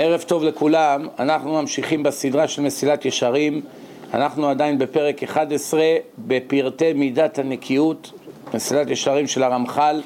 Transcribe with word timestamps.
ערב 0.00 0.22
טוב 0.22 0.44
לכולם, 0.44 1.08
אנחנו 1.18 1.52
ממשיכים 1.52 2.02
בסדרה 2.02 2.48
של 2.48 2.62
מסילת 2.62 3.04
ישרים, 3.04 3.60
אנחנו 4.14 4.48
עדיין 4.48 4.78
בפרק 4.78 5.22
11 5.22 5.82
בפרטי 6.18 6.92
מידת 6.92 7.38
הנקיות, 7.38 8.12
מסילת 8.54 8.90
ישרים 8.90 9.26
של 9.26 9.42
הרמח"ל, 9.42 10.02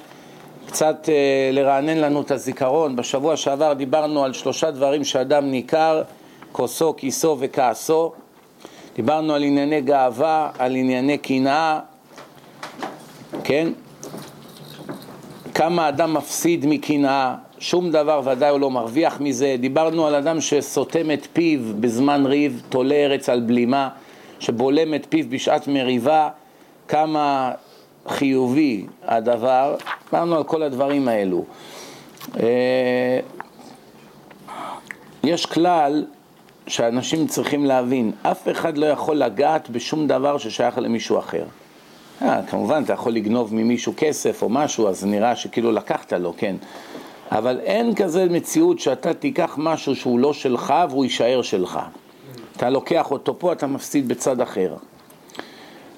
קצת 0.67 1.09
אה, 1.09 1.51
לרענן 1.53 1.99
לנו 1.99 2.21
את 2.21 2.31
הזיכרון, 2.31 2.97
בשבוע 2.97 3.37
שעבר 3.37 3.73
דיברנו 3.73 4.25
על 4.25 4.33
שלושה 4.33 4.71
דברים 4.71 5.05
שאדם 5.05 5.51
ניכר, 5.51 6.03
כוסו, 6.53 6.95
כיסו 6.97 7.37
וכעסו, 7.41 8.13
דיברנו 8.97 9.35
על 9.35 9.43
ענייני 9.43 9.81
גאווה, 9.81 10.51
על 10.59 10.77
ענייני 10.77 11.19
קנאה, 11.19 11.81
כן? 13.45 13.69
כמה 15.55 15.89
אדם 15.89 16.15
מפסיד 16.15 16.67
מקנאה, 16.67 17.35
שום 17.63 17.91
דבר 17.91 18.21
ודאי 18.25 18.51
הוא 18.51 18.61
לא 18.61 18.71
מרוויח 18.71 19.21
מזה. 19.21 19.57
דיברנו 19.61 20.07
על 20.07 20.15
אדם 20.15 20.41
שסותם 20.41 21.11
את 21.11 21.27
פיו 21.33 21.61
בזמן 21.81 22.27
ריב, 22.27 22.63
תולה 22.69 22.95
ארץ 22.95 23.29
על 23.29 23.41
בלימה, 23.41 23.89
שבולם 24.41 24.95
את 24.95 25.07
פיו 25.09 25.25
בשעת 25.29 25.69
מריבה, 25.69 26.29
כמה 26.89 27.53
חיובי 28.09 28.87
הדבר. 29.05 29.77
דיברנו 30.05 30.37
על 30.37 30.45
כל 30.45 30.63
הדברים 30.63 31.09
האלו. 31.09 31.45
אה, 32.41 33.21
יש 35.25 35.47
כלל 35.47 36.05
שאנשים 36.67 37.27
צריכים 37.27 37.67
להבין, 37.67 38.13
אף 38.23 38.49
אחד 38.49 38.79
לא 38.79 38.87
יכול 38.87 39.17
לגעת 39.17 39.71
בשום 39.71 40.07
דבר 40.07 40.39
ששייך 40.39 40.79
למישהו 40.79 41.19
אחר. 41.19 41.45
אה, 42.23 42.41
כמובן, 42.51 42.83
אתה 42.85 42.93
יכול 42.93 43.13
לגנוב 43.13 43.55
ממישהו 43.55 43.93
כסף 43.97 44.43
או 44.43 44.49
משהו, 44.49 44.89
אז 44.89 45.05
נראה 45.05 45.37
שכאילו 45.37 45.73
לקחת 45.73 46.13
לו, 46.13 46.35
כן. 46.37 46.57
אבל 47.33 47.61
אין 47.61 47.95
כזה 47.95 48.27
מציאות 48.31 48.79
שאתה 48.79 49.15
תיקח 49.15 49.55
משהו 49.59 49.97
שהוא 49.97 50.19
לא 50.19 50.33
שלך 50.33 50.75
והוא 50.91 51.05
יישאר 51.05 51.43
שלך. 51.43 51.81
אתה 52.57 52.71
לוקח 52.71 53.11
אותו 53.11 53.39
פה, 53.39 53.53
אתה 53.53 53.67
מפסיד 53.67 54.09
בצד 54.09 54.41
אחר. 54.41 54.75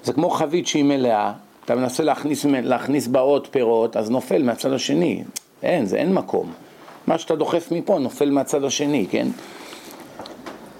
זה 0.03 0.13
כמו 0.13 0.29
חבית 0.29 0.67
שהיא 0.67 0.83
מלאה, 0.83 1.33
אתה 1.65 1.75
מנסה 1.75 2.03
להכניס, 2.03 2.45
להכניס 2.45 3.07
בה 3.07 3.19
עוד 3.19 3.47
פירות, 3.47 3.97
אז 3.97 4.09
נופל 4.09 4.43
מהצד 4.43 4.71
השני. 4.71 5.23
אין, 5.63 5.85
זה 5.85 5.97
אין 5.97 6.13
מקום. 6.13 6.51
מה 7.07 7.17
שאתה 7.17 7.35
דוחף 7.35 7.71
מפה 7.71 7.99
נופל 7.99 8.29
מהצד 8.29 8.63
השני, 8.63 9.07
כן? 9.09 9.27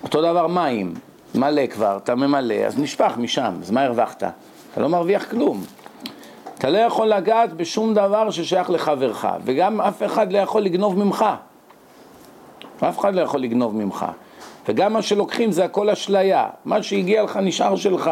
אותו 0.04 0.22
דבר 0.22 0.48
מים, 0.48 0.94
מלא 1.36 1.68
כבר, 1.68 1.98
אתה 1.98 2.16
ממלא, 2.16 2.54
אז 2.54 2.80
נשפך 2.80 3.14
משם, 3.18 3.54
אז 3.62 3.72
מה 3.72 3.84
הרווחת? 3.84 4.24
אתה 4.24 4.82
לא 4.82 4.90
מרוויח 4.90 5.26
כלום. 5.30 5.64
אתה 6.66 6.74
לא 6.74 6.78
יכול 6.78 7.08
לגעת 7.08 7.54
בשום 7.54 7.94
דבר 7.94 8.32
ששייך 8.32 8.70
לחברך, 8.70 9.28
וגם 9.44 9.82
אף 9.82 10.04
אחד 10.04 10.34
לא 10.34 10.38
יכול 10.38 10.62
לגנוב 10.62 11.00
ממך. 11.00 11.26
אף 12.80 13.00
אחד 13.00 13.16
לא 13.16 13.22
יכול 13.22 13.40
לגנוב 13.40 13.76
ממך. 13.76 14.06
וגם 14.68 14.94
מה 14.94 15.02
שלוקחים 15.02 15.52
זה 15.52 15.66
הכל 15.66 15.90
אשליה. 15.90 16.48
מה 16.66 16.84
שהגיע 16.84 17.24
לך 17.24 17.38
נשאר 17.38 17.76
שלך, 17.76 18.12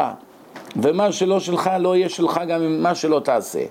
ומה 0.76 1.12
שלא 1.12 1.40
שלך 1.40 1.70
לא 1.78 1.96
יהיה 1.96 2.08
שלך 2.08 2.40
גם 2.48 2.62
עם 2.62 2.82
מה 2.82 2.94
שלא 2.94 3.20
תעשה. 3.20 3.64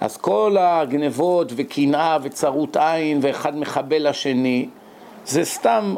אז 0.00 0.16
כל 0.16 0.56
הגנבות 0.60 1.52
וקנאה 1.56 2.18
וצרות 2.22 2.76
עין 2.76 3.18
ואחד 3.22 3.56
מחבל 3.56 4.08
לשני, 4.08 4.68
זה 5.26 5.44
סתם 5.44 5.94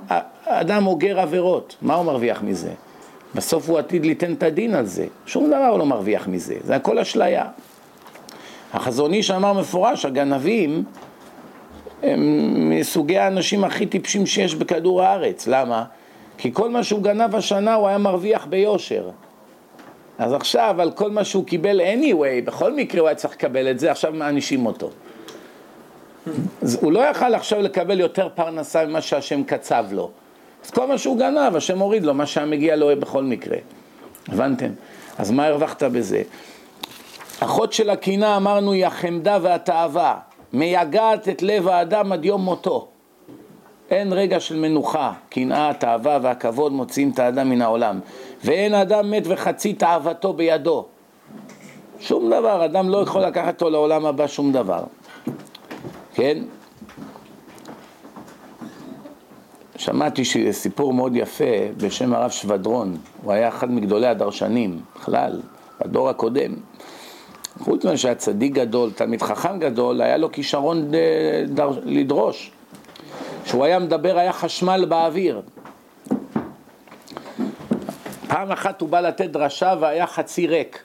אדם 0.46 0.86
אוגר 0.86 1.20
עבירות. 1.20 1.76
מה 1.82 1.94
הוא 1.94 2.04
מרוויח 2.04 2.42
מזה? 2.42 2.70
בסוף 3.34 3.68
הוא 3.68 3.78
עתיד 3.78 4.06
ליתן 4.06 4.32
את 4.32 4.42
הדין 4.42 4.74
על 4.74 4.86
זה. 4.86 5.06
שום 5.26 5.46
דבר 5.46 5.66
הוא 5.70 5.78
לא 5.78 5.86
מרוויח 5.86 6.28
מזה, 6.28 6.54
זה 6.64 6.76
הכל 6.76 6.98
אשליה. 6.98 7.44
החזון 8.74 9.12
איש 9.12 9.30
אמר 9.30 9.52
מפורש, 9.52 10.04
הגנבים 10.04 10.84
הם 12.02 12.20
מסוגי 12.70 13.18
האנשים 13.18 13.64
הכי 13.64 13.86
טיפשים 13.86 14.26
שיש 14.26 14.54
בכדור 14.54 15.02
הארץ. 15.02 15.46
למה? 15.46 15.84
כי 16.38 16.52
כל 16.52 16.70
מה 16.70 16.82
שהוא 16.82 17.02
גנב 17.02 17.34
השנה 17.34 17.74
הוא 17.74 17.88
היה 17.88 17.98
מרוויח 17.98 18.46
ביושר. 18.46 19.10
אז 20.18 20.32
עכשיו 20.32 20.76
על 20.78 20.90
כל 20.90 21.10
מה 21.10 21.24
שהוא 21.24 21.44
קיבל 21.44 21.80
anyway, 21.80 22.44
בכל 22.44 22.72
מקרה 22.72 23.00
הוא 23.00 23.08
היה 23.08 23.14
צריך 23.14 23.34
לקבל 23.34 23.70
את 23.70 23.78
זה, 23.78 23.90
עכשיו 23.90 24.12
מענישים 24.12 24.66
אותו. 24.66 24.90
הוא 26.80 26.92
לא 26.92 27.00
יכל 27.00 27.34
עכשיו 27.34 27.60
לקבל 27.60 28.00
יותר 28.00 28.28
פרנסה 28.34 28.86
ממה 28.86 29.00
שהשם 29.00 29.44
קצב 29.44 29.84
לו. 29.92 30.10
אז 30.64 30.70
כל 30.70 30.86
מה 30.86 30.98
שהוא 30.98 31.18
גנב, 31.18 31.56
השם 31.56 31.78
הוריד 31.78 32.04
לו 32.04 32.14
מה 32.14 32.26
שהיה 32.26 32.46
מגיע 32.46 32.76
לו 32.76 32.90
בכל 32.98 33.22
מקרה. 33.22 33.56
הבנתם? 34.28 34.70
אז 35.18 35.30
מה 35.30 35.46
הרווחת 35.46 35.82
בזה? 35.82 36.22
אחות 37.44 37.72
של 37.72 37.90
הקינה 37.90 38.36
אמרנו 38.36 38.72
היא 38.72 38.86
החמדה 38.86 39.38
והתאווה, 39.42 40.18
מייגעת 40.52 41.28
את 41.28 41.42
לב 41.42 41.68
האדם 41.68 42.12
עד 42.12 42.24
יום 42.24 42.40
מותו. 42.40 42.88
אין 43.90 44.12
רגע 44.12 44.40
של 44.40 44.56
מנוחה, 44.56 45.12
קנאה, 45.28 45.74
תאווה 45.74 46.18
והכבוד 46.22 46.72
מוציאים 46.72 47.10
את 47.10 47.18
האדם 47.18 47.50
מן 47.50 47.62
העולם. 47.62 48.00
ואין 48.44 48.74
אדם 48.74 49.10
מת 49.10 49.22
וחצי 49.26 49.72
תאוותו 49.72 50.32
בידו. 50.32 50.84
שום 52.00 52.30
דבר, 52.30 52.64
אדם 52.64 52.88
לא 52.88 52.98
יכול 52.98 53.22
לקחת 53.22 53.54
אותו 53.54 53.70
לעולם 53.70 54.06
הבא 54.06 54.26
שום 54.26 54.52
דבר. 54.52 54.82
כן? 56.14 56.38
שמעתי 59.76 60.22
סיפור 60.52 60.92
מאוד 60.92 61.16
יפה 61.16 61.44
בשם 61.76 62.14
הרב 62.14 62.30
שבדרון, 62.30 62.96
הוא 63.22 63.32
היה 63.32 63.48
אחד 63.48 63.70
מגדולי 63.70 64.06
הדרשנים, 64.06 64.80
בכלל, 64.96 65.40
בדור 65.80 66.08
הקודם. 66.08 66.54
חוץ 67.64 67.84
מזה 67.84 67.96
שהיה 67.96 68.14
צדיק 68.14 68.52
גדול, 68.52 68.90
תלמיד 68.90 69.22
חכם 69.22 69.58
גדול, 69.58 70.02
היה 70.02 70.16
לו 70.16 70.32
כישרון 70.32 70.90
לדרוש. 71.84 72.50
כשהוא 73.44 73.64
היה 73.64 73.78
מדבר 73.78 74.18
היה 74.18 74.32
חשמל 74.32 74.84
באוויר. 74.88 75.42
פעם 78.28 78.52
אחת 78.52 78.80
הוא 78.80 78.88
בא 78.88 79.00
לתת 79.00 79.30
דרשה 79.30 79.74
והיה 79.80 80.06
חצי 80.06 80.46
ריק. 80.46 80.82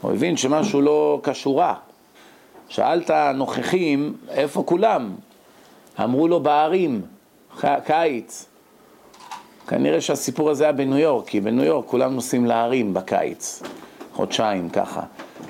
הוא 0.00 0.12
הבין 0.12 0.36
שמשהו 0.36 0.80
לא 0.80 1.20
כשורה. 1.24 1.74
שאל 2.68 3.00
את 3.00 3.10
הנוכחים, 3.10 4.16
איפה 4.30 4.62
כולם? 4.62 5.14
אמרו 6.04 6.28
לו 6.28 6.40
בערים, 6.40 7.00
קיץ. 7.84 8.46
כנראה 9.68 10.00
שהסיפור 10.00 10.50
הזה 10.50 10.64
היה 10.64 10.72
בניו 10.72 10.98
יורק, 10.98 11.26
כי 11.26 11.40
בניו 11.40 11.64
יורק 11.64 11.86
כולם 11.86 12.14
נוסעים 12.14 12.46
להרים 12.46 12.94
בקיץ. 12.94 13.62
חודשיים 14.12 14.68
ככה. 14.68 15.00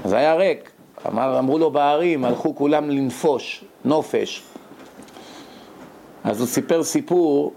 אז 0.04 0.12
היה 0.12 0.34
ריק, 0.34 0.70
אמר, 1.06 1.38
אמרו 1.38 1.58
לו 1.58 1.70
בערים, 1.70 2.24
הלכו 2.24 2.54
כולם 2.54 2.90
לנפוש, 2.90 3.64
נופש. 3.84 4.42
אז 6.24 6.40
הוא 6.40 6.48
סיפר 6.48 6.82
סיפור, 6.82 7.52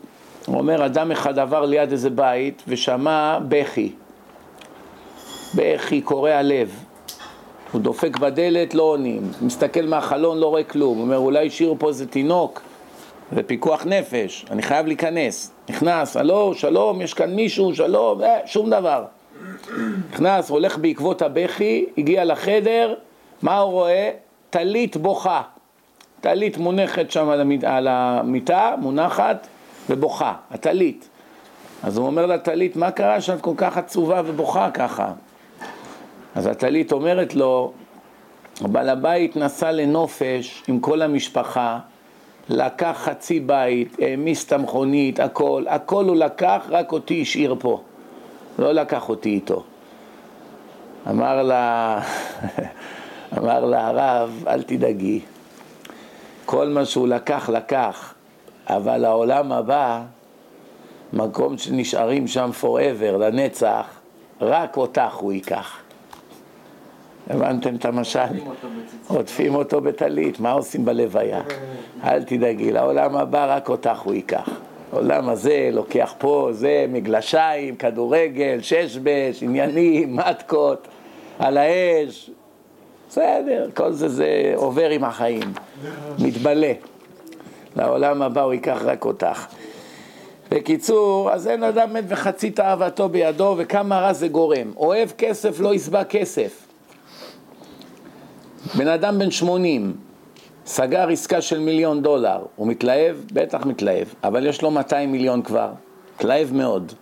הוא 0.46 0.58
אומר, 0.58 0.86
אדם 0.86 1.12
אחד 1.12 1.40
עבר 1.40 1.66
ליד 1.66 1.92
איזה 1.92 2.10
בית 2.10 2.64
ושמע 2.68 3.40
בכי. 3.48 3.92
בכי 5.56 6.02
קורע 6.02 6.42
לב. 6.42 6.84
הוא 7.72 7.82
דופק 7.82 8.18
בדלת, 8.18 8.74
לא 8.74 8.84
עונים. 8.84 9.32
מסתכל 9.42 9.86
מהחלון, 9.86 10.38
לא 10.38 10.48
רואה 10.48 10.64
כלום. 10.64 10.98
הוא 10.98 11.04
אומר, 11.04 11.18
אולי 11.18 11.48
השאירו 11.48 11.80
פה 11.80 11.88
איזה 11.88 12.08
תינוק, 12.08 12.62
זה 13.32 13.44
פיקוח 13.44 13.86
נפש, 13.86 14.46
אני 14.52 14.62
חייב 14.62 14.86
להיכנס. 14.86 15.52
נכנס, 15.70 16.18
הלו, 16.18 16.54
שלום, 16.54 17.02
יש 17.02 17.14
כאן 17.14 17.36
מישהו, 17.36 17.76
שלום, 17.76 18.24
אה, 18.24 18.40
שום 18.46 18.70
דבר. 18.70 19.06
נכנס, 20.12 20.50
הולך 20.50 20.78
בעקבות 20.78 21.22
הבכי, 21.22 21.86
הגיע 21.98 22.26
לחדר, 22.26 22.94
מה 23.42 23.58
הוא 23.58 23.72
רואה? 23.72 24.12
טלית 24.50 24.98
בוכה. 24.98 25.42
טלית 26.22 26.58
מונחת 26.58 27.12
שם 27.12 27.30
על, 27.30 27.42
המיט, 27.42 27.64
על 27.64 27.88
המיטה, 27.88 28.76
מונחת 28.82 29.48
ובוכה, 29.90 30.34
הטלית. 30.52 31.10
אז 31.84 31.98
הוא 31.98 32.08
אומר 32.08 32.26
לטלית, 32.26 32.76
מה 32.76 32.92
קרה 32.92 33.22
שאת 33.22 33.42
כל 33.42 33.54
כך 33.58 33.78
עצובה 33.78 34.22
ובוכה 34.26 34.72
ככה? 34.72 35.12
אז 36.36 36.48
הטלית 36.48 36.92
אומרת 36.92 37.36
לו, 37.36 37.74
בעל 38.62 38.90
הבית 38.90 39.36
נסע 39.36 39.72
לנופש 39.72 40.64
עם 40.68 40.80
כל 40.80 41.02
המשפחה, 41.02 41.80
לקח 42.50 42.98
חצי 43.04 43.40
בית, 43.40 43.98
העמיס 44.02 44.46
את 44.46 44.52
המכונית, 44.52 45.20
הכל, 45.20 45.64
הכל 45.68 46.06
הוא 46.06 46.16
לקח, 46.16 46.66
רק 46.70 46.92
אותי 46.92 47.22
השאיר 47.22 47.56
פה. 47.60 47.82
לא 48.60 48.72
לקח 48.72 49.10
אותי 49.10 49.30
איתו. 49.30 49.64
אמר 51.10 51.44
לה, 51.44 52.00
אמר 53.38 53.66
לה 53.66 53.88
הרב, 53.88 54.44
אל 54.48 54.64
תדאגי, 54.64 55.22
כל 56.46 56.68
מה 56.68 56.86
שהוא 56.86 57.08
לקח, 57.08 57.50
לקח, 57.50 58.14
אבל 58.68 59.06
העולם 59.06 59.52
הבא, 59.52 60.02
מקום 61.14 61.58
שנשארים 61.58 62.28
שם 62.28 62.50
forever, 62.62 63.18
לנצח, 63.20 63.86
רק 64.42 64.78
אותך 64.78 65.14
הוא 65.14 65.34
ייקח. 65.34 65.78
הבנתם 67.30 67.76
את 67.76 67.86
המשל? 67.86 68.20
עוטפים 69.08 69.56
אותו 69.56 69.82
בטלית, 69.82 70.40
מה 70.40 70.52
עושים 70.52 70.86
בלוויה? 70.86 71.42
אל 72.04 72.24
תדאגי, 72.24 72.72
לעולם 72.72 73.16
הבא 73.16 73.56
רק 73.56 73.70
אותך 73.70 74.00
הוא 74.00 74.14
ייקח. 74.14 74.50
העולם 74.96 75.30
הזה 75.30 75.70
לוקח 75.74 76.14
פה, 76.18 76.50
זה, 76.52 76.86
מגלשיים, 76.90 77.76
כדורגל, 77.76 78.60
שש 78.62 78.98
בש, 79.04 79.44
עניינים, 79.44 80.16
מתקות, 80.18 80.88
על 81.40 81.58
האש, 81.58 82.30
בסדר, 83.10 83.70
כל 83.74 83.92
זה 83.92 84.08
זה 84.08 84.54
עובר 84.56 84.90
עם 84.90 85.04
החיים, 85.04 85.54
מתבלה. 86.20 86.74
לעולם 87.76 88.22
הבא 88.22 88.42
הוא 88.42 88.54
ייקח 88.54 88.78
רק 88.82 89.06
אותך. 89.06 89.46
בקיצור, 90.52 91.32
אז 91.32 91.48
אין 91.48 91.64
אדם 91.64 91.94
מת 91.94 92.04
וחצי 92.08 92.52
תאוותו 92.52 93.10
בידו, 93.10 93.56
וכמה 93.58 94.00
רע 94.00 94.14
זה 94.14 94.28
גורם. 94.28 94.72
אוהב 94.78 95.10
כסף 95.18 95.60
לא 95.60 95.74
יסבע 95.74 96.04
כסף. 96.04 96.68
בן 98.78 98.88
אדם 98.88 99.20
בן 99.20 99.32
80, 99.32 99.94
סגר 100.66 101.10
עסקה 101.10 101.42
של 101.42 101.60
מיליון 101.60 102.02
דולר, 102.02 102.40
הוא 102.56 102.68
מתלהב? 102.68 103.16
בטח 103.34 103.66
מתלהב, 103.66 104.08
אבל 104.24 104.48
יש 104.48 104.62
לו 104.62 104.72
200 104.72 105.12
מיליון 105.12 105.42
כבר, 105.42 105.70
מתלהב 106.16 106.54
מאוד, 106.54 106.94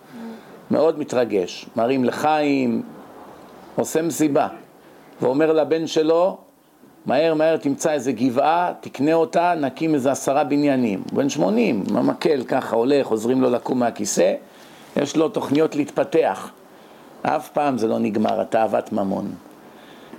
מאוד 0.70 0.98
מתרגש, 0.98 1.66
מרים 1.76 2.04
לחיים, 2.04 2.82
עושה 3.76 4.02
מסיבה, 4.02 4.48
ואומר 5.20 5.52
לבן 5.52 5.86
שלו, 5.86 6.36
מהר 7.06 7.34
מהר 7.34 7.56
תמצא 7.56 7.92
איזה 7.92 8.12
גבעה, 8.12 8.72
תקנה 8.80 9.14
אותה, 9.14 9.54
נקים 9.60 9.94
איזה 9.94 10.12
עשרה 10.12 10.44
בניינים. 10.44 11.02
בן 11.12 11.28
80, 11.28 11.84
ממקל 11.90 12.44
ככה 12.44 12.76
הולך, 12.76 13.06
עוזרים 13.06 13.40
לו 13.40 13.50
לקום 13.50 13.78
מהכיסא, 13.78 14.34
יש 14.96 15.16
לו 15.16 15.28
תוכניות 15.28 15.76
להתפתח. 15.76 16.50
אף 17.22 17.48
פעם 17.48 17.78
זה 17.78 17.86
לא 17.86 17.98
נגמר, 17.98 18.40
התאוות 18.40 18.92
ממון. 18.92 19.32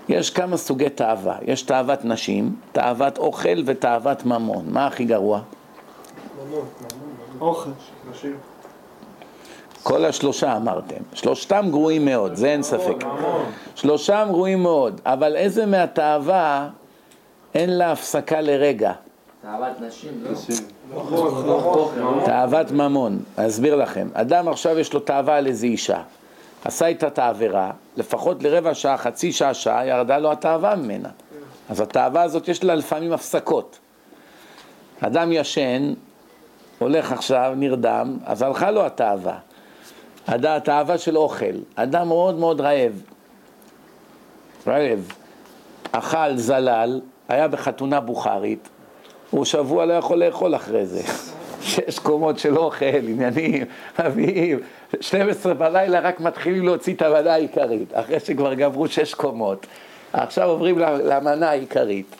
יש 0.10 0.30
כמה 0.30 0.57
סוגי 0.57 0.90
תאווה, 0.90 1.38
יש 1.42 1.62
תאוות 1.62 2.06
נשים, 2.06 2.56
תאוות 2.72 3.18
אוכל 3.18 3.62
ותאוות 3.66 4.25
ממון. 4.25 4.66
מה 4.68 4.88
הכי 4.88 5.06
גרוע? 5.06 5.42
ממון, 6.48 6.66
אוכל, 7.42 7.69
נשים. 8.12 8.36
כל 9.84 10.06
השלושה 10.06 10.57
אמרתם. 10.57 11.02
שלושתם 11.13 11.68
גרועים 11.72 12.06
מאוד, 12.06 12.36
זה 12.36 12.48
אין 12.48 12.63
ספק. 12.63 12.96
שלושתם 13.75 14.28
גרועים 14.31 14.63
מאוד, 14.63 15.02
אבל 15.06 15.36
איזה 15.36 15.66
מהתאווה 15.66 16.69
אין 17.54 17.78
לה 17.78 17.92
הפסקה 17.92 18.42
לרגע? 18.42 18.94
תאוות 19.42 19.81
נשים, 19.81 20.24
לא? 20.24 21.92
תאוות 22.25 22.72
ממון. 22.72 23.19
אסביר 23.36 23.75
לכם. 23.75 24.07
אדם 24.13 24.48
עכשיו 24.48 24.80
יש 24.80 24.94
לו 24.94 25.00
תאווה 25.00 25.38
על 25.38 25.48
איזה 25.48 25.66
אישה. 25.66 26.02
עשה 26.66 26.86
איתה 26.86 27.08
את 27.08 27.20
העבירה, 27.20 27.72
לפחות 27.98 28.44
לרבע 28.44 28.74
שעה, 28.74 28.98
חצי 28.98 29.32
שעה, 29.32 29.54
שעה, 29.54 29.86
ירדה 29.88 30.18
לו 30.18 30.32
התאווה 30.32 30.76
ממנה. 30.76 31.10
אז 31.70 31.82
התאווה 31.82 32.24
הזאת 32.24 32.48
יש 32.48 32.64
לה 32.64 32.76
לפעמים 32.76 33.14
הפסקות. 33.14 33.80
אדם 35.02 35.32
ישן, 35.32 35.94
הולך 36.80 37.12
עכשיו, 37.12 37.54
נרדם, 37.56 38.18
אז 38.26 38.42
הלכה 38.42 38.72
לו 38.72 38.86
התאווה. 38.86 39.38
התאווה 40.28 40.98
של 40.98 41.18
אוכל. 41.18 41.56
אדם 41.76 42.08
מאוד 42.08 42.36
מאוד 42.36 42.62
רעב. 42.62 43.02
רעב. 44.68 45.12
אכל, 45.92 46.36
זלל, 46.38 47.02
היה 47.30 47.48
בחתונה 47.48 48.00
בוכרית, 48.00 48.70
הוא 49.30 49.46
שבוע 49.46 49.86
לא 49.86 49.94
יכול 49.94 50.24
לאכול 50.24 50.56
אחרי 50.56 50.86
זה. 50.86 51.02
שש 51.66 52.00
קומות 52.00 52.40
של 52.40 52.58
אוכל, 52.58 52.86
עניינים, 52.86 53.66
מביאים, 54.06 54.60
12 55.00 55.54
בלילה 55.54 56.00
רק 56.00 56.20
מתחילים 56.20 56.66
להוציא 56.66 56.94
את 56.94 57.02
המנה 57.02 57.34
העיקרית, 57.34 57.90
אחרי 57.94 58.20
שכבר 58.20 58.54
גמרו 58.54 58.88
שש 58.88 59.14
קומות. 59.14 59.66
עכשיו 60.14 60.50
עוברים 60.50 60.80
למנה 60.80 61.50
העיקרית. 61.50 62.16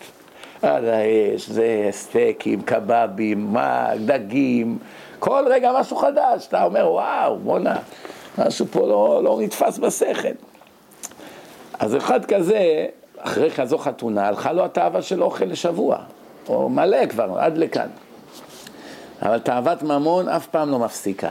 על 0.62 0.90
האש, 0.90 1.50
זה 1.50 1.88
סטייקים, 1.92 2.62
קבבים, 2.62 3.54
מה, 3.54 3.90
דגים, 4.06 4.78
כל 5.20 5.44
רגע 5.50 5.72
משהו 5.80 5.98
חדש, 5.98 6.48
אתה 6.48 6.64
אומר 6.64 6.92
וואו, 6.92 7.38
בואנה, 7.38 7.76
משהו 8.38 8.66
פה 8.72 8.80
לא, 8.80 9.22
לא 9.24 9.38
נתפס 9.42 9.78
בשכל. 9.78 10.28
אז 11.80 11.96
אחד 11.96 12.26
כזה, 12.26 12.86
אחרי 13.18 13.52
כזו 13.52 13.78
חתונה, 13.78 14.28
הלכה 14.28 14.52
לו 14.52 14.66
התאווה 14.66 15.02
של 15.02 15.24
אוכל 15.24 15.46
לשבוע, 15.46 15.98
או 16.50 16.70
מלא 16.70 17.06
כבר, 17.06 17.40
עד 17.40 17.58
לכאן. 17.58 17.88
אבל 19.25 19.39
תאוות 19.39 19.83
ממון 19.83 20.30
אף 20.30 20.48
פעם 20.48 20.72
לא 20.72 20.80
מפסיקה. 20.80 21.30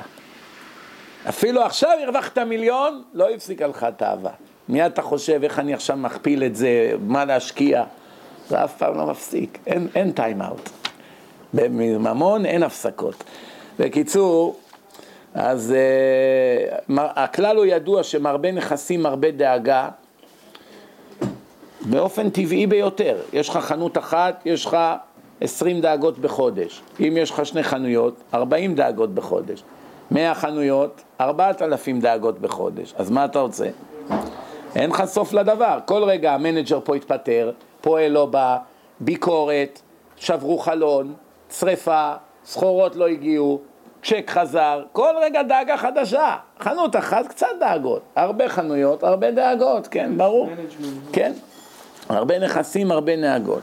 אפילו 1.29 1.63
עכשיו 1.63 1.91
הרווחת 2.05 2.39
מיליון, 2.39 3.03
לא 3.15 3.31
הפסיקה 3.31 3.67
לך 3.67 3.87
תאווה. 3.97 4.31
מיד 4.69 4.93
אתה 4.93 5.03
חושב 5.03 5.41
איך 5.43 5.59
אני 5.59 5.75
עכשיו 5.75 5.97
מכפיל 5.97 6.45
את 6.45 6.57
זה, 6.57 6.93
מה 7.01 7.25
להשקיע. 7.25 7.85
זה 8.49 8.65
אף 8.65 8.77
פעם 8.77 8.97
לא 8.97 9.07
מפסיק, 9.07 9.59
אין, 9.67 9.89
אין 9.95 10.13
טיים 10.13 10.43
אאוט. 10.43 10.71
בממון 11.55 12.47
אין 12.47 12.63
הפסקות. 12.63 13.25
בקיצור, 13.79 14.57
אז 15.35 15.75
uh, 16.89 16.93
הכלל 16.99 17.57
הוא 17.57 17.65
ידוע 17.65 18.03
שמרבה 18.03 18.53
נכסים, 18.53 19.03
מרבה 19.03 19.31
דאגה, 19.31 19.89
באופן 21.81 22.31
טבעי 22.31 22.67
ביותר. 22.67 23.17
יש 23.33 23.49
לך 23.49 23.57
חנות 23.57 23.99
אחת, 23.99 24.43
יש 24.45 24.65
לך 24.67 24.77
עשרים 25.41 25.81
דאגות 25.81 26.19
בחודש. 26.19 26.83
אם 27.01 27.17
יש 27.17 27.31
לך 27.31 27.47
שני 27.47 27.63
חנויות, 27.63 28.15
ארבעים 28.35 28.75
דאגות 28.75 29.15
בחודש. 29.15 29.63
מאה 30.11 30.35
חנויות, 30.35 31.03
ארבעת 31.21 31.63
אלפים 31.63 32.01
דאגות 32.01 32.39
בחודש. 32.39 32.95
אז 32.97 33.11
מה 33.11 33.25
אתה 33.25 33.39
רוצה? 33.39 33.67
אין 34.77 34.91
לך 34.91 35.05
סוף 35.05 35.33
לדבר. 35.33 35.79
כל 35.85 36.05
רגע 36.05 36.35
המנג'ר 36.35 36.81
פה 36.85 36.97
התפטר, 36.97 37.53
פועל 37.81 38.13
לא 38.13 38.27
בא, 38.27 38.57
ביקורת, 39.01 39.81
שברו 40.17 40.59
חלון, 40.59 41.15
שריפה, 41.59 42.13
סחורות 42.45 42.97
לא 42.97 43.07
הגיעו, 43.07 43.61
צ'ק 44.03 44.31
חזר, 44.31 44.83
כל 44.93 45.15
רגע 45.23 45.43
דאגה 45.43 45.77
חדשה. 45.77 46.37
חנות 46.61 46.97
אחת, 46.97 47.27
קצת 47.27 47.47
דאגות. 47.61 48.03
הרבה 48.17 48.49
חנויות, 48.49 49.03
הרבה 49.03 49.31
דאגות, 49.31 49.87
כן, 49.87 50.13
ברור. 50.17 50.51
כן, 51.13 51.33
הרבה 52.09 52.39
נכסים, 52.39 52.91
הרבה 52.91 53.17
נהגות. 53.17 53.61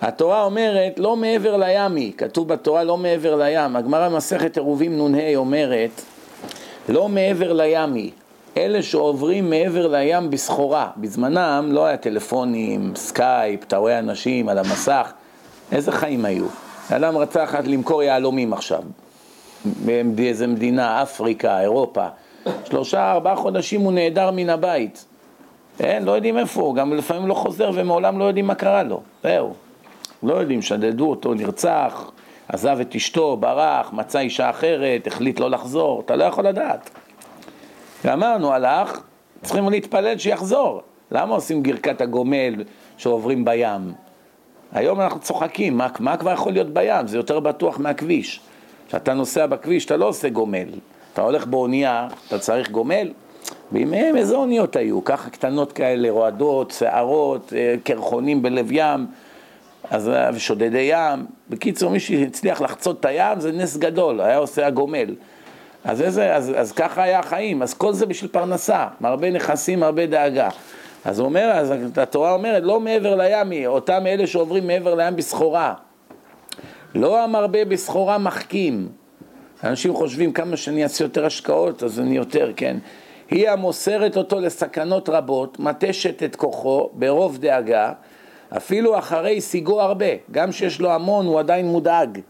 התורה 0.00 0.44
אומרת, 0.44 0.98
לא 0.98 1.16
מעבר 1.16 1.56
לים 1.56 1.96
היא, 1.96 2.12
כתוב 2.16 2.48
בתורה 2.48 2.84
לא 2.84 2.96
מעבר 2.96 3.34
לים. 3.34 3.76
הגמרא 3.76 4.08
במסכת 4.08 4.56
עירובים 4.56 5.14
נ"ה 5.14 5.36
אומרת, 5.36 6.02
לא 6.88 7.08
מעבר 7.08 7.52
לים 7.52 7.94
היא. 7.94 8.10
אלה 8.56 8.82
שעוברים 8.82 9.50
מעבר 9.50 9.86
לים 9.86 10.30
בסחורה. 10.30 10.90
בזמנם 10.96 11.68
לא 11.72 11.86
היה 11.86 11.96
טלפונים, 11.96 12.92
סקייפ, 12.96 13.62
אתה 13.64 13.76
רואה 13.76 13.98
אנשים 13.98 14.48
על 14.48 14.58
המסך. 14.58 15.12
איזה 15.72 15.92
חיים 15.92 16.24
היו? 16.24 16.46
אדם 16.90 17.16
רצה 17.16 17.44
אחת 17.44 17.66
למכור 17.66 18.02
יהלומים 18.02 18.52
עכשיו. 18.52 18.82
באיזה 20.14 20.46
מדינה, 20.46 21.02
אפריקה, 21.02 21.60
אירופה. 21.60 22.06
שלושה, 22.64 23.12
ארבעה 23.12 23.36
חודשים 23.36 23.80
הוא 23.80 23.92
נעדר 23.92 24.30
מן 24.30 24.50
הבית. 24.50 25.04
אין, 25.80 26.04
לא 26.04 26.12
יודעים 26.12 26.38
איפה 26.38 26.60
הוא, 26.60 26.74
גם 26.74 26.92
לפעמים 26.92 27.26
לא 27.26 27.34
חוזר 27.34 27.70
ומעולם 27.74 28.18
לא 28.18 28.24
יודעים 28.24 28.46
מה 28.46 28.54
קרה 28.54 28.82
לו. 28.82 29.00
זהו. 29.22 29.54
לא 30.22 30.34
יודעים, 30.34 30.62
שדדו 30.62 31.10
אותו, 31.10 31.34
נרצח, 31.34 32.10
עזב 32.48 32.80
את 32.80 32.94
אשתו, 32.94 33.36
ברח, 33.36 33.92
מצא 33.92 34.18
אישה 34.18 34.50
אחרת, 34.50 35.06
החליט 35.06 35.40
לא 35.40 35.50
לחזור, 35.50 36.00
אתה 36.04 36.16
לא 36.16 36.24
יכול 36.24 36.46
לדעת. 36.46 36.90
ואמרנו, 38.04 38.52
הלך, 38.52 39.00
צריכים 39.42 39.68
להתפלל 39.68 40.18
שיחזור. 40.18 40.82
למה 41.10 41.34
עושים 41.34 41.62
גרקת 41.62 42.00
הגומל 42.00 42.54
שעוברים 42.96 43.44
בים? 43.44 43.92
היום 44.72 45.00
אנחנו 45.00 45.20
צוחקים, 45.20 45.76
מה, 45.76 45.88
מה 46.00 46.16
כבר 46.16 46.32
יכול 46.32 46.52
להיות 46.52 46.74
בים? 46.74 47.06
זה 47.06 47.16
יותר 47.16 47.40
בטוח 47.40 47.78
מהכביש. 47.78 48.40
כשאתה 48.88 49.14
נוסע 49.14 49.46
בכביש 49.46 49.84
אתה 49.84 49.96
לא 49.96 50.08
עושה 50.08 50.28
גומל. 50.28 50.68
אתה 51.12 51.22
הולך 51.22 51.46
באונייה, 51.46 52.08
אתה 52.28 52.38
צריך 52.38 52.70
גומל? 52.70 53.12
בימיהם 53.72 54.16
איזה 54.16 54.34
אוניות 54.36 54.76
היו? 54.76 55.04
ככה 55.04 55.30
קטנות 55.30 55.72
כאלה, 55.72 56.10
רועדות, 56.10 56.70
שערות, 56.70 57.52
אה, 57.56 57.74
קרחונים 57.84 58.42
בלב 58.42 58.68
ים. 58.72 59.06
אז 59.90 60.10
שודדי 60.38 60.78
ים. 60.92 61.26
בקיצור, 61.50 61.90
מי 61.90 62.00
שהצליח 62.00 62.60
לחצות 62.60 63.00
את 63.00 63.04
הים 63.04 63.40
זה 63.40 63.52
נס 63.52 63.76
גדול, 63.76 64.20
היה 64.20 64.36
עושה 64.36 64.66
הגומל. 64.66 65.14
אז, 65.84 66.02
איזה, 66.02 66.34
אז, 66.34 66.52
אז 66.56 66.72
ככה 66.72 67.02
היה 67.02 67.18
החיים, 67.18 67.62
אז 67.62 67.74
כל 67.74 67.92
זה 67.92 68.06
בשביל 68.06 68.30
פרנסה, 68.30 68.86
מרבה 69.00 69.30
נכסים, 69.30 69.80
מרבה 69.80 70.06
דאגה. 70.06 70.48
אז 71.04 71.20
אומר, 71.20 71.50
אז 71.54 71.72
התורה 71.96 72.32
אומרת, 72.32 72.62
לא 72.62 72.80
מעבר 72.80 73.14
לים, 73.16 73.66
אותם 73.66 74.06
אלה 74.06 74.26
שעוברים 74.26 74.66
מעבר 74.66 74.94
לים 74.94 75.16
בסחורה. 75.16 75.74
לא 76.94 77.24
המרבה 77.24 77.64
בסחורה 77.64 78.18
מחכים. 78.18 78.88
אנשים 79.64 79.94
חושבים 79.94 80.32
כמה 80.32 80.56
שאני 80.56 80.82
אעשה 80.82 81.04
יותר 81.04 81.26
השקעות, 81.26 81.82
אז 81.82 82.00
אני 82.00 82.16
יותר, 82.16 82.52
כן. 82.56 82.76
היא 83.30 83.50
המוסרת 83.50 84.16
אותו 84.16 84.40
לסכנות 84.40 85.08
רבות, 85.08 85.60
מתשת 85.60 86.22
את 86.22 86.36
כוחו 86.36 86.90
ברוב 86.92 87.38
דאגה, 87.38 87.92
אפילו 88.56 88.98
אחרי 88.98 89.38
השיגו 89.38 89.80
הרבה, 89.80 90.06
גם 90.30 90.52
שיש 90.52 90.80
לו 90.80 90.90
המון 90.92 91.26
הוא 91.26 91.38
עדיין 91.38 91.66
מודאג, 91.66 92.20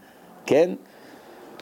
כן? 0.45 0.69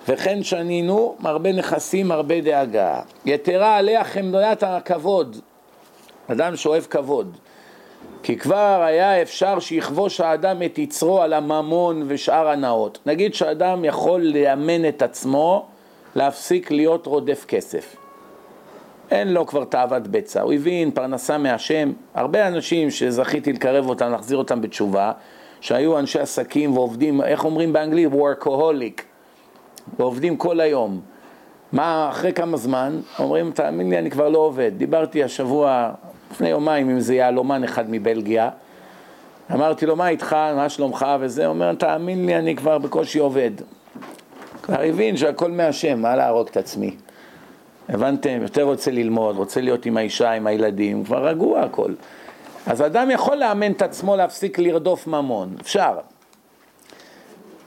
וכן 0.08 0.44
שנינו 0.44 1.16
מרבה 1.20 1.52
נכסים, 1.52 2.08
מרבה 2.08 2.42
דאגה. 2.42 3.00
יתרה 3.26 3.78
עליה 3.78 4.04
חמדוית 4.04 4.64
הכבוד, 4.64 5.38
אדם 6.28 6.56
שאוהב 6.56 6.84
כבוד. 6.84 7.38
כי 8.24 8.38
כבר 8.38 8.82
היה 8.86 9.22
אפשר 9.22 9.60
שיכבוש 9.60 10.22
האדם 10.22 10.64
את 10.64 10.78
יצרו 10.78 11.22
על 11.22 11.34
הממון 11.34 12.04
ושאר 12.08 12.48
הנאות. 12.48 13.00
נגיד 13.06 13.34
שאדם 13.34 13.86
יכול 13.86 14.22
לאמן 14.22 14.88
את 14.88 15.02
עצמו 15.02 15.66
להפסיק 16.16 16.72
להיות 16.72 17.06
רודף 17.06 17.46
כסף. 17.48 17.96
אין 19.12 19.34
לו 19.34 19.46
כבר 19.46 19.64
תאוות 19.64 20.08
בצע, 20.08 20.42
הוא 20.42 20.54
הבין 20.54 20.92
פרנסה 20.92 21.38
מהשם. 21.38 21.92
הרבה 22.14 22.48
אנשים 22.48 22.92
שזכיתי 22.92 23.54
לקרב 23.54 23.90
אותם, 23.90 24.12
להחזיר 24.12 24.38
אותם 24.38 24.62
בתשובה, 24.62 25.12
שהיו 25.62 26.00
אנשי 26.00 26.20
עסקים 26.20 26.78
ועובדים, 26.78 27.22
איך 27.22 27.46
אומרים 27.46 27.74
באנגלית? 27.74 28.10
workaholic, 28.12 29.02
ועובדים 30.00 30.38
כל 30.38 30.60
היום. 30.60 31.02
מה, 31.72 32.10
אחרי 32.10 32.34
כמה 32.34 32.58
זמן, 32.58 33.00
אומרים, 33.20 33.52
תאמין 33.52 33.90
לי, 33.90 34.00
אני 34.00 34.12
כבר 34.12 34.30
לא 34.30 34.38
עובד. 34.38 34.72
דיברתי 34.78 35.24
השבוע, 35.24 35.92
לפני 36.32 36.50
יומיים, 36.50 36.90
עם 36.90 36.96
איזה 36.96 37.16
יהלומן 37.16 37.64
אחד 37.64 37.86
מבלגיה. 37.90 38.50
אמרתי 39.54 39.86
לו, 39.86 39.96
מה 39.96 40.10
איתך, 40.10 40.34
מה 40.34 40.70
שלומך 40.70 41.06
וזה? 41.20 41.46
הוא 41.46 41.54
אומר, 41.54 41.74
תאמין 41.74 42.26
לי, 42.26 42.36
אני 42.36 42.56
כבר 42.56 42.78
בקושי 42.78 43.20
עובד. 43.20 43.52
כבר 44.62 44.82
הבין 44.82 45.18
שהכל 45.18 45.52
מהשם, 45.52 46.02
מה 46.02 46.16
להרוג 46.16 46.48
את 46.48 46.58
עצמי. 46.58 46.96
הבנתם? 47.90 48.40
יותר 48.42 48.64
רוצה 48.64 48.92
ללמוד, 48.92 49.38
רוצה 49.38 49.62
להיות 49.62 49.86
עם 49.86 49.98
האישה, 49.98 50.32
עם 50.32 50.48
הילדים, 50.48 51.04
כבר 51.04 51.28
רגוע 51.28 51.62
הכל. 51.62 51.92
אז 52.68 52.82
אדם 52.82 53.12
יכול 53.12 53.36
לאמן 53.36 53.72
את 53.72 53.82
עצמו 53.82 54.16
להפסיק 54.16 54.60
לרדוף 54.60 55.08
ממון, 55.08 55.56
אפשר. 55.62 55.98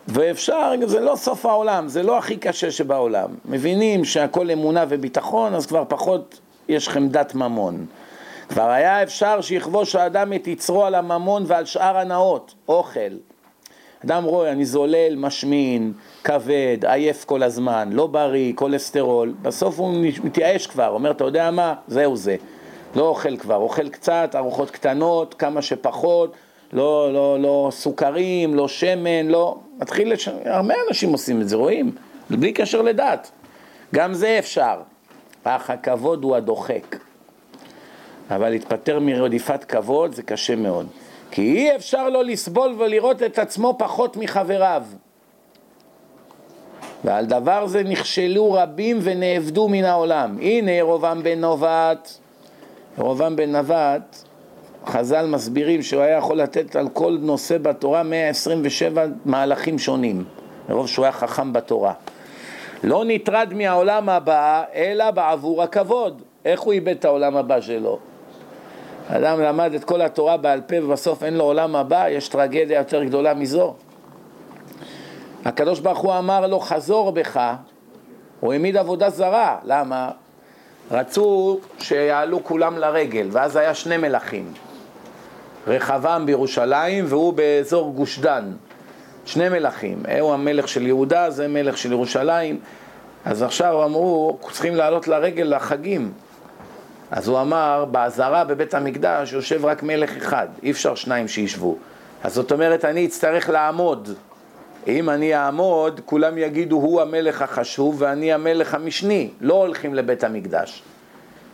ואפשר, 0.09 0.73
זה 0.85 1.01
לא 1.01 1.17
סוף 1.17 1.47
העולם, 1.47 1.89
זה 1.89 2.03
לא 2.03 2.19
הכי 2.19 2.37
קשה 2.37 2.71
שבעולם. 2.71 3.31
מבינים 3.45 4.05
שהכל 4.05 4.51
אמונה 4.51 4.85
וביטחון, 4.89 5.55
אז 5.55 5.67
כבר 5.67 5.85
פחות 5.89 6.41
יש 6.69 6.89
חמדת 6.89 7.35
ממון. 7.35 7.87
כבר 8.49 8.71
היה 8.71 9.03
אפשר 9.03 9.41
שיכבוש 9.41 9.95
האדם 9.95 10.33
את 10.33 10.47
יצרו 10.47 10.85
על 10.85 10.95
הממון 10.95 11.45
ועל 11.47 11.65
שאר 11.65 11.97
הנאות, 11.99 12.55
אוכל. 12.69 13.11
אדם 14.05 14.25
רואה, 14.25 14.53
אני 14.53 14.65
זולל, 14.65 15.17
משמין, 15.17 15.93
כבד, 16.25 16.79
עייף 16.83 17.25
כל 17.25 17.43
הזמן, 17.43 17.89
לא 17.93 18.07
בריא, 18.07 18.53
כולסטרול, 18.55 19.35
בסוף 19.43 19.79
הוא 19.79 19.95
מתייאש 20.25 20.67
כבר, 20.67 20.89
אומר, 20.89 21.11
אתה 21.11 21.25
יודע 21.25 21.51
מה, 21.51 21.75
זהו 21.89 22.17
זה. 22.17 22.37
לא 22.97 23.09
אוכל 23.09 23.37
כבר, 23.37 23.57
אוכל 23.57 23.89
קצת, 23.89 24.31
ארוחות 24.35 24.71
קטנות, 24.71 25.35
כמה 25.35 25.63
שפחות, 25.63 26.33
לא, 26.73 27.13
לא, 27.13 27.41
לא 27.41 27.69
סוכרים, 27.71 28.55
לא 28.55 28.69
שמן, 28.69 29.27
לא... 29.27 29.59
מתחיל 29.79 30.13
לש... 30.13 30.29
הרבה 30.45 30.75
אנשים 30.89 31.13
עושים 31.13 31.41
את 31.41 31.49
זה, 31.49 31.57
רואים? 31.57 31.93
בלי 32.31 32.53
קשר 32.53 32.83
לדת. 32.83 33.31
גם 33.95 34.15
זה 34.15 34.39
אפשר. 34.39 34.81
אך 35.45 35.71
הכבוד 35.71 36.25
הוא 36.25 36.37
הדוחק. 36.37 36.97
אבל 38.31 38.49
להתפטר 38.49 38.99
מרדיפת 39.01 39.65
כבוד 39.65 40.15
זה 40.15 40.23
קשה 40.23 40.57
מאוד. 40.57 40.87
כי 41.31 41.43
אי 41.43 41.77
אפשר 41.77 42.09
לא 42.09 42.25
לסבול 42.25 42.75
ולראות 42.79 43.23
את 43.23 43.39
עצמו 43.39 43.75
פחות 43.79 44.17
מחבריו. 44.17 44.83
ועל 47.05 47.27
דבר 47.27 47.67
זה 47.67 47.83
נכשלו 47.83 48.53
רבים 48.53 48.99
ונאבדו 49.03 49.69
מן 49.69 49.85
העולם. 49.85 50.39
הנה 50.41 50.71
ירובעם 50.71 51.23
בן 51.23 51.41
נובט, 51.41 52.09
ירובעם 52.99 53.37
בן 53.37 53.57
נבט, 53.57 54.17
חז"ל 54.87 55.27
מסבירים 55.27 55.83
שהוא 55.83 56.03
היה 56.03 56.17
יכול 56.17 56.37
לתת 56.37 56.77
על 56.77 56.89
כל 56.89 57.19
נושא 57.21 57.59
בתורה 57.59 58.03
127 58.03 59.07
מהלכים 59.25 59.79
שונים, 59.79 60.25
מרוב 60.69 60.89
שהוא 60.89 61.05
היה 61.05 61.13
חכם 61.13 61.53
בתורה. 61.53 61.93
לא 62.85 63.05
נטרד 63.07 63.55
מהעולם 63.55 64.09
הבא, 64.09 64.63
אלא 64.75 65.11
בעבור 65.11 65.63
הכבוד. 65.63 66.23
איך 66.45 66.61
הוא 66.61 66.73
איבד 66.73 66.89
את 66.89 67.05
העולם 67.05 67.37
הבא 67.37 67.61
שלו? 67.61 67.99
אדם 69.11 69.41
למד 69.41 69.75
את 69.75 69.85
כל 69.85 70.03
התורה 70.03 70.37
בעל 70.37 70.61
פה 70.61 70.77
ובסוף 70.83 71.23
אין 71.23 71.35
לו 71.35 71.45
עולם 71.45 71.77
הבא, 71.77 72.09
יש 72.09 72.29
טרגדיה 72.29 72.79
יותר 72.79 73.05
גדולה 73.05 73.35
מזו. 73.35 73.75
הקדוש 75.45 75.81
ברוך 75.81 75.99
הוא 75.99 76.19
אמר 76.19 76.47
לו 76.47 76.61
חזור 76.61 77.13
בך, 77.13 77.41
הוא 78.41 78.53
העמיד 78.53 78.77
עבודה 78.77 79.11
זרה, 79.11 79.59
למה? 79.65 80.11
רצו 80.91 81.59
שיעלו 81.79 82.45
כולם 82.45 82.79
לרגל, 82.79 83.29
ואז 83.31 83.57
היה 83.57 83.75
שני 83.75 83.97
מלכים, 83.97 84.53
רחבעם 85.67 86.27
בירושלים 86.27 87.05
והוא 87.09 87.33
באזור 87.33 87.93
גוש 87.93 88.19
דן, 88.19 88.53
שני 89.25 89.49
מלכים, 89.49 90.03
הוא 90.21 90.33
המלך 90.33 90.69
של 90.69 90.87
יהודה, 90.87 91.31
זה 91.31 91.49
מלך 91.49 91.79
של 91.79 91.93
ירושלים, 91.93 92.61
אז 93.25 93.43
עכשיו 93.43 93.85
אמרו, 93.85 94.39
צריכים 94.53 94.75
לעלות 94.75 95.09
לרגל 95.09 95.57
לחגים, 95.57 96.13
אז 97.11 97.29
הוא 97.29 97.41
אמר, 97.41 97.85
בעזרה 97.91 98.45
בבית 98.45 98.75
המקדש 98.75 99.33
יושב 99.33 99.65
רק 99.65 99.83
מלך 99.83 100.17
אחד, 100.17 100.49
אי 100.63 100.71
אפשר 100.71 100.95
שניים 100.95 101.29
שישבו. 101.29 101.77
אז 102.25 102.35
זאת 102.35 102.53
אומרת, 102.53 102.85
אני 102.85 103.07
אצטרך 103.07 103.49
לעמוד. 103.49 104.09
אם 104.87 105.11
אני 105.11 105.37
אעמוד, 105.37 106.01
כולם 106.05 106.39
יגידו, 106.39 106.77
הוא 106.77 107.01
המלך 107.01 107.43
החשוב 107.43 107.97
ואני 107.99 108.33
המלך 108.33 108.75
המשני. 108.75 109.31
לא 109.41 109.55
הולכים 109.55 109.95
לבית 109.95 110.25
המקדש. 110.25 110.83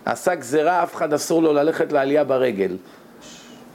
עשה 0.04 0.34
גזירה, 0.34 0.82
אף 0.82 0.94
אחד 0.94 1.12
אסור 1.12 1.42
לו 1.42 1.52
ללכת 1.52 1.92
לעלייה 1.92 2.25
ברגל. 2.25 2.76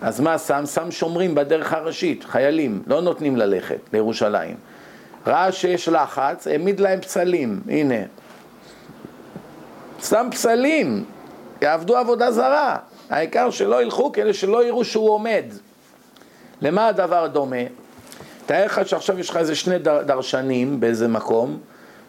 אז 0.02 0.20
מה 0.20 0.38
שם? 0.38 0.66
שם 0.66 0.92
שומרים 0.92 1.36
בדרך 1.36 1.74
הראשית, 1.74 2.24
חיילים, 2.24 2.84
לא 2.88 3.02
נותנים 3.02 3.38
ללכת 3.38 3.80
לירושלים. 3.94 4.56
ראה 5.28 5.52
שיש 5.52 5.90
לחץ, 5.90 6.48
העמיד 6.48 6.80
להם 6.80 7.02
פסלים, 7.02 7.62
הנה. 7.70 7.96
שם 10.04 10.28
פסלים, 10.32 11.06
יעבדו 11.62 11.98
עבודה 11.98 12.32
זרה. 12.32 12.78
העיקר 13.10 13.50
שלא 13.50 13.82
ילכו 13.82 14.12
כדי 14.12 14.34
שלא 14.34 14.66
יראו 14.66 14.86
שהוא 14.86 15.10
עומד. 15.10 15.44
למה 16.62 16.88
הדבר 16.88 17.28
דומה? 17.28 17.56
תאר 18.46 18.66
לך 18.66 18.82
שעכשיו 18.86 19.20
יש 19.20 19.30
לך 19.30 19.38
איזה 19.38 19.56
שני 19.56 19.80
דרשנים 19.80 20.80
באיזה 20.80 21.08
מקום, 21.08 21.58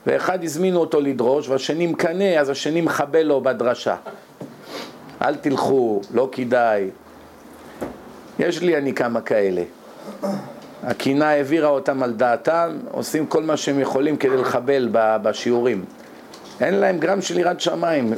ואחד 0.07 0.45
הזמינו 0.45 0.81
אותו 0.81 1.01
לדרוש, 1.01 1.49
והשני 1.49 1.87
מקנא, 1.87 2.41
אז 2.41 2.49
השני 2.49 2.81
מחבל 2.81 3.23
לו 3.23 3.41
בדרשה. 3.41 3.97
אל 5.23 5.35
תלכו, 5.35 6.01
לא 6.15 6.29
כדאי. 6.33 6.91
יש 8.39 8.63
לי 8.63 8.77
אני 8.77 8.95
כמה 8.95 9.21
כאלה. 9.21 9.63
הקינה 10.83 11.29
העבירה 11.29 11.69
אותם 11.69 12.03
על 12.03 12.13
דעתם, 12.13 12.79
עושים 12.91 13.27
כל 13.27 13.43
מה 13.43 13.57
שהם 13.57 13.81
יכולים 13.81 14.17
כדי 14.17 14.37
לחבל 14.37 14.89
בשיעורים. 14.93 15.85
אין 16.61 16.75
להם 16.75 16.99
גרם 16.99 17.23
של 17.23 17.39
יראת 17.39 17.61
שמיים, 17.61 18.13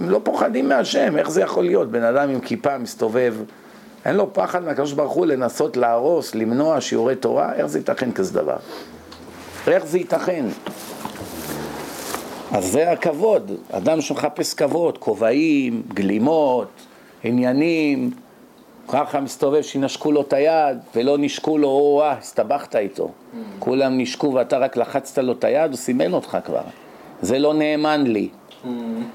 הם 0.00 0.10
לא 0.10 0.20
פוחדים 0.22 0.68
מהשם, 0.68 1.16
איך 1.18 1.30
זה 1.30 1.42
יכול 1.42 1.64
להיות? 1.64 1.90
בן 1.90 2.02
אדם 2.02 2.30
עם 2.30 2.40
כיפה 2.40 2.78
מסתובב, 2.78 3.34
אין 4.04 4.16
לו 4.16 4.32
פחד 4.32 4.64
מהקדוש 4.64 4.92
ברוך 4.92 5.12
הוא 5.12 5.26
לנסות 5.26 5.76
להרוס, 5.76 6.34
למנוע 6.34 6.80
שיעורי 6.80 7.16
תורה, 7.16 7.52
איך 7.52 7.66
זה 7.66 7.78
ייתכן 7.78 8.12
כזה 8.12 8.32
דבר? 8.40 8.56
איך 9.66 9.86
זה 9.86 9.98
ייתכן? 9.98 10.44
אז 12.52 12.64
זה 12.64 12.90
הכבוד, 12.90 13.52
אדם 13.72 14.00
שמחפש 14.00 14.54
כבוד, 14.54 14.98
כובעים, 14.98 15.82
גלימות, 15.94 16.68
עניינים, 17.24 18.10
ככה 18.88 19.20
מסתובב 19.20 19.62
שינשקו 19.62 20.12
לו 20.12 20.20
את 20.20 20.32
היד 20.32 20.78
ולא 20.94 21.18
נשקו 21.18 21.58
לו, 21.58 21.68
או 21.68 22.02
אה, 22.02 22.12
הסתבכת 22.12 22.76
איתו. 22.76 23.10
כולם 23.58 23.98
נשקו 23.98 24.34
ואתה 24.34 24.58
רק 24.58 24.76
לחצת 24.76 25.18
לו 25.18 25.32
את 25.32 25.44
היד, 25.44 25.70
הוא 25.70 25.78
סימן 25.78 26.12
אותך 26.12 26.38
כבר. 26.44 26.62
זה 27.22 27.38
לא 27.38 27.54
נאמן 27.54 28.04
לי. 28.06 28.28
Mm. 28.64 28.68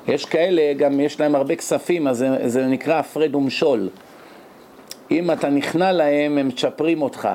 יש 0.07 0.25
כאלה, 0.25 0.73
גם 0.77 0.99
יש 0.99 1.19
להם 1.19 1.35
הרבה 1.35 1.55
כספים, 1.55 2.07
אז 2.07 2.17
זה, 2.17 2.49
זה 2.49 2.67
נקרא 2.67 2.99
הפרד 2.99 3.35
ומשול. 3.35 3.89
אם 5.11 5.31
אתה 5.31 5.49
נכנע 5.49 5.91
להם, 5.91 6.37
הם 6.37 6.47
מצ'פרים 6.47 7.01
אותך. 7.01 7.29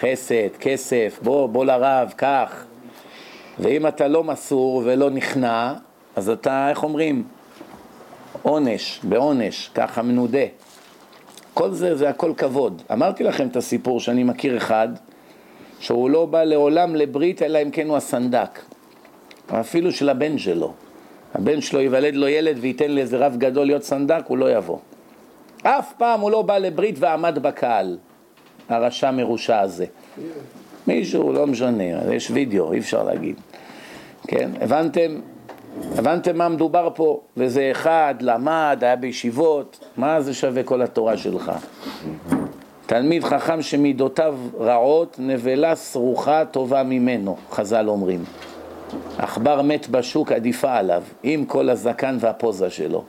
חסד, 0.00 0.56
כסף, 0.60 1.18
בוא, 1.22 1.48
בוא 1.48 1.64
לרב, 1.64 2.12
קח. 2.16 2.64
ואם 3.58 3.86
אתה 3.86 4.08
לא 4.08 4.24
מסור 4.24 4.82
ולא 4.84 5.10
נכנע, 5.10 5.74
אז 6.16 6.28
אתה, 6.30 6.70
איך 6.70 6.82
אומרים? 6.82 7.24
עונש, 8.42 9.00
בעונש, 9.02 9.70
ככה 9.74 10.02
מנודה. 10.02 10.46
כל 11.54 11.72
זה, 11.72 11.96
זה 11.96 12.08
הכל 12.08 12.32
כבוד. 12.36 12.82
אמרתי 12.92 13.24
לכם 13.24 13.48
את 13.48 13.56
הסיפור 13.56 14.00
שאני 14.00 14.24
מכיר 14.24 14.56
אחד, 14.56 14.88
שהוא 15.80 16.10
לא 16.10 16.26
בא 16.26 16.44
לעולם 16.44 16.96
לברית, 16.96 17.42
אלא 17.42 17.62
אם 17.62 17.70
כן 17.70 17.88
הוא 17.88 17.96
הסנדק. 17.96 18.60
אפילו 19.50 19.92
של 19.92 20.08
הבן 20.08 20.38
שלו. 20.38 20.72
הבן 21.34 21.60
שלו 21.60 21.80
ייוולד 21.80 22.14
לו 22.14 22.28
ילד 22.28 22.56
וייתן 22.60 22.90
לאיזה 22.90 23.16
רב 23.16 23.36
גדול 23.38 23.66
להיות 23.66 23.82
סנדק, 23.82 24.22
הוא 24.26 24.38
לא 24.38 24.52
יבוא. 24.56 24.78
אף 25.62 25.92
פעם 25.98 26.20
הוא 26.20 26.30
לא 26.30 26.42
בא 26.42 26.58
לברית 26.58 26.96
ועמד 26.98 27.38
בקהל, 27.38 27.96
הרשע 28.68 29.10
מרושע 29.10 29.60
הזה. 29.60 29.86
מישהו, 30.86 31.32
לא 31.32 31.46
משנה, 31.46 32.14
יש 32.14 32.30
וידאו, 32.30 32.72
אי 32.72 32.78
אפשר 32.78 33.02
להגיד. 33.02 33.36
כן, 34.28 34.50
הבנתם? 34.60 35.20
הבנתם 35.98 36.38
מה 36.38 36.48
מדובר 36.48 36.88
פה? 36.94 37.20
וזה 37.36 37.68
אחד, 37.70 38.14
למד, 38.20 38.78
היה 38.80 38.96
בישיבות, 38.96 39.84
מה 39.96 40.20
זה 40.20 40.34
שווה 40.34 40.62
כל 40.62 40.82
התורה 40.82 41.16
שלך? 41.16 41.52
תלמיד 42.86 43.24
חכם 43.24 43.62
שמידותיו 43.62 44.38
רעות, 44.60 45.16
נבלה 45.18 45.74
סרוחה 45.74 46.44
טובה 46.44 46.82
ממנו, 46.82 47.36
חז"ל 47.50 47.88
אומרים. 47.88 48.24
עכבר 49.18 49.62
מת 49.62 49.88
בשוק 49.88 50.32
עדיפה 50.32 50.74
עליו, 50.74 51.02
עם 51.22 51.44
כל 51.44 51.70
הזקן 51.70 52.16
והפוזה 52.20 52.70
שלו. 52.70 53.04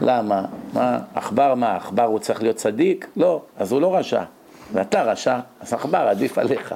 למה? 0.00 0.44
מה? 0.72 0.98
עכבר 1.14 1.54
מה? 1.54 1.76
עכבר 1.76 2.02
הוא 2.02 2.18
צריך 2.18 2.42
להיות 2.42 2.56
צדיק? 2.56 3.06
לא, 3.16 3.42
אז 3.56 3.72
הוא 3.72 3.80
לא 3.80 3.96
רשע. 3.96 4.22
ואתה 4.72 5.02
רשע, 5.02 5.38
אז 5.60 5.72
עכבר 5.72 5.98
עדיף 5.98 6.38
עליך. 6.38 6.74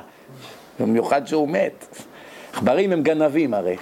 במיוחד 0.80 1.26
שהוא 1.26 1.48
מת. 1.48 2.04
עכברים 2.52 2.92
הם 2.92 3.02
גנבים 3.02 3.54
הרי. 3.54 3.76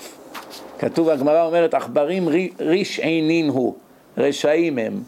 כתוב, 0.79 1.09
הגמרא 1.09 1.47
אומרת, 1.47 1.75
עכברים 1.75 2.29
ריש 2.61 2.99
עינין 2.99 3.49
הוא, 3.49 3.75
רשעים 4.19 4.79
הם. 4.79 5.03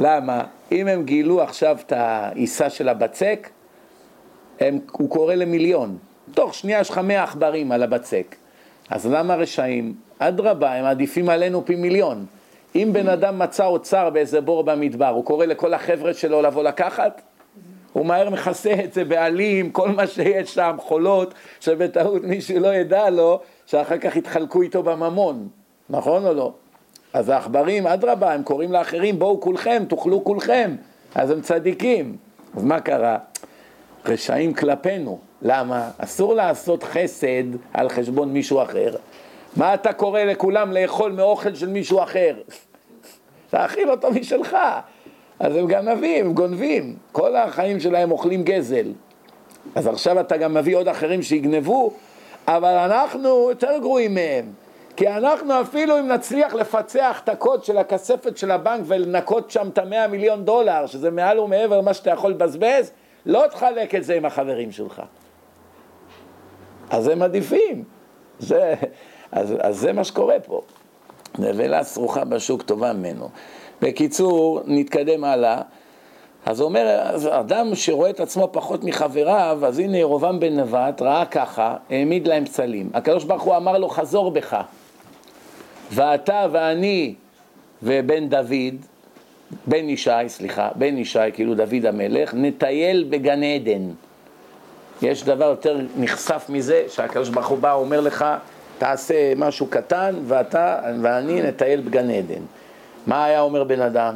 למה? 0.00 0.44
אם 0.72 0.88
הם 0.88 1.02
גילו 1.02 1.42
עכשיו 1.42 1.76
את 1.86 1.92
העיסה 1.92 2.70
של 2.70 2.88
הבצק, 2.88 3.48
הם, 4.60 4.78
הוא 4.92 5.10
קורא 5.10 5.34
למיליון. 5.34 5.98
תוך 6.34 6.54
שנייה 6.54 6.80
יש 6.80 6.90
לך 6.90 6.98
מאה 6.98 7.22
עכברים 7.22 7.72
על 7.72 7.82
הבצק. 7.82 8.36
אז 8.92 9.06
למה 9.06 9.34
רשעים? 9.34 9.94
אדרבה, 10.18 10.72
הם 10.72 10.84
עדיפים 10.84 11.28
עלינו 11.28 11.64
פי 11.66 11.74
מיליון. 11.74 12.26
אם 12.74 12.90
בן 12.92 13.08
אדם 13.08 13.38
מצא 13.38 13.66
אוצר 13.66 14.10
באיזה 14.10 14.40
בור 14.40 14.64
במדבר, 14.64 15.08
הוא 15.08 15.24
קורא 15.24 15.46
לכל 15.46 15.74
החבר'ה 15.74 16.14
שלו 16.14 16.42
לבוא 16.42 16.62
לקחת? 16.62 17.22
הוא 17.92 18.06
מהר 18.06 18.30
מכסה 18.30 18.74
את 18.84 18.92
זה 18.92 19.04
בעלים, 19.04 19.70
כל 19.70 19.88
מה 19.88 20.06
שיש 20.06 20.54
שם, 20.54 20.76
חולות, 20.78 21.34
שבטעות 21.60 22.22
מישהו 22.24 22.60
לא 22.60 22.74
ידע 22.74 23.10
לו, 23.10 23.40
שאחר 23.66 23.98
כך 23.98 24.16
יתחלקו 24.16 24.62
איתו 24.62 24.82
בממון, 24.82 25.48
נכון 25.90 26.26
או 26.26 26.34
לא? 26.34 26.52
אז 27.12 27.28
העכברים, 27.28 27.86
אדרבה, 27.86 28.32
הם 28.32 28.42
קוראים 28.42 28.72
לאחרים, 28.72 29.18
בואו 29.18 29.40
כולכם, 29.40 29.82
תאכלו 29.88 30.24
כולכם, 30.24 30.76
אז 31.14 31.30
הם 31.30 31.40
צדיקים. 31.40 32.16
אז 32.56 32.64
מה 32.64 32.80
קרה? 32.80 33.18
רשעים 34.06 34.54
כלפינו. 34.54 35.18
למה? 35.42 35.90
אסור 35.98 36.34
לעשות 36.34 36.82
חסד 36.82 37.44
על 37.74 37.88
חשבון 37.88 38.32
מישהו 38.32 38.62
אחר. 38.62 38.94
מה 39.56 39.74
אתה 39.74 39.92
קורא 39.92 40.20
לכולם 40.20 40.72
לאכול 40.72 41.12
מאוכל 41.12 41.54
של 41.54 41.68
מישהו 41.68 42.02
אחר? 42.02 42.34
תאכיל 43.50 43.90
אותו 43.90 44.10
משלך. 44.10 44.56
אז 45.40 45.56
הם 45.56 45.66
גנבים, 45.66 46.26
הם 46.26 46.32
גונבים. 46.32 46.96
כל 47.12 47.36
החיים 47.36 47.80
שלהם 47.80 48.10
אוכלים 48.10 48.42
גזל. 48.42 48.92
אז 49.74 49.86
עכשיו 49.86 50.20
אתה 50.20 50.36
גם 50.36 50.54
מביא 50.54 50.76
עוד 50.76 50.88
אחרים 50.88 51.22
שיגנבו, 51.22 51.92
אבל 52.46 52.74
אנחנו 52.74 53.48
יותר 53.50 53.78
גרועים 53.80 54.14
מהם. 54.14 54.44
כי 54.96 55.08
אנחנו 55.08 55.60
אפילו 55.60 55.98
אם 55.98 56.08
נצליח 56.08 56.54
לפצח 56.54 57.20
את 57.24 57.28
הקוד 57.28 57.64
של 57.64 57.78
הכספת 57.78 58.36
של 58.36 58.50
הבנק 58.50 58.80
ולנקות 58.86 59.50
שם 59.50 59.68
את 59.68 59.78
המאה 59.78 60.06
מיליון 60.06 60.44
דולר, 60.44 60.86
שזה 60.86 61.10
מעל 61.10 61.38
ומעבר 61.38 61.78
למה 61.78 61.94
שאתה 61.94 62.10
יכול 62.10 62.30
לבזבז, 62.30 62.92
לא 63.26 63.44
תחלק 63.50 63.94
את 63.94 64.04
זה 64.04 64.14
עם 64.14 64.24
החברים 64.24 64.72
שלך. 64.72 65.02
אז 66.90 67.08
הם 67.08 67.22
עדיפים. 67.22 67.84
זה, 68.38 68.74
אז, 69.32 69.54
אז 69.60 69.76
זה 69.76 69.92
מה 69.92 70.04
שקורה 70.04 70.40
פה. 70.40 70.60
נבלה 71.38 71.84
סרוחה 71.84 72.24
בשוק 72.24 72.62
טובה 72.62 72.92
ממנו. 72.92 73.28
בקיצור, 73.82 74.60
נתקדם 74.66 75.24
הלאה. 75.24 75.62
אז 76.46 76.60
אומר, 76.60 77.00
אז 77.02 77.28
אדם 77.32 77.74
שרואה 77.74 78.10
את 78.10 78.20
עצמו 78.20 78.48
פחות 78.52 78.84
מחבריו, 78.84 79.58
אז 79.66 79.78
הנה 79.78 79.98
ירובעם 79.98 80.40
בן 80.40 80.60
נבט 80.60 81.02
ראה 81.02 81.24
ככה, 81.24 81.76
העמיד 81.90 82.28
להם 82.28 82.44
פסלים. 82.44 82.90
הקדוש 82.94 83.24
ברוך 83.24 83.42
הוא 83.42 83.56
אמר 83.56 83.78
לו, 83.78 83.88
חזור 83.88 84.30
בך. 84.30 84.56
ואתה 85.90 86.46
ואני 86.52 87.14
ובן 87.82 88.28
דוד, 88.28 88.76
בן 89.66 89.88
ישי, 89.88 90.10
סליחה, 90.28 90.68
בן 90.74 90.98
ישי, 90.98 91.18
כאילו 91.32 91.54
דוד 91.54 91.86
המלך, 91.86 92.34
נטייל 92.34 93.06
בגן 93.10 93.42
עדן. 93.42 93.82
יש 95.02 95.24
דבר 95.24 95.44
יותר 95.44 95.78
נחשף 95.96 96.46
מזה, 96.48 96.84
שהקדוש 96.88 97.28
ברוך 97.28 97.46
הוא 97.46 97.58
בא, 97.58 97.72
אומר 97.72 98.00
לך, 98.00 98.24
תעשה 98.78 99.34
משהו 99.36 99.66
קטן, 99.66 100.14
ואתה 100.26 100.80
ואני 101.02 101.42
נטייל 101.42 101.80
בגן 101.80 102.10
עדן. 102.10 102.42
מה 103.06 103.24
היה 103.24 103.40
אומר 103.40 103.64
בן 103.64 103.80
אדם? 103.80 104.14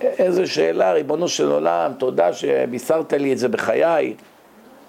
איזה 0.00 0.46
שאלה, 0.46 0.92
ריבונו 0.92 1.28
של 1.28 1.50
עולם, 1.50 1.92
תודה 1.98 2.32
שבישרת 2.32 3.12
לי 3.12 3.32
את 3.32 3.38
זה 3.38 3.48
בחיי. 3.48 4.14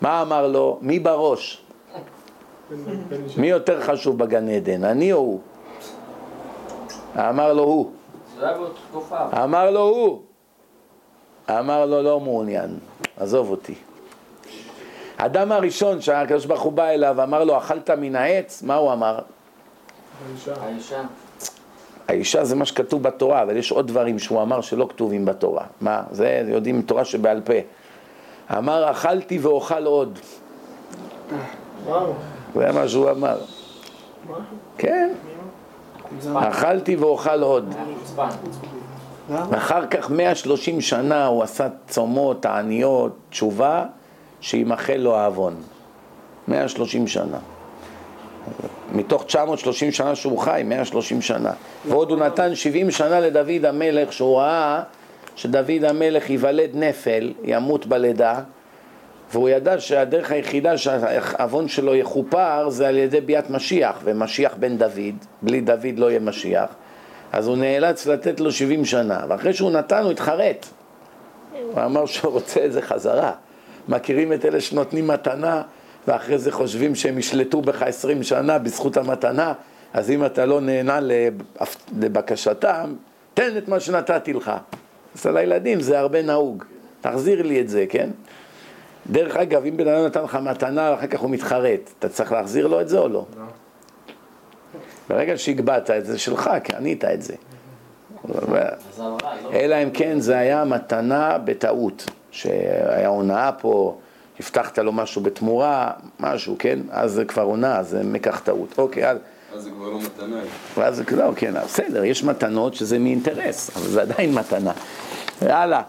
מה 0.01 0.21
אמר 0.21 0.47
לו? 0.47 0.79
מי 0.81 0.99
בראש? 0.99 1.61
מי 3.37 3.47
יותר 3.47 3.81
חשוב 3.81 4.17
בגן 4.17 4.49
עדן, 4.49 4.83
אני 4.83 5.13
או 5.13 5.17
הוא? 5.17 5.39
אמר 7.17 7.53
לו 7.53 7.63
הוא. 7.63 7.91
אמר 9.43 9.71
לו 9.71 9.81
הוא. 9.81 10.21
אמר 11.49 11.85
לו 11.85 12.01
לא 12.01 12.19
מעוניין, 12.19 12.77
עזוב 13.17 13.49
אותי. 13.49 13.75
האדם 15.17 15.51
הראשון 15.51 16.01
שהקדוש 16.01 16.45
ברוך 16.45 16.61
הוא 16.61 16.73
בא 16.73 16.87
אליו 16.87 17.13
ואמר 17.17 17.43
לו 17.43 17.57
אכלת 17.57 17.89
מן 17.89 18.15
העץ, 18.15 18.63
מה 18.63 18.75
הוא 18.75 18.93
אמר? 18.93 19.19
האישה. 20.61 21.01
האישה 22.07 22.43
זה 22.43 22.55
מה 22.55 22.65
שכתוב 22.65 23.03
בתורה, 23.03 23.41
אבל 23.43 23.57
יש 23.57 23.71
עוד 23.71 23.87
דברים 23.87 24.19
שהוא 24.19 24.41
אמר 24.41 24.61
שלא 24.61 24.87
כתובים 24.89 25.25
בתורה. 25.25 25.65
מה? 25.81 26.03
זה 26.11 26.43
יודעים 26.47 26.81
תורה 26.81 27.05
שבעל 27.05 27.41
פה. 27.41 27.53
אמר 28.57 28.91
אכלתי 28.91 29.39
ואוכל 29.39 29.85
עוד. 29.85 30.19
זה 32.55 32.71
מה 32.71 32.87
שהוא 32.87 33.11
אמר. 33.11 33.37
כן. 34.77 35.09
אכלתי 36.35 36.95
ואוכל 36.95 37.41
עוד. 37.41 37.75
אחר 39.57 39.87
כך 39.87 40.11
130 40.11 40.81
שנה 40.81 41.25
הוא 41.25 41.43
עשה 41.43 41.67
צומות, 41.87 42.41
תעניות, 42.41 43.17
תשובה, 43.29 43.85
שימחל 44.41 44.97
לו 44.97 45.15
העוון. 45.15 45.55
130 46.47 47.07
שנה. 47.07 47.37
מתוך 48.91 49.23
930 49.23 49.91
שנה 49.91 50.15
שהוא 50.15 50.39
חי, 50.39 50.61
130 50.65 51.21
שנה. 51.21 51.51
ועוד 51.87 52.11
הוא 52.11 52.19
נתן 52.19 52.55
70 52.55 52.91
שנה 52.91 53.19
לדוד 53.19 53.65
המלך, 53.65 54.13
שהוא 54.13 54.37
ראה 54.37 54.81
שדוד 55.35 55.83
המלך 55.87 56.29
ייוולד 56.29 56.69
נפל, 56.73 57.33
ימות 57.43 57.85
בלידה, 57.85 58.39
והוא 59.33 59.49
ידע 59.49 59.79
שהדרך 59.79 60.31
היחידה 60.31 60.77
שהעוון 60.77 61.67
שלו 61.67 61.95
יכופר 61.95 62.69
זה 62.69 62.87
על 62.87 62.97
ידי 62.97 63.21
ביאת 63.21 63.49
משיח, 63.49 63.99
ומשיח 64.03 64.55
בן 64.59 64.77
דוד, 64.77 65.15
בלי 65.41 65.61
דוד 65.61 65.97
לא 65.97 66.09
יהיה 66.09 66.19
משיח, 66.19 66.69
אז 67.31 67.47
הוא 67.47 67.57
נאלץ 67.57 68.07
לתת 68.07 68.39
לו 68.39 68.51
70 68.51 68.85
שנה, 68.85 69.19
ואחרי 69.27 69.53
שהוא 69.53 69.71
נתן 69.71 70.03
הוא 70.03 70.11
התחרט. 70.11 70.65
הוא 71.73 71.83
אמר 71.85 72.05
שהוא 72.05 72.31
רוצה 72.31 72.65
את 72.65 72.73
זה 72.73 72.81
חזרה. 72.81 73.31
מכירים 73.89 74.33
את 74.33 74.45
אלה 74.45 74.61
שנותנים 74.61 75.07
מתנה 75.07 75.61
ואחרי 76.07 76.37
זה 76.37 76.51
חושבים 76.51 76.95
שהם 76.95 77.17
ישלטו 77.17 77.61
בך 77.61 77.81
20 77.81 78.23
שנה 78.23 78.57
בזכות 78.57 78.97
המתנה, 78.97 79.53
אז 79.93 80.11
אם 80.11 80.25
אתה 80.25 80.45
לא 80.45 80.61
נהנה 80.61 80.99
לבקשתם, 81.99 82.93
תן 83.33 83.57
את 83.57 83.67
מה 83.67 83.79
שנתתי 83.79 84.33
לך. 84.33 84.51
אז 85.15 85.25
על 85.25 85.37
הילדים 85.37 85.81
זה 85.81 85.99
הרבה 85.99 86.21
נהוג, 86.21 86.63
תחזיר 87.01 87.41
לי 87.41 87.61
את 87.61 87.69
זה, 87.69 87.85
כן? 87.89 88.09
דרך 89.07 89.35
אגב, 89.35 89.65
אם 89.65 89.77
בן 89.77 89.87
אדם 89.87 90.05
נתן 90.05 90.23
לך 90.23 90.35
מתנה, 90.35 90.93
אחר 90.93 91.07
כך 91.07 91.19
הוא 91.19 91.29
מתחרט, 91.29 91.79
אתה 91.99 92.09
צריך 92.09 92.31
להחזיר 92.31 92.67
לו 92.67 92.81
את 92.81 92.89
זה 92.89 92.99
או 92.99 93.07
לא? 93.07 93.25
לא. 93.37 93.43
ברגע 95.09 95.37
שהגבהת 95.37 95.91
את 95.91 96.05
זה 96.05 96.17
שלך, 96.17 96.49
כי 96.63 96.75
ענית 96.75 97.05
את 97.05 97.21
זה. 97.21 97.35
אלא 99.53 99.75
אם 99.83 99.89
כן 99.93 100.19
זה 100.19 100.37
היה 100.37 100.63
מתנה 100.63 101.37
בטעות, 101.37 102.05
שהיה 102.31 103.07
הונאה 103.07 103.51
פה, 103.51 103.97
הבטחת 104.39 104.79
לו 104.79 104.91
משהו 104.91 105.21
בתמורה, 105.21 105.91
משהו, 106.19 106.55
כן? 106.59 106.79
אז 106.91 107.11
זה 107.11 107.25
כבר 107.25 107.43
עונה, 107.43 107.77
אז 107.77 107.89
זה 107.89 108.03
מקח 108.03 108.39
טעות. 108.39 108.77
אוקיי, 108.77 109.09
אז... 109.09 109.17
אז 109.55 109.63
זה 109.63 109.69
כבר 109.69 109.89
לא 109.89 109.99
מתנה. 109.99 110.39
ואז 110.77 110.95
זה 110.95 111.03
לא, 111.17 111.31
כן, 111.35 111.53
בסדר, 111.63 112.03
יש 112.03 112.23
מתנות 112.23 112.73
שזה 112.73 112.99
מאינטרס, 112.99 113.77
אבל 113.77 113.87
זה 113.87 114.01
עדיין 114.01 114.33
מתנה. 114.33 114.71
הלאה. 115.41 115.81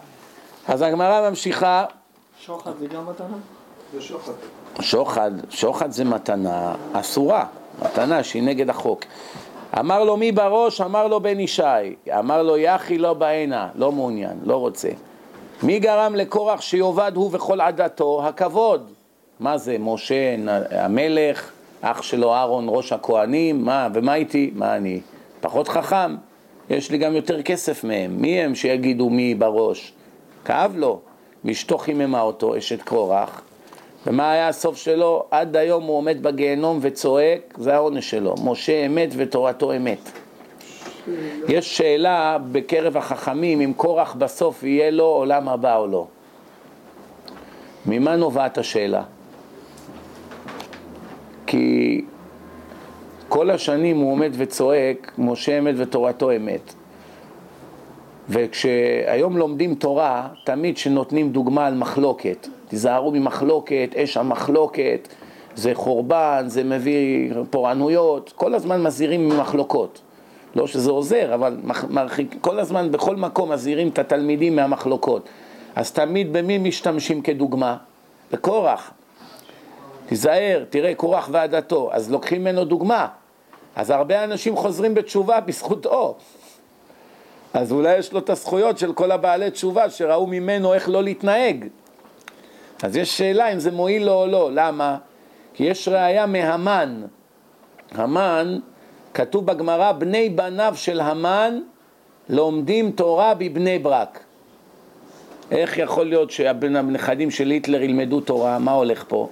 אז 0.67 0.81
הגמרא 0.81 1.29
ממשיכה. 1.29 1.85
שוחד 2.45 2.71
זה 2.79 2.87
גם 2.87 3.09
מתנה? 3.09 3.37
זה 3.93 4.01
שוחד. 4.01 4.31
שוחד, 4.79 5.31
שוחד 5.49 5.91
זה 5.91 6.05
מתנה 6.05 6.75
אסורה, 6.93 7.45
מתנה 7.81 8.23
שהיא 8.23 8.43
נגד 8.43 8.69
החוק. 8.69 9.03
אמר 9.79 10.03
לו 10.03 10.17
מי 10.17 10.31
בראש? 10.31 10.81
אמר 10.81 11.07
לו 11.07 11.19
בן 11.19 11.39
ישי. 11.39 11.95
אמר 12.19 12.43
לו 12.43 12.57
יחי 12.57 12.97
לא 12.97 13.13
בעינה, 13.13 13.69
לא 13.75 13.91
מעוניין, 13.91 14.37
לא 14.43 14.55
רוצה. 14.55 14.89
מי 15.63 15.79
גרם 15.79 16.15
לקורח 16.15 16.61
שיאבד 16.61 17.11
הוא 17.15 17.29
וכל 17.33 17.61
עדתו? 17.61 18.21
הכבוד. 18.27 18.91
מה 19.39 19.57
זה, 19.57 19.77
משה 19.79 20.35
המלך, 20.71 21.51
אח 21.81 22.01
שלו 22.01 22.33
אהרון 22.33 22.65
ראש 22.69 22.93
הכהנים, 22.93 23.65
מה, 23.65 23.87
ומה 23.93 24.15
איתי? 24.15 24.51
מה 24.55 24.75
אני? 24.75 25.01
פחות 25.41 25.67
חכם, 25.67 26.15
יש 26.69 26.91
לי 26.91 26.97
גם 26.97 27.15
יותר 27.15 27.41
כסף 27.41 27.83
מהם. 27.83 28.21
מי 28.21 28.41
הם 28.41 28.55
שיגידו 28.55 29.09
מי 29.09 29.35
בראש? 29.35 29.93
כאב 30.45 30.75
לו, 30.75 30.99
ואשתו 31.45 31.77
חיממה 31.77 32.21
אותו, 32.21 32.57
אשת 32.57 32.81
קורח, 32.81 33.41
ומה 34.07 34.31
היה 34.31 34.47
הסוף 34.47 34.77
שלו? 34.77 35.25
עד 35.31 35.55
היום 35.55 35.83
הוא 35.83 35.97
עומד 35.97 36.23
בגיהנום 36.23 36.79
וצועק, 36.81 37.53
זה 37.57 37.75
העונש 37.75 38.09
שלו. 38.09 38.35
משה 38.43 38.85
אמת 38.85 39.09
ותורתו 39.17 39.75
אמת. 39.75 40.11
יש 41.47 41.77
שאלה 41.77 42.37
בקרב 42.51 42.97
החכמים 42.97 43.61
אם 43.61 43.73
קורח 43.77 44.13
בסוף 44.13 44.63
יהיה 44.63 44.91
לו 44.91 45.05
עולם 45.05 45.49
הבא 45.49 45.77
או 45.77 45.87
לא. 45.87 46.07
ממה 47.85 48.15
נובעת 48.15 48.57
השאלה? 48.57 49.03
כי 51.47 52.01
כל 53.29 53.49
השנים 53.51 53.97
הוא 53.97 54.11
עומד 54.11 54.31
וצועק, 54.37 55.11
משה 55.17 55.59
אמת 55.59 55.75
ותורתו 55.77 56.35
אמת. 56.35 56.73
וכשהיום 58.31 59.37
לומדים 59.37 59.75
תורה, 59.75 60.27
תמיד 60.43 60.77
שנותנים 60.77 61.31
דוגמה 61.31 61.67
על 61.67 61.73
מחלוקת, 61.73 62.47
תיזהרו 62.67 63.11
ממחלוקת, 63.11 63.95
אש 63.95 64.17
המחלוקת, 64.17 65.07
זה 65.55 65.71
חורבן, 65.73 66.43
זה 66.47 66.63
מביא 66.63 67.33
פורענויות, 67.49 68.33
כל 68.35 68.53
הזמן 68.53 68.83
מזהירים 68.83 69.29
ממחלוקות. 69.29 70.01
לא 70.55 70.67
שזה 70.67 70.91
עוזר, 70.91 71.33
אבל 71.33 71.57
מרחיק, 71.89 72.35
כל 72.41 72.59
הזמן, 72.59 72.91
בכל 72.91 73.15
מקום 73.15 73.51
מזהירים 73.51 73.87
את 73.87 73.99
התלמידים 73.99 74.55
מהמחלוקות. 74.55 75.29
אז 75.75 75.91
תמיד 75.91 76.33
במי 76.33 76.57
משתמשים 76.57 77.21
כדוגמה? 77.21 77.77
לקורח. 78.33 78.91
תיזהר, 80.05 80.63
תראה 80.69 80.95
קורח 80.95 81.29
ועדתו. 81.31 81.89
אז 81.91 82.11
לוקחים 82.11 82.41
ממנו 82.41 82.65
דוגמה. 82.65 83.07
אז 83.75 83.89
הרבה 83.89 84.23
אנשים 84.23 84.55
חוזרים 84.55 84.93
בתשובה 84.93 85.39
בזכותו. 85.39 86.15
אז 87.53 87.71
אולי 87.71 87.97
יש 87.97 88.13
לו 88.13 88.19
את 88.19 88.29
הזכויות 88.29 88.77
של 88.77 88.93
כל 88.93 89.11
הבעלי 89.11 89.51
תשובה 89.51 89.89
שראו 89.89 90.27
ממנו 90.27 90.73
איך 90.73 90.89
לא 90.89 91.03
להתנהג. 91.03 91.65
אז 92.83 92.97
יש 92.97 93.17
שאלה 93.17 93.53
אם 93.53 93.59
זה 93.59 93.71
מועיל 93.71 94.03
לו 94.05 94.13
או 94.13 94.27
לא, 94.27 94.49
למה? 94.53 94.97
כי 95.53 95.63
יש 95.63 95.87
ראייה 95.87 96.25
מהמן. 96.25 97.01
המן, 97.91 98.59
כתוב 99.13 99.45
בגמרא, 99.45 99.91
בני 99.91 100.29
בניו 100.29 100.73
של 100.75 100.99
המן 100.99 101.59
לומדים 102.29 102.91
תורה 102.91 103.33
בבני 103.33 103.79
ברק. 103.79 104.19
איך 105.51 105.77
יכול 105.77 106.05
להיות 106.05 106.31
שהנכדים 106.31 107.31
של 107.31 107.49
היטלר 107.49 107.81
ילמדו 107.81 108.21
תורה? 108.21 108.59
מה 108.59 108.71
הולך 108.71 109.05
פה? 109.07 109.29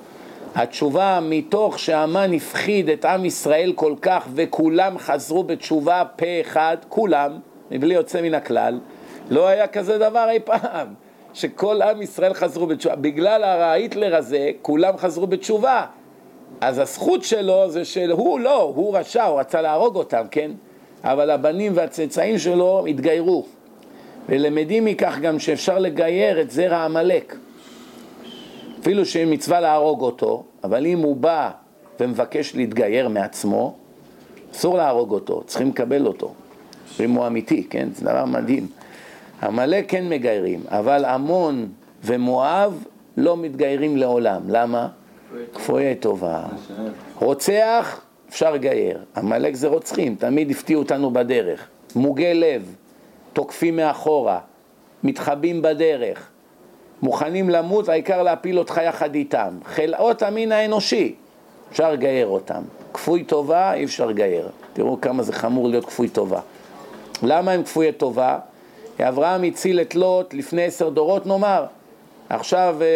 התשובה, 0.55 1.19
מתוך 1.21 1.79
שהמן 1.79 2.34
הפחיד 2.34 2.89
את 2.89 3.05
עם 3.05 3.25
ישראל 3.25 3.73
כל 3.75 3.93
כך 4.01 4.27
וכולם 4.34 4.97
חזרו 4.97 5.43
בתשובה 5.43 6.03
פה 6.15 6.25
אחד, 6.41 6.77
כולם, 6.89 7.32
מבלי 7.71 7.93
יוצא 7.93 8.21
מן 8.21 8.34
הכלל, 8.34 8.79
לא 9.29 9.47
היה 9.47 9.67
כזה 9.67 9.97
דבר 9.97 10.29
אי 10.29 10.39
פעם, 10.39 10.88
שכל 11.34 11.82
עם 11.82 12.01
ישראל 12.01 12.34
חזרו 12.34 12.67
בתשובה. 12.67 12.95
בגלל 12.95 13.43
ההיטלר 13.43 14.15
הזה, 14.15 14.51
כולם 14.62 14.97
חזרו 14.97 15.27
בתשובה. 15.27 15.86
אז 16.62 16.79
הזכות 16.79 17.23
שלו 17.23 17.69
זה 17.69 17.86
שהוא 17.86 18.39
לא, 18.39 18.62
הוא 18.62 18.97
רשע, 18.97 19.23
הוא 19.23 19.39
רצה 19.39 19.62
להרוג 19.62 19.95
אותם, 19.95 20.23
כן? 20.32 20.51
אבל 21.03 21.29
הבנים 21.29 21.71
והצאצאים 21.75 22.38
שלו 22.38 22.86
התגיירו. 22.86 23.45
ולמדים 24.29 24.86
מכך 24.86 25.17
גם 25.21 25.39
שאפשר 25.39 25.79
לגייר 25.79 26.41
את 26.41 26.51
זרע 26.51 26.77
עמלק. 26.77 27.36
אפילו 28.82 29.05
שמצווה 29.05 29.60
להרוג 29.60 30.01
אותו, 30.01 30.43
אבל 30.63 30.86
אם 30.86 30.99
הוא 30.99 31.15
בא 31.15 31.51
ומבקש 31.99 32.55
להתגייר 32.55 33.10
מעצמו, 33.10 33.75
אסור 34.51 34.77
להרוג 34.77 35.12
אותו, 35.12 35.43
צריכים 35.45 35.69
לקבל 35.69 36.05
אותו. 36.05 36.34
אם 37.04 37.12
הוא 37.12 37.28
אמיתי, 37.28 37.63
כן? 37.69 37.89
זה 37.95 38.06
דבר 38.06 38.25
מדהים. 38.25 38.67
עמלק 39.43 39.86
כן 39.88 40.10
מגיירים, 40.10 40.60
אבל 40.67 41.06
עמון 41.06 41.67
ומואב 42.04 42.84
לא 43.17 43.38
מתגיירים 43.38 43.97
לעולם. 43.97 44.41
למה? 44.47 44.88
כפויי 45.54 45.95
טובה. 45.95 46.43
רוצח, 47.19 48.02
אפשר 48.30 48.54
לגייר. 48.54 48.99
עמלק 49.17 49.56
זה 49.56 49.67
רוצחים, 49.67 50.15
תמיד 50.15 50.52
הפתיעו 50.52 50.82
אותנו 50.82 51.12
בדרך. 51.12 51.67
מוגי 51.95 52.34
לב, 52.34 52.75
תוקפים 53.34 53.75
מאחורה, 53.75 54.39
מתחבאים 55.04 55.62
בדרך, 55.62 56.30
מוכנים 57.02 57.49
למות, 57.49 57.89
העיקר 57.89 58.23
להפיל 58.23 58.60
אותך 58.60 58.82
יחד 58.86 59.15
איתם. 59.15 59.58
חלאות 59.65 60.21
המין 60.21 60.52
האנושי, 60.52 61.15
אפשר 61.71 61.91
לגייר 61.91 62.28
אותם. 62.28 62.62
כפוי 62.93 63.23
טובה, 63.23 63.73
אי 63.73 63.84
אפשר 63.84 64.06
לגייר. 64.06 64.49
תראו 64.73 65.02
כמה 65.02 65.23
זה 65.23 65.34
חמור 65.34 65.69
להיות 65.69 65.86
כפוי 65.86 66.10
טובה. 66.10 66.39
למה 67.23 67.51
הם 67.51 67.63
כפויי 67.63 67.91
טובה? 67.91 68.39
אברהם 68.99 69.43
הציל 69.43 69.82
את 69.82 69.95
לוט 69.95 70.34
לפני 70.34 70.63
עשר 70.63 70.89
דורות 70.89 71.25
נאמר. 71.25 71.65
עכשיו 72.29 72.77
אה, 72.82 72.88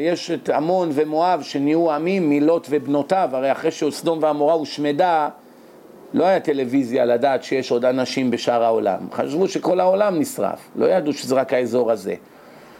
יש 0.00 0.30
את 0.30 0.48
עמון 0.48 0.90
ומואב 0.92 1.42
שנהיו 1.42 1.92
עמים 1.92 2.30
מלוט 2.30 2.66
ובנותיו, 2.70 3.30
הרי 3.32 3.52
אחרי 3.52 3.70
שסדום 3.70 4.18
ועמורה 4.22 4.54
הושמדה, 4.54 5.28
לא 6.14 6.24
היה 6.24 6.40
טלוויזיה 6.40 7.04
לדעת 7.04 7.44
שיש 7.44 7.70
עוד 7.70 7.84
אנשים 7.84 8.30
בשאר 8.30 8.62
העולם. 8.62 8.98
חשבו 9.12 9.48
שכל 9.48 9.80
העולם 9.80 10.18
נשרף, 10.18 10.70
לא 10.76 10.86
ידעו 10.86 11.12
שזה 11.12 11.34
רק 11.34 11.52
האזור 11.52 11.90
הזה. 11.90 12.14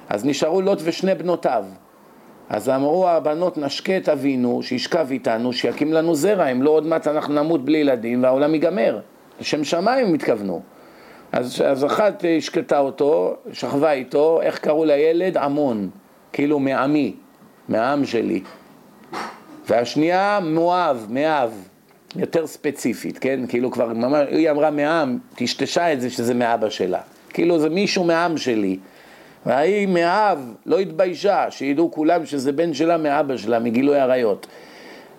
אז 0.09 0.25
נשארו 0.25 0.61
לוט 0.61 0.79
ושני 0.83 1.15
בנותיו. 1.15 1.65
אז 2.49 2.69
אמרו 2.69 3.09
הבנות 3.09 3.59
נשקה 3.59 3.97
את 3.97 4.09
אבינו, 4.09 4.63
שישכב 4.63 5.07
איתנו, 5.11 5.53
שיקים 5.53 5.93
לנו 5.93 6.15
זרע, 6.15 6.47
אם 6.47 6.63
לא 6.63 6.71
עוד 6.71 6.87
מעט 6.87 7.07
אנחנו 7.09 7.35
נמות 7.35 7.65
בלי 7.65 7.79
ילדים 7.79 8.23
והעולם 8.23 8.55
ייגמר. 8.55 8.99
לשם 9.41 9.65
שמיים 9.65 10.07
הם 10.07 10.15
התכוונו. 10.15 10.61
אז, 11.33 11.63
אז 11.67 11.85
אחת 11.85 12.25
השקטה 12.39 12.79
אותו, 12.79 13.37
שכבה 13.53 13.93
איתו, 13.93 14.41
איך 14.43 14.59
קראו 14.59 14.85
לילד? 14.85 15.37
עמון, 15.37 15.91
כאילו 16.33 16.59
מעמי, 16.59 17.15
מהעם 17.69 18.05
שלי. 18.05 18.43
והשנייה 19.69 20.39
מואב, 20.43 21.07
מאב, 21.11 21.69
יותר 22.17 22.47
ספציפית, 22.47 23.19
כן? 23.19 23.41
כאילו 23.49 23.71
כבר 23.71 23.89
ממש, 23.89 24.29
היא 24.31 24.51
אמרה 24.51 24.71
מעם, 24.71 25.19
טשטשה 25.35 25.93
את 25.93 26.01
זה 26.01 26.11
שזה 26.11 26.35
מאבא 26.35 26.69
שלה. 26.69 27.01
כאילו 27.29 27.59
זה 27.59 27.71
מישהו 27.71 28.05
מעם 28.05 28.37
שלי. 28.37 28.79
והיא 29.47 29.89
מאב 29.89 30.55
לא 30.67 30.79
התביישה, 30.79 31.51
שידעו 31.51 31.91
כולם 31.91 32.27
שזה 32.27 32.53
בן 32.53 32.75
שלה 32.75 32.97
מאבא 32.97 33.37
שלה, 33.37 33.59
מגילוי 33.59 34.01
עריות. 34.01 34.47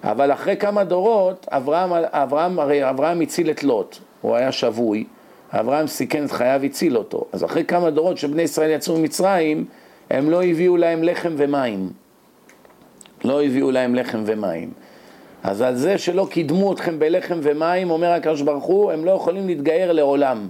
אבל 0.04 0.34
אחרי 0.34 0.58
כמה 0.58 0.84
דורות, 0.84 1.45
אברהם, 1.49 1.91
אברהם, 1.93 2.60
הרי 2.60 2.89
אברהם 2.89 3.21
הציל 3.21 3.49
את 3.49 3.63
לוט, 3.63 3.97
הוא 4.21 4.36
היה 4.36 4.52
שבוי, 4.52 5.06
אברהם 5.54 5.88
סיכן 5.88 6.26
את 6.26 6.32
חייו, 6.32 6.62
הציל 6.63 6.98
אותו. 6.98 7.26
אז 7.32 7.44
אחרי 7.44 7.66
כמה 7.66 7.89
דורות 7.89 8.18
שבני 8.18 8.42
ישראל 8.42 8.72
יצאו 8.72 8.98
ממצרים, 8.98 9.66
הם 10.10 10.30
לא 10.30 10.44
הביאו 10.44 10.78
להם 10.78 11.04
לחם 11.04 11.34
ומים. 11.38 11.89
לא 13.24 13.44
הביאו 13.44 13.72
להם 13.72 13.96
לחם 13.96 14.24
ומים. 14.26 14.72
אז 15.44 15.62
על 15.62 15.76
זה 15.76 15.98
שלא 15.98 16.28
קידמו 16.30 16.74
אתכם 16.74 17.00
בלחם 17.00 17.39
ומים, 17.44 17.92
אומר 17.92 18.12
הקדוש 18.12 18.42
ברוך 18.42 18.63
הוא, 18.63 18.92
הם 18.92 19.06
לא 19.06 19.12
יכולים 19.12 19.48
להתגייר 19.48 19.92
לעולם, 19.92 20.48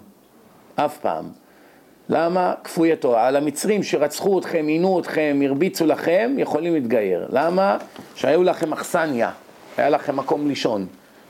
אף 0.75 0.97
פעם. 0.97 1.25
למה? 2.09 2.53
כפוי 2.63 2.95
תורה. 2.95 3.27
על 3.27 3.35
המצרים 3.35 3.83
שרצחו 3.83 4.39
אתכם, 4.39 4.65
עינו 4.67 4.99
אתכם, 4.99 5.39
הרביצו 5.45 5.85
לכם, 5.85 6.35
יכולים 6.37 6.73
להתגייר. 6.73 7.27
למה? 7.29 7.77
שהיו 8.15 8.43
לכם 8.43 8.73
אכסניה, 8.73 9.31
היה 9.77 9.89
לכם 9.89 10.15
מקום 10.15 10.47
לישון. 10.47 10.85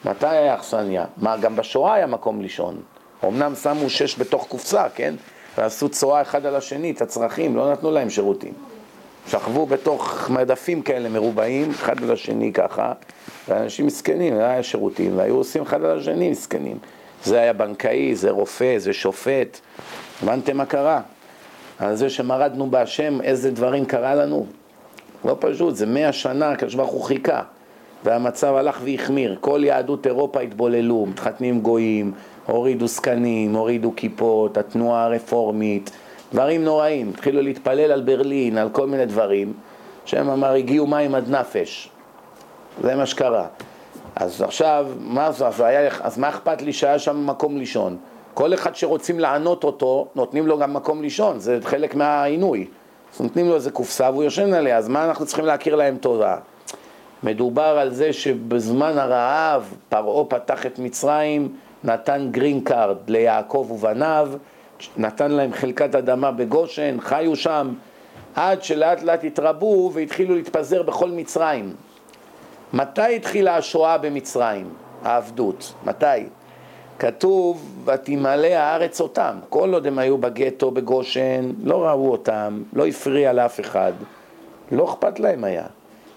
מתי 0.06 0.28
היה 0.28 0.56
אכסניה? 0.56 1.06
מה, 1.18 1.38
גם 1.38 1.56
בשואה 1.56 1.94
היה 1.94 2.08
מקום 2.08 2.42
לישון. 2.42 2.82
אמנם 3.28 3.56
שמו 3.56 3.90
שש 3.90 4.20
בתוך 4.20 4.48
קופסה, 4.48 4.86
כן? 4.96 5.14
ועשו 5.58 5.90
צורה 5.90 6.22
אחד 6.22 6.46
על 6.46 6.56
השני, 6.56 6.92
את 6.92 7.02
הצרכים, 7.02 7.56
לא 7.56 7.72
נתנו 7.72 7.92
להם 7.92 8.10
שירותים. 8.10 8.54
שכבו 9.28 9.66
בתוך 9.66 10.30
מדפים 10.30 10.82
כאלה 10.82 11.10
מרובעים, 11.10 11.70
אחד 11.70 12.04
על 12.04 12.12
השני 12.12 12.54
ככה, 12.54 12.94
ואנשים 13.48 13.86
מסכנים, 13.86 14.34
היה 14.34 14.64
שירותים, 14.64 15.18
והיו 15.18 15.36
עושים 15.36 15.62
אחד 15.62 15.84
על 15.84 16.00
השני 16.00 16.30
מסכנים. 16.30 16.78
זה 17.24 17.40
היה 17.40 17.54
בנקאי, 17.54 18.16
זה 18.16 18.32
רופא, 18.32 18.78
זה 18.78 18.94
שופט. 18.94 19.60
הבנתם 20.24 20.58
מה 20.58 20.66
קרה? 20.66 21.02
על 21.80 21.96
זה 21.96 22.10
שמרדנו 22.10 22.70
בהשם, 22.70 23.22
איזה 23.22 23.52
דברים 23.52 23.86
קרה 23.86 24.16
לנו? 24.16 24.46
לא 25.26 25.38
פשוט, 25.40 25.76
זה 25.76 25.86
מאה 25.86 26.14
שנה, 26.14 26.52
הקדוש 26.52 26.76
ברוך 26.76 26.92
הוא 26.92 27.04
חיכה, 27.04 27.42
והמצב 28.04 28.56
הלך 28.56 28.80
והחמיר. 28.84 29.38
כל 29.42 29.62
יהדות 29.64 30.08
אירופה 30.08 30.40
התבוללו, 30.40 31.06
מתחתנים 31.06 31.62
גויים, 31.62 32.12
הורידו 32.46 32.88
זקנים, 32.88 33.56
הורידו 33.56 33.94
כיפות, 33.96 34.58
התנועה 34.58 35.06
הרפורמית, 35.06 35.92
דברים 36.34 36.64
נוראים. 36.64 37.10
התחילו 37.10 37.42
להתפלל 37.42 37.92
על 37.92 38.02
ברלין, 38.02 38.58
על 38.58 38.70
כל 38.70 38.88
מיני 38.88 39.06
דברים, 39.06 39.54
שהם 40.06 40.30
אמר, 40.30 40.54
הגיעו 40.54 40.88
מים 40.88 41.16
עד 41.16 41.30
נפש. 41.30 41.90
זה 42.82 42.96
מה 42.96 43.06
שקרה. 43.06 43.48
אז 44.16 44.42
עכשיו, 44.42 44.88
מה 45.00 45.32
זה, 45.32 45.48
אז, 45.48 45.62
היה, 45.62 45.90
אז 46.02 46.18
מה 46.18 46.30
אכפת 46.30 46.62
לי 46.62 46.74
שהיה 46.74 47.00
שם 47.00 47.28
מקום 47.28 47.58
לישון? 47.58 47.98
כל 48.34 48.54
אחד 48.54 48.76
שרוצים 48.76 49.20
לענות 49.20 49.64
אותו, 49.64 50.08
נותנים 50.16 50.48
לו 50.48 50.58
גם 50.58 50.74
מקום 50.74 51.02
לישון, 51.02 51.40
זה 51.40 51.60
חלק 51.64 51.96
מהעינוי. 51.96 52.68
אז 53.16 53.22
נותנים 53.22 53.48
לו 53.50 53.56
איזה 53.56 53.72
קופסה 53.72 54.10
והוא 54.10 54.24
יושן 54.24 54.54
עליה, 54.54 54.78
אז 54.78 54.88
מה 54.88 55.06
אנחנו 55.06 55.26
צריכים 55.26 55.46
להכיר 55.46 55.76
להם 55.76 55.98
תודה? 55.98 56.38
מדובר 57.24 57.78
על 57.80 57.94
זה 57.94 58.14
שבזמן 58.14 58.98
הרעב 58.98 59.74
פרעה 59.90 60.26
פתח 60.26 60.66
את 60.66 60.80
מצרים, 60.80 61.50
נתן 61.84 62.28
green 62.32 62.62
card 62.62 63.10
ליעקב 63.10 63.68
ובניו, 63.72 64.32
נתן 64.98 65.32
להם 65.32 65.54
חלקת 65.54 65.96
אדמה 65.96 66.32
בגושן, 66.32 66.98
חיו 67.00 67.36
שם, 67.36 67.74
עד 68.36 68.64
שלאט 68.64 69.04
לאט 69.04 69.24
התרבו 69.24 69.92
והתחילו 69.94 70.36
להתפזר 70.36 70.84
בכל 70.84 71.12
מצרים. 71.12 71.74
מתי 72.74 73.16
התחילה 73.16 73.58
השואה 73.58 73.98
במצרים, 73.98 74.70
העבדות? 75.04 75.74
מתי? 75.86 76.06
כתוב, 77.00 77.84
ותמלא 77.86 78.48
הארץ 78.48 79.02
אותם. 79.02 79.36
כל 79.50 79.74
עוד 79.74 79.88
הם 79.88 80.00
היו 80.00 80.18
בגטו, 80.18 80.72
בגושן, 80.72 81.52
לא 81.64 81.86
ראו 81.86 82.12
אותם, 82.12 82.64
לא 82.74 82.88
הפריע 82.88 83.34
לאף 83.34 83.60
אחד, 83.60 83.94
לא 84.72 84.86
אכפת 84.86 85.20
להם 85.20 85.44
היה. 85.44 85.66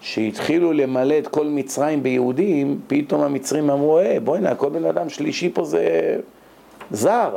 שהתחילו 0.07 0.73
למלא 0.73 1.19
את 1.19 1.29
כל 1.29 1.47
מצרים 1.47 2.03
ביהודים, 2.03 2.81
פתאום 2.87 3.23
המצרים 3.23 3.71
אמרו, 3.71 3.99
אה, 3.99 4.17
בוא'נה, 4.25 4.55
כל 4.55 4.69
בן 4.69 4.85
אדם 4.85 5.09
שלישי 5.09 5.51
פה 5.55 5.65
זה 5.65 6.17
זר. 6.91 7.37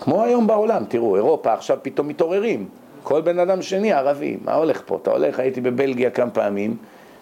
כמו 0.00 0.22
היום 0.22 0.46
בעולם, 0.46 0.84
תראו, 0.88 1.16
אירופה 1.16 1.52
עכשיו 1.52 1.78
פתאום 1.82 2.08
מתעוררים. 2.08 2.68
כל 3.02 3.20
בן 3.20 3.38
אדם 3.38 3.62
שני 3.62 3.92
ערבי, 3.92 4.36
מה 4.44 4.54
הולך 4.54 4.82
פה? 4.86 4.98
אתה 5.02 5.10
הולך, 5.10 5.40
הייתי 5.40 5.60
בבלגיה 5.60 6.10
כמה 6.10 6.30
פעמים, 6.30 6.76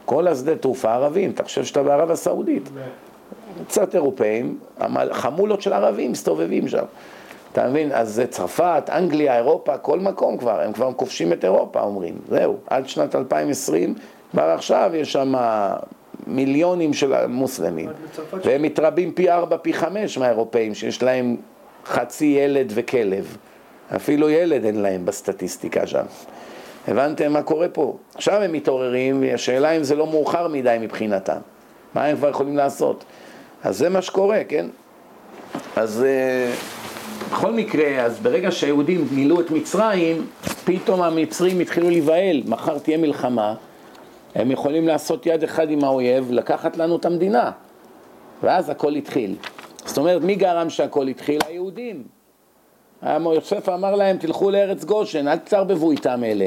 כל 0.04 0.28
השדה 0.28 0.56
תעופה 0.56 0.94
ערבים, 0.94 1.30
אתה 1.30 1.42
חושב 1.42 1.64
שאתה 1.64 1.82
בערב 1.82 2.11
הסעודית. 2.11 2.68
קצת 3.68 3.94
אירופאים, 3.94 4.59
חמולות 5.12 5.62
של 5.62 5.72
ערבים 5.72 6.12
מסתובבים 6.12 6.68
שם. 6.68 6.85
אתה 7.52 7.68
מבין? 7.68 7.92
אז 7.92 8.14
זה 8.14 8.26
צרפת, 8.26 8.82
אנגליה, 8.88 9.37
אירופה, 9.37 9.78
כל 9.78 10.00
מקום 10.00 10.37
כבר, 10.38 10.61
הם 10.61 10.72
כבר 10.72 10.92
כובשים 10.92 11.32
את 11.32 11.44
אירופה, 11.44 11.80
אומרים. 11.80 12.14
זהו, 12.28 12.56
עד 12.66 12.88
שנת 12.88 13.14
2020, 13.14 13.94
כבר 14.37 14.51
עכשיו 14.51 14.90
יש 14.94 15.12
שם 15.12 15.35
מיליונים 16.27 16.94
של 16.94 17.27
מוסלמים. 17.27 17.88
והם 18.44 18.62
מתרבים 18.62 19.12
פי 19.12 19.31
ארבע, 19.31 19.57
פי 19.62 19.72
חמש 19.72 20.18
מהאירופאים, 20.18 20.75
שיש 20.75 21.03
להם 21.03 21.37
חצי 21.87 22.25
ילד 22.25 22.72
וכלב. 22.75 23.37
אפילו 23.96 24.31
ילד 24.31 24.64
אין 24.64 24.83
להם 24.83 25.05
בסטטיסטיקה 25.05 25.87
שם. 25.87 26.05
הבנתם 26.88 27.33
מה 27.33 27.42
קורה 27.42 27.68
פה? 27.68 27.96
עכשיו 28.14 28.42
הם 28.42 28.53
מתעוררים, 28.53 29.22
והשאלה 29.22 29.70
אם 29.70 29.85
זה 29.85 29.94
לא 29.94 30.07
מאוחר 30.07 30.49
מדי 30.49 30.77
מבחינתם. 30.81 31.38
מה 31.94 32.05
הם 32.05 32.16
כבר 32.16 32.29
יכולים 32.29 32.57
לעשות? 32.57 33.05
אז 33.64 33.79
זה 33.79 33.88
מה 33.88 34.03
שקורה, 34.03 34.44
כן? 34.49 34.66
אז 35.77 36.05
אה, 36.05 36.53
בכל 37.31 37.53
מקרה, 37.53 38.03
אז 38.05 38.18
ברגע 38.20 38.51
שהיהודים 38.51 39.09
מילאו 39.11 39.40
את 39.40 39.51
מצרים, 39.51 40.27
פתאום 40.64 41.03
המצרים 41.03 41.61
התחילו 41.61 41.90
להיבהל, 41.90 42.42
מחר 42.46 42.79
תהיה 42.79 42.96
מלחמה, 42.96 43.55
הם 44.37 44.51
יכולים 44.51 44.88
לעשות 44.88 45.27
יד 45.27 45.42
אחד 45.42 45.70
עם 45.70 45.85
האויב, 45.85 46.31
לקחת 46.31 46.77
לנו 46.77 46.96
את 46.96 47.05
המדינה. 47.05 47.51
ואז 48.42 48.70
הכל 48.70 48.94
התחיל. 48.94 49.35
זאת 49.85 49.99
אומרת, 49.99 50.22
מי 50.22 50.35
גרם 50.35 50.70
שהכל 50.70 51.09
התחיל? 51.09 51.38
היהודים. 51.46 52.03
יוסף 53.03 53.68
אמר 53.68 53.94
להם, 53.94 54.16
תלכו 54.16 54.51
לארץ 54.51 54.85
גושן, 54.85 55.29
אל 55.29 55.37
תתערבבו 55.37 55.90
איתם 55.90 56.25
אלה. 56.25 56.46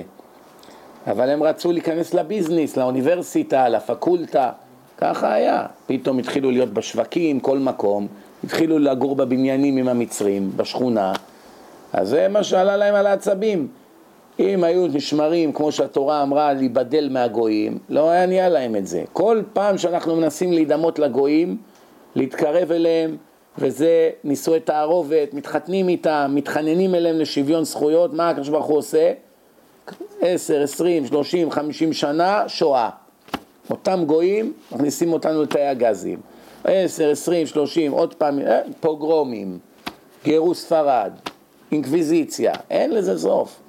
אבל 1.07 1.29
הם 1.29 1.43
רצו 1.43 1.71
להיכנס 1.71 2.13
לביזנס, 2.13 2.77
לאוניברסיטה, 2.77 3.69
לפקולטה, 3.69 4.51
ככה 4.97 5.33
היה. 5.33 5.65
פתאום 5.87 6.19
התחילו 6.19 6.51
להיות 6.51 6.73
בשווקים, 6.73 7.39
כל 7.39 7.57
מקום, 7.57 8.07
התחילו 8.43 8.79
לגור 8.79 9.15
בבניינים 9.15 9.77
עם 9.77 9.87
המצרים, 9.87 10.51
בשכונה, 10.55 11.13
אז 11.93 12.09
זה 12.09 12.27
מה 12.27 12.43
שעלה 12.43 12.77
להם 12.77 12.95
על 12.95 13.07
העצבים. 13.07 13.67
אם 14.39 14.63
היו 14.63 14.87
נשמרים, 14.87 15.53
כמו 15.53 15.71
שהתורה 15.71 16.23
אמרה, 16.23 16.53
להיבדל 16.53 17.09
מהגויים, 17.11 17.77
לא 17.89 18.09
היה 18.09 18.25
נהיה 18.25 18.49
להם 18.49 18.75
את 18.75 18.87
זה. 18.87 19.03
כל 19.13 19.41
פעם 19.53 19.77
שאנחנו 19.77 20.15
מנסים 20.15 20.53
להידמות 20.53 20.99
לגויים, 20.99 21.57
להתקרב 22.15 22.71
אליהם, 22.71 23.17
וזה 23.57 24.09
נישואי 24.23 24.59
תערובת, 24.59 25.33
מתחתנים 25.33 25.89
איתם, 25.89 26.31
מתחננים 26.35 26.95
אליהם 26.95 27.19
לשוויון 27.19 27.63
זכויות, 27.63 28.13
מה 28.13 28.29
הקדוש 28.29 28.49
ברוך 28.49 28.65
הוא 28.65 28.77
עושה? 28.77 29.13
עשר, 30.21 30.63
עשרים, 30.63 31.07
שלושים, 31.07 31.51
חמישים 31.51 31.93
שנה, 31.93 32.43
שואה. 32.47 32.89
אותם 33.69 34.03
גויים 34.05 34.53
מכניסים 34.71 35.13
אותנו 35.13 35.43
לתאי 35.43 35.67
הגזים. 35.67 36.19
עשר, 36.63 37.11
עשרים, 37.11 37.47
שלושים, 37.47 37.91
עוד 37.91 38.13
פעם, 38.13 38.39
אה, 38.39 38.61
פוגרומים, 38.79 39.59
גירוש 40.23 40.57
ספרד, 40.57 41.11
אינקוויזיציה, 41.71 42.53
אין 42.69 42.91
לזה 42.91 43.19
סוף. 43.19 43.59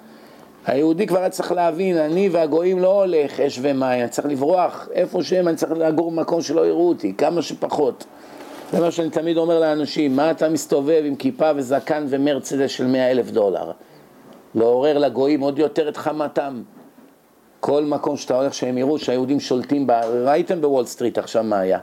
היהודי 0.66 1.06
כבר 1.06 1.18
היה 1.18 1.30
צריך 1.30 1.52
להבין, 1.52 1.98
אני 1.98 2.28
והגויים 2.28 2.78
לא 2.78 3.02
הולך 3.02 3.40
אש 3.40 3.58
ומים, 3.62 3.82
אני 4.00 4.08
צריך 4.08 4.26
לברוח 4.26 4.88
איפה 4.92 5.22
שהם, 5.22 5.48
אני 5.48 5.56
צריך 5.56 5.72
לגור 5.72 6.10
במקום 6.10 6.42
שלא 6.42 6.66
יראו 6.66 6.88
אותי, 6.88 7.14
כמה 7.18 7.42
שפחות. 7.42 8.04
זה 8.72 8.80
מה 8.80 8.90
שאני 8.90 9.10
תמיד 9.10 9.36
אומר 9.36 9.60
לאנשים, 9.60 10.16
מה 10.16 10.30
אתה 10.30 10.48
מסתובב 10.48 11.02
עם 11.04 11.16
כיפה 11.16 11.50
וזקן 11.56 12.06
ומרצדס 12.08 12.70
של 12.70 12.86
מאה 12.86 13.10
אלף 13.10 13.30
דולר? 13.30 13.70
לעורר 14.54 14.98
לגויים 14.98 15.40
עוד 15.40 15.58
יותר 15.58 15.88
את 15.88 15.96
חמתם. 15.96 16.62
כל 17.60 17.84
מקום 17.84 18.16
שאתה 18.16 18.36
הולך 18.36 18.54
שהם 18.54 18.78
יראו 18.78 18.98
שהיהודים 18.98 19.40
שולטים, 19.40 19.86
בה, 19.86 20.00
ראיתם 20.06 20.60
בוול 20.60 20.84
סטריט 20.84 21.18
עכשיו 21.18 21.44
מה 21.44 21.58
היה. 21.58 21.78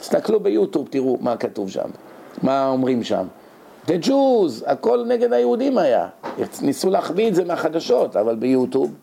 תסתכלו 0.00 0.40
ביוטיוב, 0.40 0.88
תראו 0.90 1.18
מה 1.20 1.36
כתוב 1.36 1.70
שם, 1.70 1.90
מה 2.42 2.68
אומרים 2.68 3.04
שם. 3.04 3.26
The 3.88 4.06
Jews, 4.06 4.62
הכל 4.66 5.04
נגד 5.08 5.32
היהודים 5.32 5.78
היה. 5.78 6.08
ניסו 6.62 6.90
להחביא 6.90 7.28
את 7.28 7.34
זה 7.34 7.44
מהחדשות, 7.44 8.16
אבל 8.16 8.34
ביוטיוב, 8.34 8.94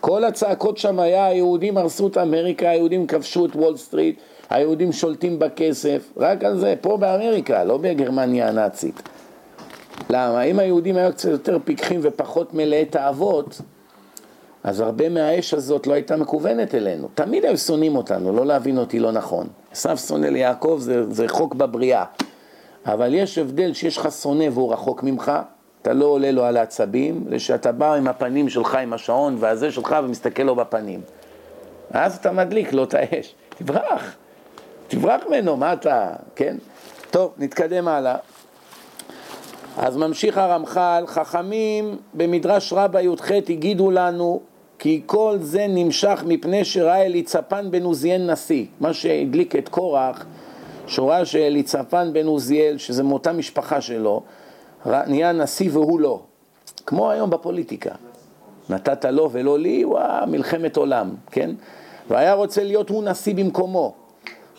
כל 0.00 0.24
הצעקות 0.24 0.78
שם 0.78 1.00
היה, 1.00 1.26
היהודים 1.26 1.78
הרסו 1.78 2.06
את 2.06 2.18
אמריקה, 2.18 2.70
היהודים 2.70 3.06
כבשו 3.06 3.46
את 3.46 3.56
וול 3.56 3.76
סטריט, 3.76 4.20
היהודים 4.50 4.92
שולטים 4.92 5.38
בכסף, 5.38 6.12
רק 6.16 6.44
על 6.44 6.58
זה, 6.58 6.74
פה 6.80 6.96
באמריקה, 6.96 7.64
לא 7.64 7.76
בגרמניה 7.76 8.48
הנאצית. 8.48 9.02
למה? 10.10 10.42
אם 10.42 10.58
היהודים 10.58 10.96
היו 10.96 11.12
קצת 11.12 11.28
יותר 11.28 11.58
פיקחים 11.64 12.00
ופחות 12.02 12.54
מלאי 12.54 12.84
תאוות, 12.84 13.60
אז 14.64 14.80
הרבה 14.80 15.08
מהאש 15.08 15.54
הזאת 15.54 15.86
לא 15.86 15.94
הייתה 15.94 16.16
מכוונת 16.16 16.74
אלינו. 16.74 17.08
תמיד 17.14 17.44
היו 17.44 17.58
שונאים 17.58 17.96
אותנו, 17.96 18.32
לא 18.32 18.46
להבין 18.46 18.78
אותי 18.78 18.98
לא 18.98 19.12
נכון. 19.12 19.46
עשו 19.72 19.96
שונא 19.96 20.26
ליעקב 20.26 20.78
זה, 20.80 21.12
זה 21.12 21.28
חוק 21.28 21.54
בבריאה. 21.54 22.04
אבל 22.86 23.14
יש 23.14 23.38
הבדל 23.38 23.72
שיש 23.72 23.96
לך 23.96 24.08
שונא 24.12 24.46
והוא 24.52 24.72
רחוק 24.72 25.02
ממך, 25.02 25.32
אתה 25.82 25.92
לא 25.92 26.04
עולה 26.04 26.30
לו 26.30 26.44
על 26.44 26.56
העצבים, 26.56 27.24
ושאתה 27.28 27.72
בא 27.72 27.94
עם 27.94 28.08
הפנים 28.08 28.48
שלך, 28.48 28.74
עם 28.74 28.92
השעון 28.92 29.36
והזה 29.40 29.72
שלך 29.72 29.96
ומסתכל 30.04 30.42
לו 30.42 30.56
בפנים. 30.56 31.00
אז 31.90 32.16
אתה 32.16 32.32
מדליק 32.32 32.72
לו 32.72 32.84
את 32.84 32.94
האש. 32.94 33.34
תברח, 33.58 34.16
תברח 34.88 35.20
ממנו, 35.28 35.56
מה 35.56 35.72
אתה, 35.72 36.10
כן? 36.36 36.56
טוב, 37.10 37.32
נתקדם 37.38 37.88
הלאה. 37.88 38.16
אז 39.76 39.96
ממשיך 39.96 40.38
הרמח"ל, 40.38 41.04
חכמים 41.06 41.96
במדרש 42.14 42.72
רבה 42.72 43.02
י"ח 43.02 43.30
הגידו 43.48 43.90
לנו 43.90 44.40
כי 44.78 45.02
כל 45.06 45.36
זה 45.40 45.66
נמשך 45.68 46.22
מפני 46.26 46.64
שראה 46.64 47.06
אליצפן 47.06 47.70
בן 47.70 47.82
עוזיאל 47.82 48.32
נשיא, 48.32 48.64
מה 48.80 48.94
שהדליק 48.94 49.56
את 49.56 49.68
קורח, 49.68 50.26
שהוא 50.88 51.10
ראה 51.10 51.24
שאליצפן 51.24 52.12
בן 52.12 52.26
עוזיאל, 52.26 52.78
שזה 52.78 53.02
מאותה 53.02 53.32
משפחה 53.32 53.80
שלו, 53.80 54.22
נהיה 54.86 55.32
נשיא 55.32 55.70
והוא 55.72 56.00
לא, 56.00 56.20
כמו 56.86 57.10
היום 57.10 57.30
בפוליטיקה, 57.30 57.90
נתת 58.70 59.04
לו 59.04 59.30
ולא 59.32 59.58
לי, 59.58 59.84
וואה, 59.84 60.26
מלחמת 60.26 60.76
עולם, 60.76 61.14
כן? 61.30 61.50
והיה 62.08 62.32
רוצה 62.32 62.64
להיות 62.64 62.88
הוא 62.90 63.04
נשיא 63.04 63.34
במקומו. 63.34 63.94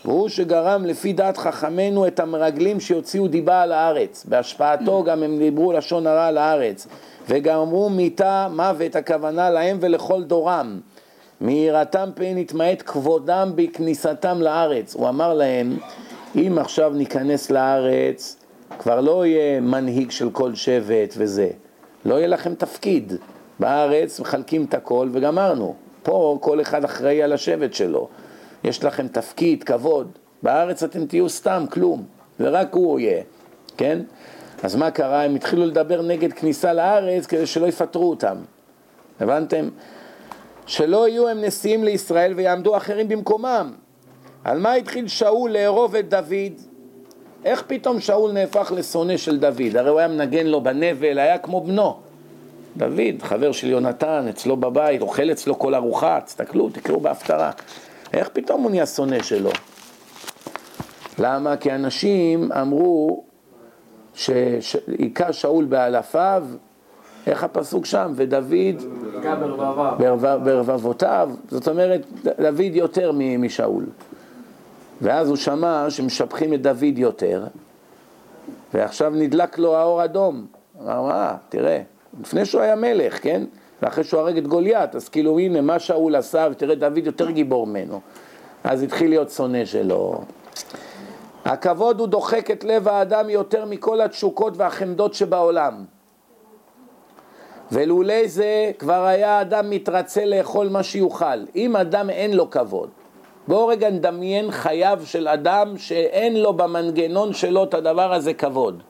והוא 0.04 0.28
שגרם 0.28 0.84
לפי 0.84 1.12
דעת 1.12 1.36
חכמינו 1.36 2.06
את 2.06 2.20
המרגלים 2.20 2.80
שיוציאו 2.80 3.28
דיבה 3.28 3.62
על 3.62 3.72
הארץ. 3.72 4.24
בהשפעתו 4.28 5.02
גם 5.02 5.22
הם 5.22 5.38
דיברו 5.38 5.72
לשון 5.72 6.06
הרע 6.06 6.26
על 6.26 6.38
הארץ. 6.38 6.86
וגם 7.28 7.60
אמרו 7.60 7.90
מיתה 7.90 8.48
מוות 8.50 8.96
הכוונה 8.96 9.50
להם 9.50 9.78
ולכל 9.80 10.22
דורם. 10.22 10.80
מיראתם 11.40 12.10
פן 12.14 12.38
יתמעט 12.38 12.82
כבודם 12.86 13.52
בכניסתם 13.54 14.42
לארץ. 14.42 14.94
הוא 14.94 15.08
אמר 15.08 15.34
להם, 15.34 15.78
אם 16.36 16.58
עכשיו 16.60 16.92
ניכנס 16.94 17.50
לארץ, 17.50 18.36
כבר 18.78 19.00
לא 19.00 19.26
יהיה 19.26 19.60
מנהיג 19.60 20.10
של 20.10 20.30
כל 20.30 20.54
שבט 20.54 21.14
וזה. 21.16 21.50
לא 22.04 22.14
יהיה 22.14 22.26
לכם 22.26 22.54
תפקיד. 22.54 23.12
בארץ 23.58 24.20
מחלקים 24.20 24.64
את 24.64 24.74
הכל 24.74 25.08
וגמרנו. 25.12 25.74
פה 26.02 26.38
כל 26.40 26.60
אחד 26.60 26.84
אחראי 26.84 27.22
על 27.22 27.32
השבט 27.32 27.74
שלו. 27.74 28.08
יש 28.64 28.84
לכם 28.84 29.08
תפקיד, 29.08 29.64
כבוד. 29.64 30.10
בארץ 30.42 30.82
אתם 30.82 31.06
תהיו 31.06 31.28
סתם, 31.28 31.64
כלום. 31.70 32.04
ורק 32.40 32.74
הוא 32.74 33.00
יהיה, 33.00 33.22
כן? 33.76 33.98
אז 34.62 34.76
מה 34.76 34.90
קרה? 34.90 35.22
הם 35.24 35.34
התחילו 35.34 35.66
לדבר 35.66 36.02
נגד 36.02 36.32
כניסה 36.32 36.72
לארץ 36.72 37.26
כדי 37.26 37.46
שלא 37.46 37.66
יפטרו 37.66 38.10
אותם. 38.10 38.36
הבנתם? 39.20 39.68
שלא 40.66 41.08
יהיו 41.08 41.28
הם 41.28 41.44
נשיאים 41.44 41.84
לישראל 41.84 42.32
ויעמדו 42.36 42.76
אחרים 42.76 43.08
במקומם. 43.08 43.72
על 44.50 44.58
מה 44.58 44.72
התחיל 44.72 45.08
שאול 45.08 45.50
לארוב 45.50 45.94
את 45.94 46.08
דוד? 46.08 46.52
איך 47.44 47.62
פתאום 47.66 48.00
שאול 48.00 48.32
נהפך 48.32 48.72
לשונא 48.76 49.16
של 49.16 49.38
דוד? 49.38 49.76
הרי 49.76 49.90
הוא 49.90 49.98
היה 49.98 50.08
מנגן 50.08 50.46
לו 50.46 50.60
בנבל, 50.60 51.18
היה 51.18 51.38
כמו 51.38 51.60
בנו. 51.60 51.96
דוד, 52.76 53.22
חבר 53.22 53.52
של 53.52 53.70
יונתן, 53.70 54.26
אצלו 54.30 54.56
בבית, 54.56 55.02
אוכל 55.02 55.30
אצלו 55.32 55.58
כל 55.58 55.74
ארוחה, 55.74 56.18
תסתכלו, 56.24 56.68
תקראו 56.68 57.00
בהפטרה. 57.00 57.50
איך 58.12 58.28
פתאום 58.32 58.62
הוא 58.62 58.70
נהיה 58.70 58.86
שונא 58.86 59.22
שלו? 59.22 59.50
למה? 61.18 61.56
כי 61.56 61.72
אנשים 61.72 62.52
אמרו 62.52 63.24
שהיכה 64.14 65.32
שאול 65.32 65.64
באלפיו, 65.64 66.44
איך 67.26 67.44
הפסוק 67.44 67.86
שם? 67.86 68.12
ודוד 68.16 68.82
ברבבותיו, 70.44 71.30
זאת 71.48 71.68
אומרת 71.68 72.06
דוד 72.40 72.74
יותר 72.74 73.12
משאול. 73.38 73.84
ואז 75.02 75.28
הוא 75.28 75.36
שמע 75.36 75.86
שמשבחים 75.88 76.54
את 76.54 76.62
דוד 76.62 76.98
יותר, 76.98 77.46
ועכשיו 78.74 79.10
נדלק 79.10 79.58
לו 79.58 79.76
האור 79.76 80.04
אדום. 80.04 80.46
אמר, 80.82 81.02
מה, 81.02 81.36
תראה, 81.48 81.82
לפני 82.20 82.44
שהוא 82.44 82.60
היה 82.60 82.76
מלך, 82.76 83.22
כן? 83.22 83.42
ואחרי 83.82 84.04
שהוא 84.04 84.20
הרג 84.20 84.36
את 84.36 84.46
גוליית, 84.46 84.94
אז 84.94 85.08
כאילו 85.08 85.38
הנה 85.38 85.60
מה 85.60 85.78
שאול 85.78 86.16
עשה, 86.16 86.48
ותראה 86.50 86.74
דוד 86.74 87.06
יותר 87.06 87.30
גיבור 87.30 87.66
ממנו. 87.66 88.00
אז 88.64 88.82
התחיל 88.82 89.10
להיות 89.10 89.30
שונא 89.30 89.64
שלו. 89.64 90.20
הכבוד 91.44 92.00
הוא 92.00 92.08
דוחק 92.08 92.50
את 92.50 92.64
לב 92.64 92.88
האדם 92.88 93.30
יותר 93.30 93.64
מכל 93.64 94.00
התשוקות 94.00 94.56
והחמדות 94.56 95.14
שבעולם. 95.14 95.84
ולולא 97.72 98.26
זה 98.26 98.70
כבר 98.78 99.04
היה 99.04 99.40
אדם 99.40 99.70
מתרצה 99.70 100.24
לאכול 100.24 100.68
מה 100.68 100.82
שיוכל. 100.82 101.44
אם 101.56 101.76
אדם 101.76 102.10
אין 102.10 102.36
לו 102.36 102.50
כבוד, 102.50 102.90
בואו 103.50 103.66
רגע 103.66 103.90
נדמיין 103.90 104.50
חייו 104.50 105.00
של 105.04 105.28
אדם 105.28 105.78
שאין 105.78 106.36
לו 106.36 106.52
במנגנון 106.52 107.32
שלו 107.32 107.64
את 107.64 107.74
הדבר 107.74 108.12
הזה 108.12 108.34
כבוד. 108.34 108.82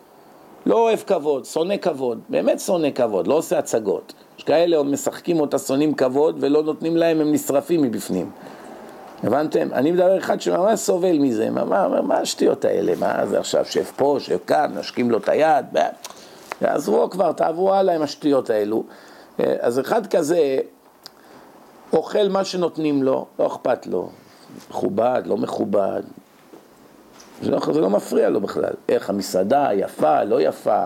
לא 0.66 0.74
אוהב 0.74 0.98
כבוד, 0.98 1.44
שונא 1.44 1.76
כבוד, 1.76 2.20
באמת 2.28 2.60
שונא 2.60 2.90
כבוד, 2.94 3.26
לא 3.26 3.34
עושה 3.34 3.58
הצגות. 3.58 4.12
יש 4.38 4.44
כאלה 4.44 4.82
משחקים 4.82 5.40
אותה, 5.40 5.58
שונאים 5.58 5.94
כבוד 5.94 6.36
ולא 6.40 6.62
נותנים 6.62 6.96
להם, 6.96 7.20
הם 7.20 7.32
נשרפים 7.32 7.82
מבפנים. 7.82 8.30
הבנתם? 9.24 9.68
אני 9.72 9.90
מדבר 9.90 10.18
אחד 10.18 10.40
שממש 10.40 10.80
סובל 10.80 11.18
מזה, 11.18 11.50
מה, 11.50 11.64
מה, 11.64 12.00
מה 12.02 12.18
השטויות 12.18 12.64
האלה? 12.64 12.92
מה 12.98 13.26
זה 13.26 13.38
עכשיו, 13.38 13.64
שב 13.64 13.84
פה, 13.96 14.16
שב 14.18 14.38
כאן, 14.46 14.72
נשקים 14.78 15.10
לו 15.10 15.18
את 15.18 15.28
היד, 15.28 15.66
עזבו 16.60 17.10
כבר, 17.10 17.32
תעברו 17.32 17.74
הלאה 17.74 17.94
עם 17.94 18.02
השטויות 18.02 18.50
האלו. 18.50 18.84
אז 19.38 19.80
אחד 19.80 20.06
כזה 20.06 20.58
אוכל 21.92 22.28
מה 22.28 22.44
שנותנים 22.44 23.02
לו, 23.02 23.26
לא 23.38 23.46
אכפת 23.46 23.86
לו, 23.86 24.10
מכובד, 24.70 25.22
לא 25.26 25.36
מכובד, 25.36 26.02
זה 27.42 27.50
לא, 27.50 27.60
זה 27.72 27.80
לא 27.80 27.90
מפריע 27.90 28.28
לו 28.28 28.40
בכלל. 28.40 28.72
איך 28.88 29.10
המסעדה 29.10 29.68
יפה, 29.74 30.24
לא 30.24 30.40
יפה, 30.40 30.84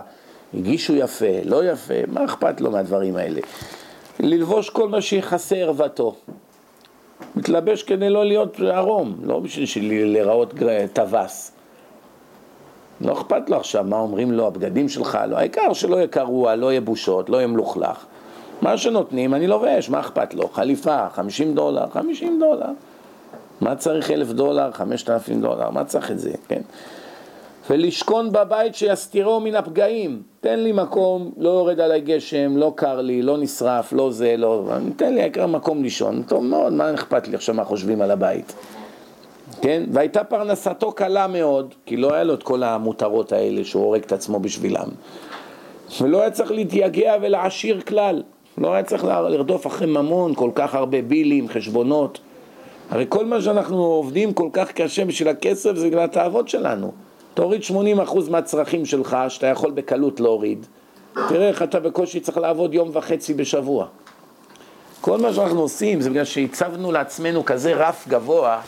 הגישו 0.55 0.95
יפה, 0.95 1.41
לא 1.45 1.65
יפה, 1.65 1.95
מה 2.09 2.25
אכפת 2.25 2.61
לו 2.61 2.71
מהדברים 2.71 3.17
האלה? 3.17 3.41
ללבוש 4.21 4.71
כל 4.71 4.89
מה 4.89 5.01
שיכסה 5.01 5.57
ערוותו. 5.57 6.15
מתלבש 7.37 7.83
כדי 7.83 8.11
לא 8.11 8.25
להיות 8.25 8.61
ערום, 8.61 9.17
לא 9.23 9.41
בשביל 9.41 10.13
להיראות 10.13 10.55
טווס. 10.93 11.53
לא 13.01 13.13
אכפת 13.13 13.51
לו 13.51 13.57
עכשיו 13.57 13.85
מה 13.85 13.97
אומרים 13.97 14.33
לו, 14.33 14.47
הבגדים 14.47 14.89
שלך, 14.89 15.19
לא, 15.29 15.37
העיקר 15.37 15.73
שלא 15.73 15.97
יהיה 15.97 16.07
קרוע, 16.07 16.57
לא 16.57 16.71
יהיה 16.71 16.81
בושות, 16.81 17.29
לא 17.29 17.37
יהיה 17.37 17.47
מלוכלך. 17.47 18.05
מה 18.63 18.79
שנותנים 18.79 19.35
אני 19.35 19.47
לובש, 19.47 19.89
מה 19.89 20.01
אכפת 20.01 20.35
לו? 20.35 20.49
חליפה, 20.49 21.09
50 21.09 21.55
דולר, 21.55 21.87
50 21.93 22.41
דולר. 22.41 22.71
מה 23.61 23.77
צריך 23.77 24.11
אלף 24.11 24.33
דולר, 24.33 24.71
חמשת 24.73 25.11
אלפים 25.11 25.41
דולר, 25.41 25.71
מה 25.71 25.85
צריך 25.85 26.11
את 26.11 26.19
זה, 26.19 26.33
כן? 26.49 26.63
ולשכון 27.71 28.33
בבית 28.33 28.75
שיסתירו 28.75 29.41
מן 29.41 29.55
הפגעים. 29.55 30.23
תן 30.41 30.61
לי 30.61 30.73
מקום, 30.73 31.33
לא 31.37 31.49
יורד 31.49 31.81
עליי 31.81 32.01
גשם, 32.01 32.57
לא 32.57 32.73
קר 32.77 33.01
לי, 33.01 33.23
לא 33.23 33.39
נשרף, 33.39 33.93
לא 33.93 34.11
זה, 34.11 34.35
לא... 34.37 34.69
תן 34.97 35.15
לי 35.15 35.21
העיקר 35.21 35.47
מקום 35.47 35.83
לישון. 35.83 36.23
טוב 36.23 36.45
מאוד, 36.45 36.73
מה 36.73 36.95
אכפת 36.95 37.29
לי 37.29 37.35
עכשיו 37.35 37.55
מה 37.55 37.65
חושבים 37.65 38.03
על 38.03 38.11
הבית? 38.11 38.55
כן? 39.63 39.83
והייתה 39.93 40.25
פרנסתו 40.25 40.93
קלה 40.93 41.27
מאוד, 41.27 41.75
כי 41.87 41.97
לא 41.97 42.15
היה 42.15 42.25
לו 42.25 42.35
את 42.35 42.43
כל 42.43 42.63
המותרות 42.63 43.33
האלה 43.33 43.65
שהוא 43.65 43.85
הורג 43.85 44.03
את 44.03 44.13
עצמו 44.13 44.41
בשבילם. 44.41 44.89
ולא 46.01 46.21
היה 46.21 46.31
צריך 46.31 46.51
להתייגע 46.51 47.15
ולהעשיר 47.23 47.81
כלל. 47.81 48.23
לא 48.59 48.75
היה 48.75 48.83
צריך 48.83 49.05
לרדוף 49.05 49.67
אחרי 49.67 49.87
ממון, 49.87 50.35
כל 50.35 50.51
כך 50.55 50.75
הרבה 50.75 51.03
בילים, 51.03 51.49
חשבונות. 51.49 52.19
הרי 52.91 53.07
כל 53.09 53.27
מה 53.27 53.43
שאנחנו 53.43 53.85
עובדים 53.85 54.33
כל 54.33 54.49
כך 54.53 54.73
קשה 54.73 55.05
בשביל 55.05 55.29
הכסף 55.29 55.77
זה 55.77 55.87
בגלל 55.87 56.05
התאוות 56.05 56.49
שלנו. 56.49 56.93
תוריד 57.35 57.61
80% 57.63 58.31
מהצרכים 58.31 58.87
שלך, 58.87 59.17
שאתה 59.29 59.47
יכול 59.47 59.71
בקלות 59.71 60.21
להוריד. 60.21 60.67
תראה 61.15 61.49
איך 61.49 61.63
אתה 61.63 61.81
בקושי 61.81 62.21
צריך 62.21 62.39
לעבוד 62.39 62.75
יום 62.75 62.91
וחצי 62.93 63.35
בשבוע. 63.35 63.87
כל 65.01 65.19
מה 65.19 65.33
שאנחנו 65.33 65.61
עושים 65.61 66.01
זה 66.01 66.11
בגלל 66.11 66.25
שהצבנו 66.25 66.93
לעצמנו 66.93 67.45
כזה 67.45 67.75
רף 67.75 68.09
גבוה, 68.09 68.61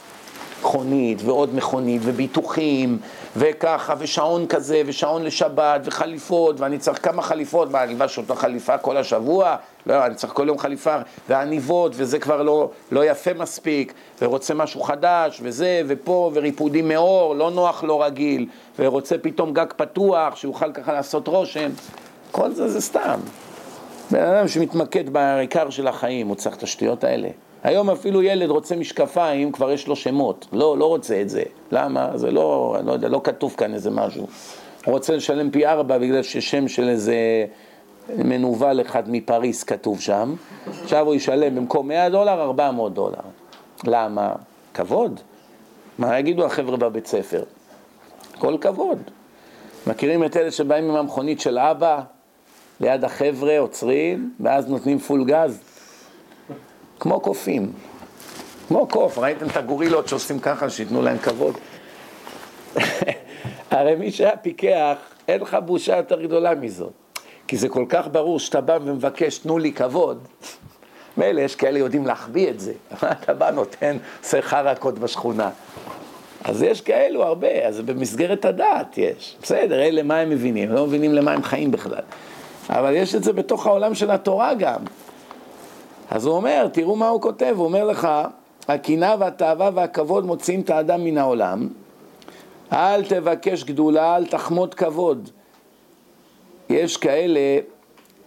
מכונית 0.67 1.23
ועוד 1.25 1.55
מכונית 1.55 2.03
וביטוחים 2.05 2.99
וככה 3.37 3.95
ושעון 3.99 4.47
כזה 4.47 4.83
ושעון 4.87 5.25
לשבת 5.25 5.81
וחליפות 5.85 6.61
ואני 6.61 6.79
צריך 6.79 7.05
כמה 7.05 7.23
חליפות, 7.23 7.71
מה 7.71 7.83
אני 7.83 7.93
אלבש 7.93 8.19
אותה 8.19 8.35
חליפה 8.35 8.79
כל 8.79 8.97
השבוע? 8.97 9.57
לא, 9.87 10.07
אני 10.07 10.15
צריך 10.15 10.33
כל 10.33 10.49
יום 10.49 10.59
חליפה 10.59 10.97
ועניבות 11.29 11.93
וזה 11.95 12.19
כבר 12.19 12.43
לא, 12.43 12.71
לא 12.93 13.05
יפה 13.05 13.35
מספיק 13.35 13.93
ורוצה 14.23 14.55
משהו 14.55 14.81
חדש 14.81 15.41
וזה 15.43 15.83
ופה 15.87 16.31
וריפודים 16.35 16.89
מאור, 16.89 17.35
לא 17.35 17.51
נוח 17.51 17.85
לא 17.85 18.03
רגיל 18.03 18.47
ורוצה 18.79 19.19
פתאום 19.19 19.53
גג 19.53 19.73
פתוח 19.77 20.37
שיוכל 20.37 20.73
ככה 20.73 20.93
לעשות 20.93 21.29
רושם. 21.29 21.71
כל 22.31 22.53
זה 22.53 22.69
זה 22.69 22.81
סתם. 22.81 23.21
בן 24.11 24.23
אדם 24.23 24.49
שמתמקד 24.49 25.11
בעיקר 25.11 25.71
של 25.71 25.89
החיים, 25.89 26.29
הוא 26.29 26.37
צריך 26.37 26.57
את 26.57 26.63
השטויות 26.63 27.05
האלה 27.05 27.29
היום 27.67 27.91
אפילו 27.91 28.23
ילד 28.23 28.51
רוצה 28.51 28.77
משקפיים, 28.77 29.53
כבר 29.53 29.71
יש 29.71 29.89
לו 29.89 29.97
שמות. 29.97 30.47
לא, 30.53 30.79
לא 30.79 30.87
רוצה 30.87 31.21
את 31.21 31.29
זה. 31.29 31.43
למה? 31.73 32.11
זה 32.15 32.31
לא, 32.31 32.77
לא 32.85 32.93
יודע, 32.93 33.09
לא 33.09 33.21
כתוב 33.25 33.55
כאן 33.57 33.75
איזה 33.75 33.91
משהו. 33.91 34.27
הוא 34.85 34.95
רוצה 34.95 35.17
לשלם 35.17 35.51
פי 35.51 35.67
ארבע 35.67 35.99
בגלל 35.99 36.23
ששם 36.23 36.69
של 36.69 36.89
איזה 36.89 37.17
מנוול 38.17 38.81
אחד 38.81 39.11
מפריס 39.11 39.65
כתוב 39.65 40.01
שם. 40.01 40.35
עכשיו 40.83 41.07
הוא 41.07 41.15
ישלם 41.15 41.55
במקום 41.55 41.89
100 41.89 42.09
דולר, 42.09 42.43
400 42.43 42.95
דולר. 42.95 43.21
למה? 43.85 44.33
כבוד. 44.75 45.21
מה 45.99 46.19
יגידו 46.19 46.47
החבר'ה 46.47 46.77
בבית 46.77 47.07
ספר? 47.07 47.43
כל 48.39 48.57
כבוד. 48.61 48.99
מכירים 49.87 50.25
את 50.25 50.37
אלה 50.37 50.51
שבאים 50.51 50.91
עם 50.91 50.97
המכונית 50.97 51.41
של 51.41 51.59
אבא, 51.59 52.01
ליד 52.81 53.05
החבר'ה 53.05 53.59
עוצרים, 53.59 54.35
ואז 54.41 54.69
נותנים 54.69 54.99
פול 54.99 55.25
גז? 55.25 55.76
כמו 57.01 57.21
קופים, 57.21 57.73
כמו 58.69 58.87
קוף, 58.87 59.19
ראיתם 59.19 59.47
את 59.47 59.57
הגורילות 59.57 60.09
שעושים 60.09 60.39
ככה, 60.39 60.71
שייתנו 60.71 61.03
להם 61.03 61.19
כבוד? 61.19 61.55
הרי 63.71 63.95
מי 63.95 64.11
שהיה 64.11 64.37
פיקח, 64.37 64.97
אין 65.29 65.41
לך 65.41 65.57
בושה 65.65 65.97
יותר 65.97 66.23
גדולה 66.23 66.55
מזאת. 66.55 66.93
כי 67.49 67.57
זה 67.57 67.69
כל 67.69 67.85
כך 67.89 68.09
ברור 68.13 68.39
שאתה 68.39 68.61
בא 68.61 68.79
ומבקש, 68.85 69.39
תנו 69.39 69.59
לי 69.59 69.73
כבוד. 69.73 70.19
מילא, 71.17 71.41
יש 71.41 71.57
כאלה 71.57 71.79
יודעים 71.79 72.07
להחביא 72.07 72.51
את 72.51 72.61
זה. 72.61 72.73
אתה 73.23 73.35
בא, 73.35 73.51
נותן, 73.51 73.97
עושה 74.23 74.43
חרקות 74.43 74.99
בשכונה. 74.99 75.51
אז 76.45 76.63
יש 76.63 76.81
כאלו 76.81 77.25
הרבה, 77.25 77.67
אז 77.67 77.81
במסגרת 77.81 78.45
הדעת 78.45 78.99
יש. 78.99 79.37
בסדר, 79.43 79.83
אלה 79.83 80.03
מה 80.03 80.19
הם 80.19 80.31
מבינים? 80.31 80.71
לא 80.71 80.87
מבינים 80.87 81.15
למה 81.15 81.33
הם 81.33 81.43
חיים 81.43 81.71
בכלל. 81.71 82.03
אבל 82.69 82.95
יש 82.95 83.15
את 83.15 83.25
זה 83.25 83.33
בתוך 83.33 83.67
העולם 83.67 83.95
של 83.95 84.11
התורה 84.11 84.55
גם. 84.55 84.81
אז 86.11 86.27
הוא 86.27 86.37
אומר, 86.37 86.69
תראו 86.73 86.97
מה 86.97 87.09
הוא 87.09 87.21
כותב, 87.21 87.55
הוא 87.57 87.65
אומר 87.65 87.85
לך, 87.85 88.09
הקנאה 88.69 89.17
והתאווה 89.19 89.71
והכבוד 89.75 90.27
מוציאים 90.27 90.61
את 90.61 90.71
האדם 90.71 91.05
מן 91.05 91.19
העולם, 91.19 91.69
אל 92.73 93.05
תבקש 93.05 93.65
גדולה, 93.65 94.17
אל 94.17 94.27
תחמוד 94.27 94.75
כבוד. 94.75 95.31
יש 96.71 96.97
כאלה 96.97 97.41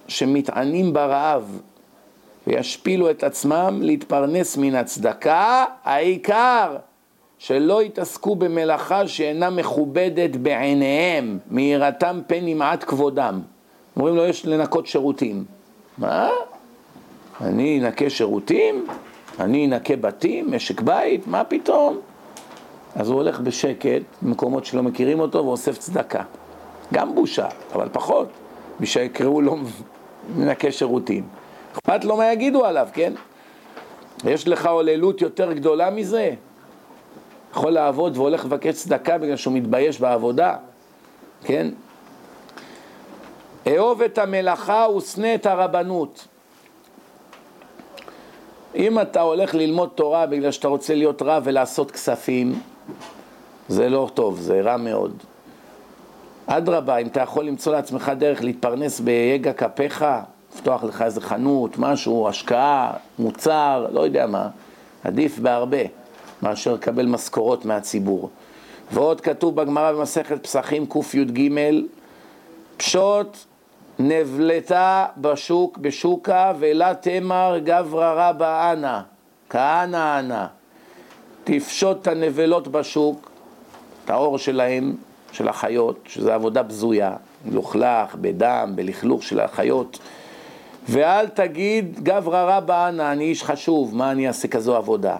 שמתענים 0.08 0.94
ברעב 0.94 1.62
וישפילו 2.48 3.10
את 3.10 3.24
עצמם 3.24 3.80
להתפרנס 3.82 4.58
מן 4.58 4.76
הצדקה, 4.76 5.66
העיקר 5.84 6.78
שלא 7.38 7.84
יתעסקו 7.84 8.36
במלאכה 8.36 9.08
שאינה 9.08 9.50
מכובדת 9.50 10.36
בעיניהם, 10.36 11.40
מיראתם 11.52 12.20
פן 12.28 12.48
ימעט 12.48 12.84
כבודם. 12.84 13.42
אומרים 13.96 14.16
לו, 14.16 14.26
יש 14.26 14.46
לנקות 14.46 14.88
שירותים. 14.88 15.46
מה? 15.98 16.30
אני 17.42 17.80
אנקה 17.80 18.10
שירותים? 18.10 18.88
אני 19.40 19.66
אנקה 19.66 19.96
בתים, 19.96 20.52
משק 20.52 20.82
בית? 20.82 21.28
מה 21.28 21.44
פתאום? 21.44 22.00
אז 22.96 23.10
הוא 23.10 23.16
הולך 23.16 23.40
בשקט, 23.40 24.02
במקומות 24.22 24.66
שלא 24.66 24.84
מכירים 24.84 25.20
אותו, 25.20 25.46
ואוסף 25.46 25.78
צדקה. 25.78 26.24
גם 26.94 27.16
בושה, 27.16 27.48
אבל 27.74 27.90
פחות, 27.92 28.28
בשביל 28.80 29.06
שיקראו 29.08 29.42
לו 29.42 29.58
מנקה 30.36 30.72
שירותים. 30.72 31.24
אכפת 31.74 32.04
לו 32.06 32.18
מה 32.18 32.32
יגידו 32.32 32.66
עליו, 32.66 32.88
כן? 32.94 33.14
יש 34.26 34.48
לך 34.48 34.66
עוללות 34.66 35.22
יותר 35.22 35.54
גדולה 35.54 35.90
מזה? 35.90 36.34
יכול 37.52 37.72
לעבוד 37.72 38.18
והולך 38.18 38.46
לבקש 38.46 38.76
צדקה 38.76 39.18
בגלל 39.18 39.36
שהוא 39.36 39.54
מתבייש 39.54 40.00
בעבודה, 40.00 40.56
כן? 41.44 41.68
אהוב 43.68 44.02
את 44.02 44.18
המלאכה 44.18 44.88
ושנא 44.98 45.36
את 45.36 45.46
הרבנות. 45.46 46.28
אם 48.76 49.00
אתה 49.00 49.22
הולך 49.22 49.56
ללמוד 49.56 49.90
תורה 49.96 50.26
בגלל 50.26 50.52
שאתה 50.52 50.68
רוצה 50.68 50.96
להיות 50.96 51.22
רב 51.22 51.44
ולעשות 51.46 51.92
כספים, 51.92 52.60
זה 53.70 53.90
לא 53.90 54.10
טוב, 54.14 54.40
זה 54.40 54.62
רע 54.62 54.78
מאוד. 54.78 55.14
אדרבה, 56.46 56.98
אם 56.98 57.08
אתה 57.08 57.20
יכול 57.22 57.46
למצוא 57.46 57.74
לעצמך 57.74 58.12
דרך 58.18 58.44
להתפרנס 58.44 59.00
ביגע 59.00 59.54
כפיך, 59.54 60.06
לפתוח 60.54 60.84
לך 60.84 61.02
איזה 61.02 61.22
חנות, 61.22 61.78
משהו, 61.78 62.28
השקעה, 62.28 62.94
מוצר, 63.20 63.88
לא 63.92 64.02
יודע 64.02 64.28
מה, 64.28 64.48
עדיף 65.04 65.40
בהרבה 65.40 65.82
מאשר 66.42 66.74
לקבל 66.74 67.06
משכורות 67.06 67.66
מהציבור. 67.66 68.30
ועוד 68.92 69.22
כתוב 69.22 69.56
בגמרא 69.56 69.92
במסכת 69.92 70.44
פסחים 70.44 70.86
קי"ג, 70.86 71.50
פשוט 72.78 73.38
נבלתה 74.00 75.06
בשוק, 75.18 75.78
בשוקה 75.78 76.54
ולה 76.60 76.94
תמר 76.96 77.58
גברא 77.64 78.30
רבא 78.30 78.74
אנא, 78.74 79.00
כהנא 79.50 80.20
אנא. 80.20 80.46
תפשוט 81.44 82.02
את 82.02 82.08
הנבלות 82.08 82.68
בשוק, 82.68 83.32
את 84.06 84.10
האור 84.10 84.38
שלהם, 84.38 84.96
של 85.32 85.48
החיות, 85.48 86.00
שזו 86.06 86.32
עבודה 86.32 86.64
בזויה, 86.64 87.14
מלוכלך, 87.46 88.16
בדם, 88.22 88.72
בלכלוך 88.76 89.24
של 89.24 89.40
החיות. 89.40 90.00
ואל 90.90 91.28
תגיד 91.28 92.00
גברא 92.04 92.58
רבא 92.58 92.90
אנא, 92.90 93.12
אני 93.12 93.24
איש 93.24 93.44
חשוב, 93.44 93.96
מה 93.96 94.12
אני 94.12 94.28
אעשה 94.28 94.48
כזו 94.48 94.76
עבודה? 94.76 95.16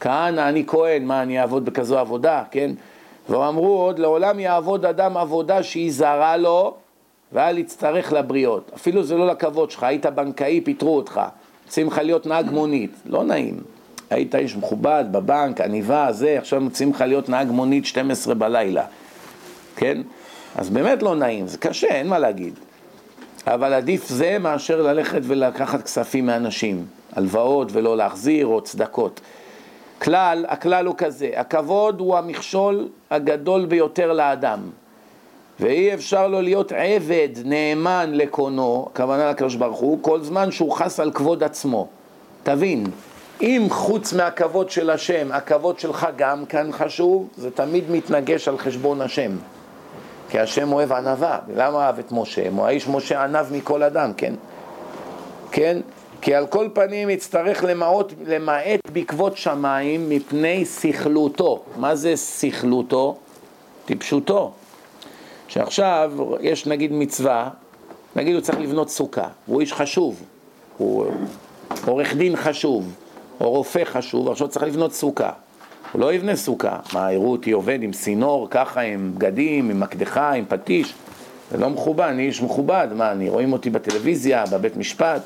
כהנא, 0.00 0.48
אני 0.48 0.64
כהן, 0.66 1.04
מה 1.04 1.22
אני 1.22 1.40
אעבוד 1.40 1.64
בכזו 1.64 1.98
עבודה, 1.98 2.42
כן? 2.50 2.70
ואמרו 3.28 3.82
עוד, 3.82 3.98
לעולם 3.98 4.40
יעבוד 4.40 4.86
אדם 4.86 5.16
עבודה 5.16 5.62
שהיא 5.62 5.92
זרה 5.92 6.36
לו, 6.36 6.76
ואל 7.32 7.58
יצטרך 7.58 8.12
לבריות. 8.12 8.70
אפילו 8.74 9.04
זה 9.04 9.16
לא 9.16 9.26
לכבוד 9.26 9.70
שלך, 9.70 9.82
היית 9.82 10.06
בנקאי, 10.06 10.60
פיטרו 10.60 10.96
אותך. 10.96 11.20
רוצים 11.64 11.86
לך 11.86 11.98
להיות 11.98 12.26
נהג 12.26 12.50
מונית, 12.50 12.90
לא 13.06 13.24
נעים. 13.24 13.60
היית 14.10 14.34
איש 14.34 14.56
מכובד 14.56 15.04
בבנק, 15.10 15.60
עניבה, 15.60 16.12
זה, 16.12 16.38
עכשיו 16.38 16.60
מוצאים 16.60 16.90
לך 16.90 17.00
להיות 17.00 17.28
נהג 17.28 17.50
מונית 17.50 17.86
12 17.86 18.34
בלילה, 18.34 18.84
כן? 19.76 20.02
אז 20.56 20.70
באמת 20.70 21.02
לא 21.02 21.14
נעים, 21.14 21.46
זה 21.46 21.58
קשה, 21.58 21.86
אין 21.86 22.08
מה 22.08 22.18
להגיד. 22.18 22.54
אבל 23.46 23.72
עדיף 23.72 24.08
זה 24.08 24.38
מאשר 24.38 24.82
ללכת 24.82 25.20
ולקחת 25.22 25.82
כספים 25.82 26.26
מאנשים, 26.26 26.86
הלוואות 27.12 27.68
ולא 27.72 27.96
להחזיר 27.96 28.46
או 28.46 28.60
צדקות. 28.60 29.20
כלל, 30.02 30.44
הכלל 30.48 30.86
הוא 30.86 30.94
כזה, 30.98 31.30
הכבוד 31.36 32.00
הוא 32.00 32.16
המכשול 32.16 32.88
הגדול 33.10 33.66
ביותר 33.66 34.12
לאדם. 34.12 34.60
ואי 35.62 35.94
אפשר 35.94 36.28
לו 36.28 36.40
להיות 36.40 36.72
עבד 36.72 37.28
נאמן 37.44 38.10
לקונו, 38.14 38.88
הכוונה 38.92 39.30
לקדוש 39.30 39.54
ברוך 39.54 39.78
הוא, 39.78 39.98
כל 40.02 40.22
זמן 40.22 40.50
שהוא 40.50 40.72
חס 40.72 41.00
על 41.00 41.12
כבוד 41.12 41.42
עצמו. 41.42 41.86
תבין, 42.42 42.86
אם 43.40 43.66
חוץ 43.70 44.12
מהכבוד 44.12 44.70
של 44.70 44.90
השם, 44.90 45.28
הכבוד 45.32 45.78
שלך 45.78 46.06
גם 46.16 46.46
כאן 46.46 46.72
חשוב, 46.72 47.28
זה 47.36 47.50
תמיד 47.50 47.90
מתנגש 47.90 48.48
על 48.48 48.58
חשבון 48.58 49.00
השם. 49.00 49.32
כי 50.30 50.38
השם 50.38 50.72
אוהב 50.72 50.92
ענווה, 50.92 51.38
למה 51.56 51.76
אוהב 51.76 51.98
את 51.98 52.12
משה? 52.12 52.48
הוא 52.56 52.66
האיש 52.66 52.88
משה 52.88 53.24
ענב 53.24 53.46
מכל 53.52 53.82
אדם, 53.82 54.12
כן? 54.16 54.34
כן? 55.50 55.78
כי 56.20 56.34
על 56.34 56.46
כל 56.46 56.68
פנים 56.72 57.10
יצטרך 57.10 57.64
למעט, 57.64 58.12
למעט 58.26 58.80
בעקבות 58.92 59.36
שמיים 59.36 60.08
מפני 60.08 60.64
סכלותו. 60.64 61.62
מה 61.76 61.94
זה 61.94 62.16
סכלותו? 62.16 63.16
טיפשותו. 63.84 64.52
שעכשיו 65.52 66.12
יש 66.40 66.66
נגיד 66.66 66.92
מצווה, 66.92 67.50
נגיד 68.16 68.34
הוא 68.34 68.40
צריך 68.40 68.58
לבנות 68.58 68.90
סוכה, 68.90 69.28
הוא 69.46 69.60
איש 69.60 69.72
חשוב, 69.72 70.22
הוא 70.76 71.06
עורך 71.86 72.14
דין 72.14 72.36
חשוב, 72.36 72.94
או 73.40 73.50
רופא 73.50 73.84
חשוב, 73.84 74.28
עכשיו 74.28 74.48
צריך 74.48 74.64
לבנות 74.64 74.92
סוכה. 74.92 75.30
הוא 75.92 76.00
לא 76.00 76.12
יבנה 76.12 76.36
סוכה. 76.36 76.78
מה, 76.92 77.12
יראו 77.12 77.32
אותי 77.32 77.50
עובד 77.50 77.78
עם 77.82 77.92
סינור, 77.92 78.48
ככה, 78.50 78.80
עם 78.80 79.12
בגדים, 79.14 79.70
עם 79.70 79.80
מקדחה, 79.80 80.32
עם 80.32 80.44
פטיש? 80.48 80.94
זה 81.50 81.58
לא 81.58 81.70
מכובד, 81.70 82.06
אני 82.08 82.26
איש 82.26 82.42
מכובד, 82.42 82.88
מה, 82.94 83.12
אני 83.12 83.28
רואים 83.28 83.52
אותי 83.52 83.70
בטלוויזיה, 83.70 84.44
בבית 84.52 84.76
משפט? 84.76 85.22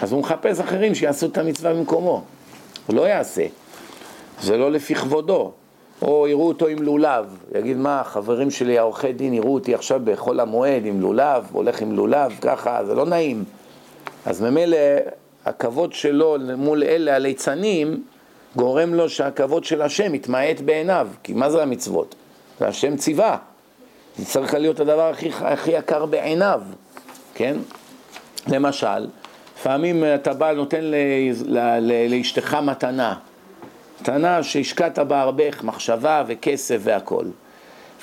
אז 0.00 0.12
הוא 0.12 0.20
מחפש 0.20 0.60
אחרים 0.60 0.94
שיעשו 0.94 1.26
את 1.26 1.38
המצווה 1.38 1.74
במקומו. 1.74 2.22
הוא 2.86 2.96
לא 2.96 3.08
יעשה. 3.08 3.46
זה 4.42 4.56
לא 4.56 4.72
לפי 4.72 4.94
כבודו. 4.94 5.52
או 6.02 6.28
יראו 6.28 6.48
אותו 6.48 6.66
עם 6.66 6.82
לולב, 6.82 7.38
יגיד 7.54 7.76
מה, 7.76 8.00
החברים 8.00 8.50
שלי 8.50 8.78
העורכי 8.78 9.12
דין 9.12 9.34
יראו 9.34 9.54
אותי 9.54 9.74
עכשיו 9.74 10.00
בחול 10.04 10.40
המועד 10.40 10.86
עם 10.86 11.00
לולב, 11.00 11.46
הולך 11.52 11.82
עם 11.82 11.92
לולב, 11.92 12.38
ככה, 12.40 12.84
זה 12.84 12.94
לא 12.94 13.06
נעים. 13.06 13.44
אז 14.26 14.40
ממילא 14.40 14.76
הכבוד 15.46 15.92
שלו 15.92 16.36
מול 16.56 16.82
אלה 16.82 17.16
הליצנים 17.16 18.02
גורם 18.56 18.94
לו 18.94 19.08
שהכבוד 19.08 19.64
של 19.64 19.82
השם 19.82 20.14
יתמעט 20.14 20.60
בעיניו, 20.60 21.08
כי 21.22 21.32
מה 21.32 21.50
זה 21.50 21.62
המצוות? 21.62 22.14
זה 22.60 22.68
השם 22.68 22.96
ציווה, 22.96 23.36
זה 24.16 24.24
צריך 24.24 24.54
להיות 24.54 24.80
הדבר 24.80 25.10
הכי, 25.10 25.30
הכי 25.40 25.70
יקר 25.70 26.06
בעיניו, 26.06 26.62
כן? 27.34 27.56
למשל, 28.48 29.06
לפעמים 29.58 30.04
אתה 30.14 30.34
בא, 30.34 30.52
נותן 30.52 30.84
לאשתך 32.10 32.54
מתנה, 32.62 33.14
מתנה 34.00 34.42
שהשקעת 34.42 34.98
בה 34.98 35.20
הרבה 35.20 35.44
מחשבה 35.62 36.22
וכסף 36.26 36.78
והכל. 36.80 37.24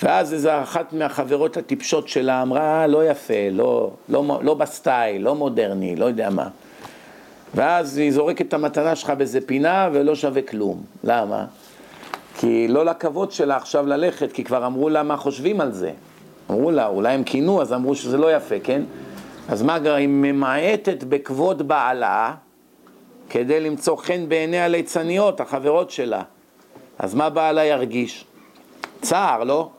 ואז 0.03 0.33
איזו 0.33 0.49
אחת 0.63 0.93
מהחברות 0.93 1.57
הטיפשות 1.57 2.07
שלה 2.07 2.41
אמרה, 2.41 2.87
לא 2.87 3.09
יפה, 3.09 3.49
לא, 3.51 3.91
לא, 4.09 4.39
לא 4.43 4.53
בסטייל, 4.53 5.21
לא 5.21 5.35
מודרני, 5.35 5.95
לא 5.95 6.05
יודע 6.05 6.29
מה. 6.29 6.47
ואז 7.55 7.97
היא 7.97 8.11
זורקת 8.11 8.47
את 8.47 8.53
המתנה 8.53 8.95
שלך 8.95 9.09
באיזה 9.09 9.39
פינה 9.41 9.89
ולא 9.93 10.15
שווה 10.15 10.41
כלום. 10.41 10.83
למה? 11.03 11.45
כי 12.37 12.67
לא 12.67 12.85
לכבוד 12.85 13.31
שלה 13.31 13.55
עכשיו 13.55 13.85
ללכת, 13.85 14.31
כי 14.31 14.43
כבר 14.43 14.65
אמרו 14.65 14.89
לה 14.89 15.03
מה 15.03 15.17
חושבים 15.17 15.61
על 15.61 15.71
זה. 15.71 15.91
אמרו 16.51 16.71
לה, 16.71 16.87
אולי 16.87 17.13
הם 17.13 17.23
כינו, 17.23 17.61
אז 17.61 17.73
אמרו 17.73 17.95
שזה 17.95 18.17
לא 18.17 18.35
יפה, 18.35 18.55
כן? 18.63 18.81
אז 19.49 19.61
מה, 19.61 19.77
היא 19.83 20.07
ממעטת 20.07 21.03
בכבוד 21.03 21.67
בעלה 21.67 22.33
כדי 23.29 23.59
למצוא 23.59 23.97
חן 23.97 24.29
בעיני 24.29 24.59
הליצניות, 24.59 25.41
החברות 25.41 25.91
שלה. 25.91 26.21
אז 26.99 27.15
מה 27.15 27.29
בעלה 27.29 27.65
ירגיש? 27.65 28.25
צער, 29.01 29.43
לא? 29.43 29.69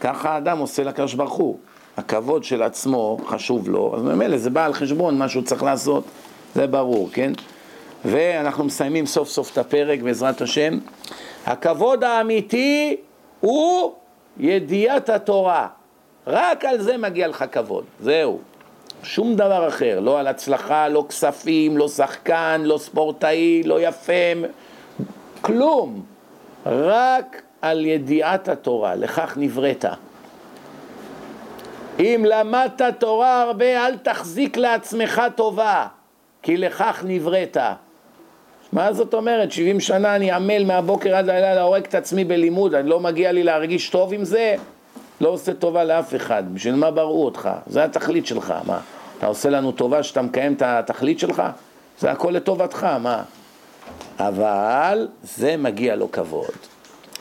ככה 0.00 0.30
האדם 0.30 0.58
עושה 0.58 0.84
לקדוש 0.84 1.14
ברוך 1.14 1.32
הוא. 1.32 1.58
הכבוד 1.96 2.44
של 2.44 2.62
עצמו 2.62 3.18
חשוב 3.26 3.68
לו, 3.68 3.94
אז 3.96 4.02
ממילא 4.02 4.36
זה 4.36 4.50
בא 4.50 4.64
על 4.64 4.72
חשבון 4.72 5.18
מה 5.18 5.28
שהוא 5.28 5.42
צריך 5.42 5.62
לעשות. 5.62 6.04
זה 6.54 6.66
ברור, 6.66 7.08
כן? 7.12 7.32
ואנחנו 8.04 8.64
מסיימים 8.64 9.06
סוף 9.06 9.28
סוף 9.28 9.52
את 9.52 9.58
הפרק 9.58 10.00
בעזרת 10.00 10.40
השם. 10.40 10.78
הכבוד 11.46 12.04
האמיתי 12.04 12.96
הוא 13.40 13.92
ידיעת 14.38 15.08
התורה. 15.08 15.68
רק 16.26 16.64
על 16.64 16.82
זה 16.82 16.96
מגיע 16.96 17.28
לך 17.28 17.44
כבוד, 17.52 17.84
זהו. 18.00 18.38
שום 19.04 19.36
דבר 19.36 19.68
אחר, 19.68 20.00
לא 20.00 20.20
על 20.20 20.26
הצלחה, 20.26 20.88
לא 20.88 21.04
כספים, 21.08 21.76
לא 21.76 21.88
שחקן, 21.88 22.60
לא 22.64 22.78
ספורטאי, 22.78 23.62
לא 23.64 23.80
יפה, 23.80 24.32
כלום. 25.40 26.02
רק 26.66 27.42
על 27.62 27.86
ידיעת 27.86 28.48
התורה, 28.48 28.94
לכך 28.94 29.34
נבראת. 29.36 29.84
אם 32.00 32.24
למדת 32.28 32.82
תורה 32.98 33.42
הרבה, 33.42 33.86
אל 33.86 33.96
תחזיק 33.96 34.56
לעצמך 34.56 35.22
טובה. 35.34 35.86
כי 36.42 36.56
לכך 36.56 37.04
נבראת. 37.06 37.56
מה 38.72 38.92
זאת 38.92 39.14
אומרת? 39.14 39.52
70 39.52 39.80
שנה 39.80 40.16
אני 40.16 40.30
עמל 40.30 40.64
מהבוקר 40.64 41.16
עד 41.16 41.28
הלילה, 41.28 41.62
הורג 41.62 41.84
את 41.84 41.94
עצמי 41.94 42.24
בלימוד, 42.24 42.74
אני 42.74 42.88
לא 42.88 43.00
מגיע 43.00 43.32
לי 43.32 43.42
להרגיש 43.42 43.90
טוב 43.90 44.12
עם 44.12 44.24
זה? 44.24 44.56
לא 45.24 45.28
עושה 45.28 45.54
טובה 45.54 45.84
לאף 45.84 46.14
אחד, 46.14 46.54
בשביל 46.54 46.74
מה 46.74 46.90
בראו 46.90 47.24
אותך? 47.24 47.48
זה 47.66 47.84
התכלית 47.84 48.26
שלך, 48.26 48.54
מה? 48.66 48.80
אתה 49.18 49.26
עושה 49.26 49.50
לנו 49.50 49.72
טובה 49.72 50.02
שאתה 50.02 50.22
מקיים 50.22 50.52
את 50.52 50.62
התכלית 50.62 51.18
שלך? 51.18 51.42
זה 51.98 52.10
הכל 52.10 52.30
לטובתך, 52.30 52.84
מה? 52.84 53.22
אבל 54.18 55.08
זה 55.22 55.56
מגיע 55.56 55.96
לו 55.96 56.12
כבוד. 56.12 56.54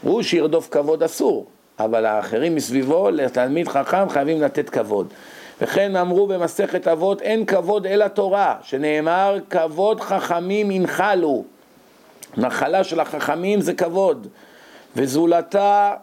הוא 0.01 0.21
שירדוף 0.21 0.67
כבוד 0.71 1.03
אסור, 1.03 1.45
אבל 1.79 2.05
האחרים 2.05 2.55
מסביבו, 2.55 3.09
לתלמיד 3.09 3.67
חכם 3.67 4.09
חייבים 4.09 4.41
לתת 4.41 4.69
כבוד. 4.69 5.07
וכן 5.61 5.95
אמרו 5.95 6.27
במסכת 6.27 6.87
אבות, 6.87 7.21
אין 7.21 7.45
כבוד 7.45 7.85
אלא 7.85 8.07
תורה, 8.07 8.55
שנאמר, 8.61 9.37
כבוד 9.49 10.01
חכמים 10.01 10.71
ינחלו. 10.71 11.43
נחלה 12.37 12.83
של 12.83 12.99
החכמים 12.99 13.61
זה 13.61 13.73
כבוד, 13.73 14.27
וזולתה 14.95 15.93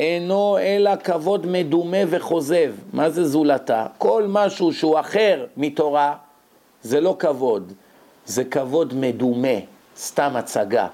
אינו 0.00 0.58
אלא 0.58 0.96
כבוד 0.96 1.46
מדומה 1.46 1.96
וכוזב. 2.08 2.74
מה 2.92 3.10
זה 3.10 3.24
זולתה? 3.24 3.86
כל 3.98 4.24
משהו 4.28 4.72
שהוא 4.72 5.00
אחר 5.00 5.46
מתורה 5.56 6.14
זה 6.82 7.00
לא 7.00 7.16
כבוד, 7.18 7.72
זה 8.26 8.44
כבוד 8.44 8.94
מדומה, 8.94 9.58
סתם 9.96 10.36
הצגה. 10.36 10.86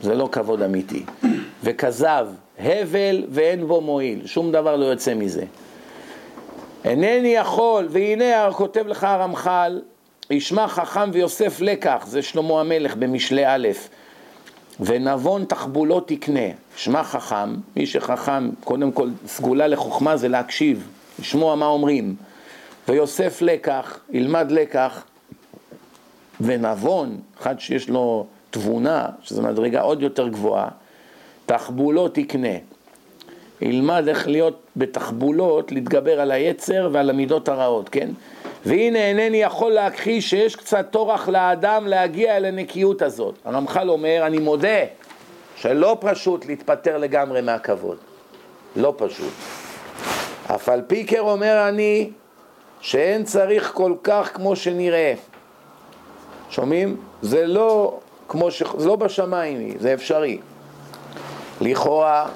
זה 0.00 0.14
לא 0.14 0.28
כבוד 0.32 0.62
אמיתי. 0.62 1.04
וכזב, 1.62 2.28
הבל 2.58 3.24
ואין 3.28 3.66
בו 3.66 3.80
מועיל, 3.80 4.26
שום 4.26 4.52
דבר 4.52 4.76
לא 4.76 4.84
יוצא 4.84 5.14
מזה. 5.14 5.44
אינני 6.84 7.28
יכול, 7.28 7.86
והנה 7.90 8.52
כותב 8.52 8.86
לך 8.86 9.04
הרמח"ל, 9.04 9.80
ישמע 10.30 10.68
חכם 10.68 11.10
ויוסף 11.12 11.60
לקח, 11.60 12.04
זה 12.06 12.22
שלמה 12.22 12.60
המלך 12.60 12.96
במשלי 12.96 13.46
א', 13.46 13.68
ונבון 14.80 15.44
תחבולות 15.44 16.08
תקנה, 16.08 16.48
שמע 16.76 17.04
חכם, 17.04 17.54
מי 17.76 17.86
שחכם, 17.86 18.50
קודם 18.64 18.92
כל 18.92 19.08
סגולה 19.26 19.66
לחוכמה 19.66 20.16
זה 20.16 20.28
להקשיב, 20.28 20.88
לשמוע 21.18 21.54
מה 21.54 21.66
אומרים, 21.66 22.14
ויוסף 22.88 23.42
לקח, 23.42 23.98
ילמד 24.10 24.50
לקח, 24.50 25.04
ונבון, 26.40 27.20
אחד 27.40 27.60
שיש 27.60 27.88
לו 27.88 28.26
תבונה, 28.50 29.06
שזו 29.22 29.42
מדרגה 29.42 29.80
עוד 29.80 30.02
יותר 30.02 30.28
גבוהה, 30.28 30.68
תחבולות 31.46 32.14
תקנה. 32.14 32.56
ילמד 33.60 34.04
איך 34.08 34.28
להיות 34.28 34.62
בתחבולות, 34.76 35.72
להתגבר 35.72 36.20
על 36.20 36.30
היצר 36.30 36.88
ועל 36.92 37.10
המידות 37.10 37.48
הרעות, 37.48 37.88
כן? 37.88 38.08
והנה 38.66 38.98
אינני 38.98 39.42
יכול 39.42 39.72
להכחיש 39.72 40.30
שיש 40.30 40.56
קצת 40.56 40.86
טורח 40.90 41.28
לאדם 41.28 41.86
להגיע 41.86 42.36
אל 42.36 42.44
הנקיות 42.44 43.02
הזאת. 43.02 43.34
הרמח"ל 43.44 43.90
אומר, 43.90 44.22
אני 44.26 44.38
מודה 44.38 44.84
שלא 45.56 45.96
פשוט 46.00 46.46
להתפטר 46.46 46.98
לגמרי 46.98 47.40
מהכבוד. 47.40 47.96
לא 48.76 48.94
פשוט. 48.96 49.32
אף 50.46 50.68
על 50.68 50.82
פי 50.86 51.06
כן 51.06 51.18
אומר 51.18 51.68
אני 51.68 52.10
שאין 52.80 53.24
צריך 53.24 53.72
כל 53.74 53.94
כך 54.02 54.30
כמו 54.34 54.56
שנראה. 54.56 55.14
שומעים? 56.50 56.96
זה 57.22 57.46
לא 57.46 57.98
כמו 58.28 58.50
ש... 58.50 58.62
זה 58.78 58.88
לא 58.88 58.96
בשמיים, 58.96 59.78
זה 59.78 59.94
אפשרי. 59.94 60.38
לכאורה 61.60 62.28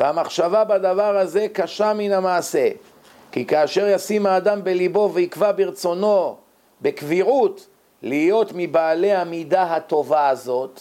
והמחשבה 0.00 0.64
בדבר 0.64 1.18
הזה 1.18 1.46
קשה 1.52 1.92
מן 1.92 2.12
המעשה. 2.12 2.68
כי 3.32 3.46
כאשר 3.46 3.88
ישים 3.88 4.26
האדם 4.26 4.64
בליבו 4.64 5.10
ויקבע 5.14 5.52
ברצונו, 5.52 6.36
בקביעות, 6.82 7.66
להיות 8.02 8.52
מבעלי 8.54 9.12
המידה 9.12 9.62
הטובה 9.62 10.28
הזאת, 10.28 10.80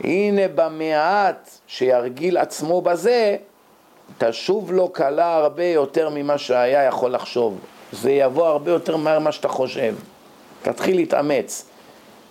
הנה 0.00 0.42
במעט 0.54 1.50
שירגיל 1.66 2.36
עצמו 2.36 2.82
בזה, 2.82 3.36
תשוב 4.18 4.72
לו 4.72 4.88
קלה 4.88 5.36
הרבה 5.36 5.64
יותר 5.64 6.08
ממה 6.14 6.38
שהיה 6.38 6.84
יכול 6.84 7.10
לחשוב. 7.10 7.58
זה 7.92 8.10
יבוא 8.10 8.46
הרבה 8.46 8.70
יותר 8.70 8.96
מהר 8.96 9.18
ממה 9.18 9.32
שאתה 9.32 9.48
חושב. 9.48 9.94
תתחיל 10.62 10.96
להתאמץ 10.96 11.66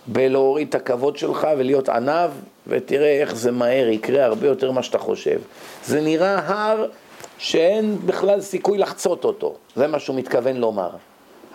בלהוריד 0.06 0.68
את 0.68 0.74
הכבוד 0.74 1.16
שלך 1.16 1.48
ולהיות 1.58 1.88
עניו, 1.88 2.30
ותראה 2.66 3.20
איך 3.20 3.34
זה 3.34 3.50
מהר 3.50 3.88
יקרה 3.88 4.24
הרבה 4.24 4.46
יותר 4.46 4.70
ממה 4.70 4.82
שאתה 4.82 4.98
חושב. 4.98 5.40
זה 5.84 6.00
נראה 6.00 6.38
הר 6.46 6.86
שאין 7.38 7.98
בכלל 8.06 8.40
סיכוי 8.40 8.78
לחצות 8.78 9.24
אותו, 9.24 9.54
זה 9.76 9.86
מה 9.86 9.98
שהוא 9.98 10.16
מתכוון 10.16 10.56
לומר. 10.56 10.90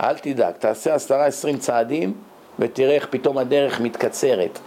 אל 0.02 0.18
תדאג, 0.18 0.54
תעשה 0.54 0.96
עשרה 0.96 1.26
עשרים 1.26 1.58
צעדים 1.58 2.14
ותראה 2.60 2.96
איך 2.96 3.08
פתאום 3.10 3.38
הדרך 3.38 3.80
מתקצרת. 3.82 4.60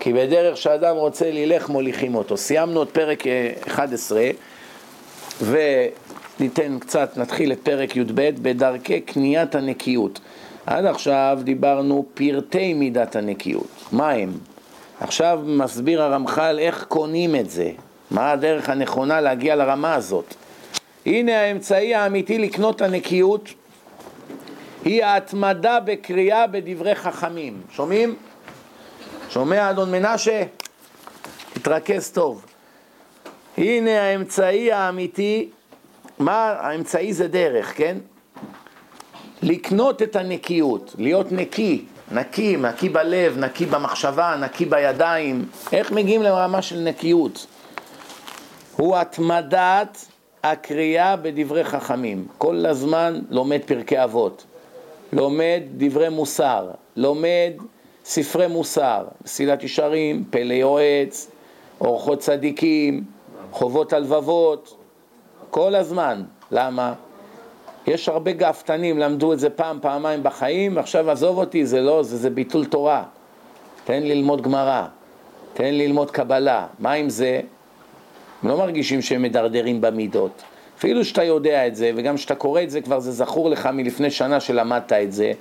כי 0.00 0.12
בדרך 0.12 0.56
שאדם 0.56 0.96
רוצה 0.96 1.30
ללך 1.30 1.68
מוליכים 1.68 2.14
אותו. 2.14 2.36
סיימנו 2.36 2.82
את 2.82 2.90
פרק 2.90 3.22
11 3.66 4.20
אה, 4.20 4.30
וניתן 6.38 6.78
קצת, 6.78 7.16
נתחיל 7.16 7.52
את 7.52 7.58
פרק 7.62 7.96
י"ב 7.96 8.30
בדרכי 8.42 9.00
קניית 9.00 9.54
הנקיות. 9.54 10.20
עד 10.66 10.86
עכשיו 10.86 11.38
דיברנו 11.44 12.04
פרטי 12.14 12.74
מידת 12.74 13.16
הנקיות, 13.16 13.66
מה 13.92 14.10
הם? 14.10 14.32
עכשיו 15.00 15.40
מסביר 15.44 16.02
הרמח"ל 16.02 16.58
איך 16.58 16.84
קונים 16.88 17.36
את 17.36 17.50
זה, 17.50 17.70
מה 18.10 18.32
הדרך 18.32 18.68
הנכונה 18.68 19.20
להגיע 19.20 19.56
לרמה 19.56 19.94
הזאת. 19.94 20.34
הנה 21.10 21.40
האמצעי 21.40 21.94
האמיתי 21.94 22.38
לקנות 22.38 22.82
הנקיות 22.82 23.48
היא 24.84 25.04
ההתמדה 25.04 25.80
בקריאה 25.80 26.46
בדברי 26.46 26.94
חכמים. 26.94 27.62
שומעים? 27.70 28.16
שומע 29.30 29.70
אדון 29.70 29.90
מנשה? 29.92 30.42
תתרכז 31.52 32.10
טוב. 32.10 32.46
הנה 33.58 34.02
האמצעי 34.02 34.72
האמיתי, 34.72 35.48
מה 36.18 36.54
האמצעי 36.58 37.12
זה 37.12 37.28
דרך, 37.28 37.76
כן? 37.76 37.96
לקנות 39.42 40.02
את 40.02 40.16
הנקיות, 40.16 40.94
להיות 40.98 41.32
נקי, 41.32 41.84
נקי, 42.12 42.56
נקי 42.56 42.88
בלב, 42.88 43.38
נקי 43.38 43.66
במחשבה, 43.66 44.36
נקי 44.40 44.64
בידיים. 44.64 45.44
איך 45.72 45.92
מגיעים 45.92 46.22
לרמה 46.22 46.62
של 46.62 46.78
נקיות? 46.78 47.46
הוא 48.76 48.96
התמדת 48.96 50.09
הקריאה 50.42 51.16
בדברי 51.16 51.64
חכמים. 51.64 52.26
כל 52.38 52.66
הזמן 52.66 53.20
לומד 53.30 53.60
פרקי 53.66 54.04
אבות, 54.04 54.44
לומד 55.12 55.60
דברי 55.76 56.08
מוסר, 56.08 56.70
לומד 56.96 57.52
ספרי 58.04 58.46
מוסר, 58.46 59.04
מסילת 59.24 59.62
ישרים, 59.62 60.24
פלא 60.30 60.54
יועץ, 60.54 61.30
אורחות 61.80 62.18
צדיקים, 62.18 63.04
חובות 63.52 63.92
הלבבות, 63.92 64.76
כל 65.50 65.74
הזמן. 65.74 66.22
למה? 66.50 66.92
יש 67.86 68.08
הרבה 68.08 68.32
גאוותנים, 68.32 68.98
למדו 68.98 69.32
את 69.32 69.38
זה 69.38 69.50
פעם, 69.50 69.78
פעמיים 69.82 70.22
בחיים, 70.22 70.78
עכשיו 70.78 71.10
עזוב 71.10 71.38
אותי, 71.38 71.66
זה 71.66 71.80
לא, 71.80 72.02
זה, 72.02 72.16
זה 72.16 72.30
ביטול 72.30 72.64
תורה. 72.64 73.04
תן 73.84 74.02
ללמוד 74.02 74.42
גמרא, 74.42 74.86
תן 75.54 75.74
ללמוד 75.74 76.10
קבלה. 76.10 76.66
מה 76.78 76.92
עם 76.92 77.08
זה? 77.08 77.40
הם 78.42 78.48
לא 78.48 78.56
מרגישים 78.56 79.02
שהם 79.02 79.22
מדרדרים 79.22 79.80
במידות. 79.80 80.42
אפילו 80.78 81.04
שאתה 81.04 81.24
יודע 81.24 81.66
את 81.66 81.76
זה, 81.76 81.90
וגם 81.96 82.16
כשאתה 82.16 82.34
קורא 82.34 82.62
את 82.62 82.70
זה, 82.70 82.80
כבר 82.80 83.00
זה 83.00 83.12
זכור 83.12 83.50
לך 83.50 83.66
מלפני 83.72 84.10
שנה 84.10 84.40
שלמדת 84.40 84.92
את 84.92 85.12
זה, 85.12 85.32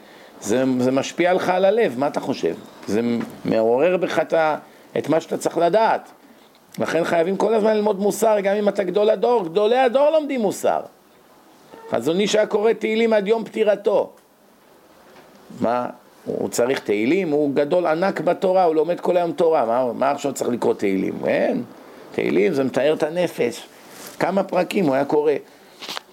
זה, 0.42 0.64
זה 0.80 0.92
משפיע 0.92 1.34
לך 1.34 1.50
על 1.50 1.66
הלב, 1.66 2.00
מה 2.00 2.08
אתה 2.08 2.20
חושב? 2.20 2.56
זה 2.88 3.02
מעורר 3.46 3.98
בך 3.98 4.20
את, 4.20 4.34
את 4.98 5.10
מה 5.10 5.22
שאתה 5.22 5.38
צריך 5.38 5.58
לדעת. 5.58 6.10
לכן 6.80 7.04
חייבים 7.04 7.38
כל 7.38 7.54
הזמן 7.54 7.76
ללמוד 7.76 8.00
מוסר, 8.00 8.40
גם 8.40 8.56
אם 8.56 8.70
אתה 8.70 8.84
גדול 8.84 9.10
הדור, 9.10 9.44
גדולי 9.44 9.78
הדור 9.78 10.10
לומדים 10.10 10.42
מוסר. 10.42 10.80
חזון 11.92 12.20
איש 12.20 12.36
היה 12.36 12.46
קורא 12.46 12.74
תהילים 12.74 13.14
עד 13.14 13.28
יום 13.28 13.46
פטירתו. 13.46 14.10
מה, 15.62 15.88
הוא 16.26 16.50
צריך 16.50 16.80
תהילים? 16.80 17.30
הוא 17.30 17.52
גדול 17.54 17.86
ענק 17.86 18.22
בתורה, 18.22 18.64
הוא 18.64 18.76
לומד 18.76 19.00
כל 19.00 19.18
היום 19.18 19.32
תורה, 19.32 19.66
מה, 19.66 19.94
מה 19.94 20.12
עכשיו 20.12 20.34
צריך 20.34 20.50
לקרוא 20.50 20.74
תהילים? 20.74 21.14
אין, 21.26 21.64
תהילים 22.12 22.54
זה 22.54 22.64
מתאר 22.64 22.94
את 22.94 23.04
הנפש. 23.04 23.64
כמה 24.20 24.44
פרקים 24.44 24.86
הוא 24.86 24.96
היה 24.96 25.06
קורא, 25.06 25.34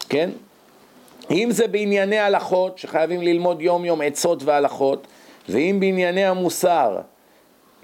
כן? 0.08 0.30
אם 1.30 1.48
זה 1.50 1.66
בענייני 1.66 2.18
הלכות, 2.18 2.78
שחייבים 2.78 3.22
ללמוד 3.22 3.62
יום 3.62 3.84
יום 3.84 4.00
עצות 4.00 4.42
והלכות, 4.42 5.06
ואם 5.48 5.76
בענייני 5.80 6.24
המוסר, 6.24 6.98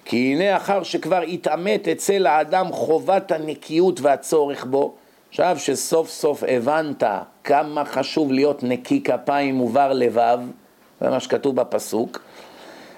כי 0.04 0.16
הנה 0.16 0.56
אחר 0.56 0.82
שכבר 0.82 1.20
התעמת 1.20 1.88
אצל 1.88 2.26
האדם 2.26 2.72
חובת 2.72 3.32
הנקיות 3.32 4.00
והצורך 4.00 4.64
בו, 4.64 4.94
עכשיו 5.28 5.56
שסוף 5.58 6.10
סוף 6.10 6.42
הבנת 6.48 7.02
כמה 7.44 7.84
חשוב 7.84 8.32
להיות 8.32 8.62
נקי 8.62 9.02
כפיים 9.02 9.60
ובר 9.60 9.92
לבב, 9.92 10.38
זה 11.00 11.10
מה 11.10 11.20
שכתוב 11.20 11.56
בפסוק, 11.56 12.22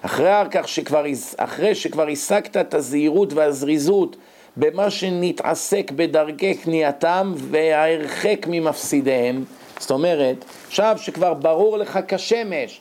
אחרי 0.03 0.33
כך 0.51 0.69
שכבר, 0.69 1.05
אחרי 1.37 1.75
שכבר 1.75 2.09
השגת 2.09 2.57
את 2.57 2.75
הזהירות 2.75 3.33
והזריזות 3.33 4.17
במה 4.57 4.91
שנתעסק 4.91 5.91
בדרכי 5.91 6.55
קנייתם 6.55 7.33
וההרחק 7.37 8.47
ממפסידיהם, 8.47 9.45
זאת 9.79 9.91
אומרת, 9.91 10.45
עכשיו 10.67 10.97
שכבר 11.01 11.35
ברור 11.35 11.79
לך 11.79 11.99
כשמש, 12.09 12.81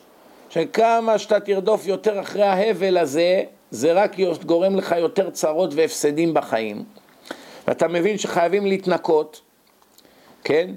שכמה 0.50 1.18
שאתה 1.18 1.40
תרדוף 1.40 1.86
יותר 1.86 2.20
אחרי 2.20 2.42
ההבל 2.42 2.98
הזה, 2.98 3.42
זה 3.70 3.92
רק 3.92 4.16
גורם 4.46 4.76
לך 4.76 4.94
יותר 4.98 5.30
צרות 5.30 5.74
והפסדים 5.74 6.34
בחיים. 6.34 6.84
ואתה 7.68 7.88
מבין 7.88 8.18
שחייבים 8.18 8.66
להתנקות, 8.66 9.40
כן? 10.44 10.70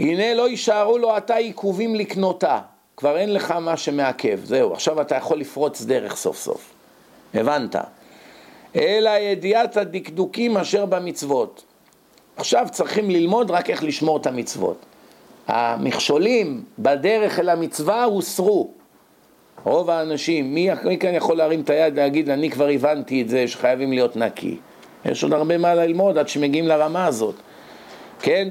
הנה 0.00 0.34
לא 0.34 0.48
יישארו 0.48 0.98
לו 0.98 1.14
עתה 1.14 1.34
עיכובים 1.34 1.94
לקנותה, 1.94 2.58
כבר 2.96 3.16
אין 3.16 3.32
לך 3.32 3.50
מה 3.50 3.76
שמעכב, 3.76 4.40
זהו, 4.44 4.72
עכשיו 4.72 5.00
אתה 5.00 5.16
יכול 5.16 5.38
לפרוץ 5.38 5.82
דרך 5.82 6.16
סוף 6.16 6.36
סוף. 6.36 6.72
הבנת? 7.34 7.76
אלא 8.76 9.10
ידיעת 9.10 9.76
הדקדוקים 9.76 10.56
אשר 10.56 10.86
במצוות. 10.86 11.64
עכשיו 12.36 12.66
צריכים 12.70 13.10
ללמוד 13.10 13.50
רק 13.50 13.70
איך 13.70 13.84
לשמור 13.84 14.16
את 14.16 14.26
המצוות. 14.26 14.76
המכשולים 15.48 16.64
בדרך 16.78 17.38
אל 17.38 17.48
המצווה 17.48 18.04
הוסרו. 18.04 18.70
רוב 19.64 19.90
האנשים, 19.90 20.54
מי, 20.54 20.68
מי 20.84 20.98
כאן 20.98 21.14
יכול 21.14 21.36
להרים 21.36 21.60
את 21.60 21.70
היד 21.70 21.92
ולהגיד, 21.92 22.30
אני 22.30 22.50
כבר 22.50 22.68
הבנתי 22.68 23.22
את 23.22 23.28
זה 23.28 23.48
שחייבים 23.48 23.92
להיות 23.92 24.16
נקי. 24.16 24.56
יש 25.04 25.22
עוד 25.22 25.32
הרבה 25.32 25.58
מה 25.58 25.74
ללמוד 25.74 26.18
עד 26.18 26.28
שמגיעים 26.28 26.66
לרמה 26.66 27.06
הזאת, 27.06 27.34
כן? 28.20 28.48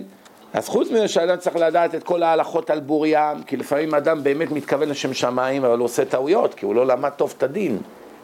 אז 0.54 0.70
חוץ 0.70 0.92
מזה 0.92 1.08
שאדם 1.08 1.38
צריך 1.38 1.56
לדעת 1.56 1.96
את 1.96 2.04
כל 2.04 2.24
ההלכות 2.24 2.70
על 2.70 2.80
בוריים, 2.80 3.44
כי 3.44 3.58
לפעמים 3.58 3.96
אדם 3.96 4.24
באמת 4.24 4.52
מתכוון 4.52 4.90
לשם 4.90 5.14
שמיים, 5.14 5.66
אבל 5.66 5.78
הוא 5.78 5.86
עושה 5.86 6.06
טעויות, 6.06 6.54
כי 6.54 6.66
הוא 6.66 6.76
לא 6.76 6.88
למד 6.88 7.10
טוב 7.10 7.34
את 7.38 7.44
הדין. 7.44 7.78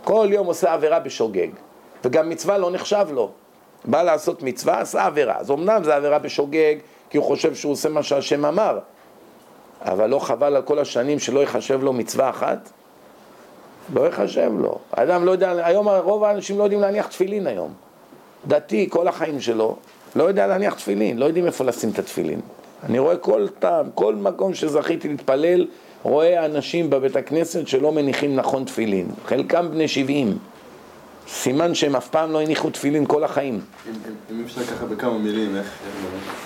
כל 0.03 0.27
יום 0.31 0.47
עושה 0.47 0.73
עבירה 0.73 0.99
בשוגג, 0.99 1.47
וגם 2.05 2.29
מצווה 2.29 2.57
לא 2.57 2.71
נחשב 2.71 3.07
לו. 3.11 3.31
בא 3.85 4.03
לעשות 4.03 4.43
מצווה, 4.43 4.81
עשה 4.81 5.05
עבירה. 5.05 5.37
אז 5.37 5.51
אמנם 5.51 5.83
זה 5.83 5.95
עבירה 5.95 6.19
בשוגג, 6.19 6.75
כי 7.09 7.17
הוא 7.17 7.25
חושב 7.25 7.55
שהוא 7.55 7.71
עושה 7.71 7.89
מה 7.89 8.03
שהשם 8.03 8.45
אמר, 8.45 8.79
אבל 9.81 10.09
לא 10.09 10.19
חבל 10.19 10.55
על 10.55 10.61
כל 10.61 10.79
השנים 10.79 11.19
שלא 11.19 11.43
יחשב 11.43 11.83
לו 11.83 11.93
מצווה 11.93 12.29
אחת? 12.29 12.69
לא 13.93 14.07
יחשב 14.07 14.51
לו. 14.59 14.77
האדם 14.91 15.25
לא 15.25 15.31
יודע, 15.31 15.65
היום 15.65 15.89
רוב 15.89 16.23
האנשים 16.23 16.57
לא 16.57 16.63
יודעים 16.63 16.81
להניח 16.81 17.07
תפילין 17.07 17.47
היום. 17.47 17.73
דתי 18.47 18.87
כל 18.89 19.07
החיים 19.07 19.41
שלו, 19.41 19.75
לא 20.15 20.23
יודע 20.23 20.47
להניח 20.47 20.73
תפילין, 20.73 21.17
לא 21.17 21.25
יודעים 21.25 21.45
איפה 21.45 21.63
לשים 21.63 21.89
את 21.89 21.99
התפילין. 21.99 22.39
אני 22.83 22.99
רואה 22.99 23.17
כל 23.17 23.47
טעם, 23.59 23.89
כל 23.95 24.15
מקום 24.15 24.53
שזכיתי 24.53 25.07
להתפלל, 25.07 25.67
רואה 26.03 26.45
אנשים 26.45 26.89
בבית 26.89 27.15
הכנסת 27.15 27.67
שלא 27.67 27.91
מניחים 27.91 28.35
נכון 28.35 28.65
תפילין. 28.65 29.07
חלקם 29.25 29.71
בני 29.71 29.87
70. 29.87 30.37
סימן 31.33 31.75
שהם 31.75 31.95
אף 31.95 32.09
פעם 32.09 32.31
לא 32.31 32.41
הניחו 32.41 32.69
תפילין 32.69 33.05
כל 33.05 33.23
החיים. 33.23 33.61
אם 34.31 34.43
אפשר 34.45 34.63
ככה 34.63 34.85
בכמה 34.85 35.17
מילים, 35.17 35.55
איך... 35.55 35.67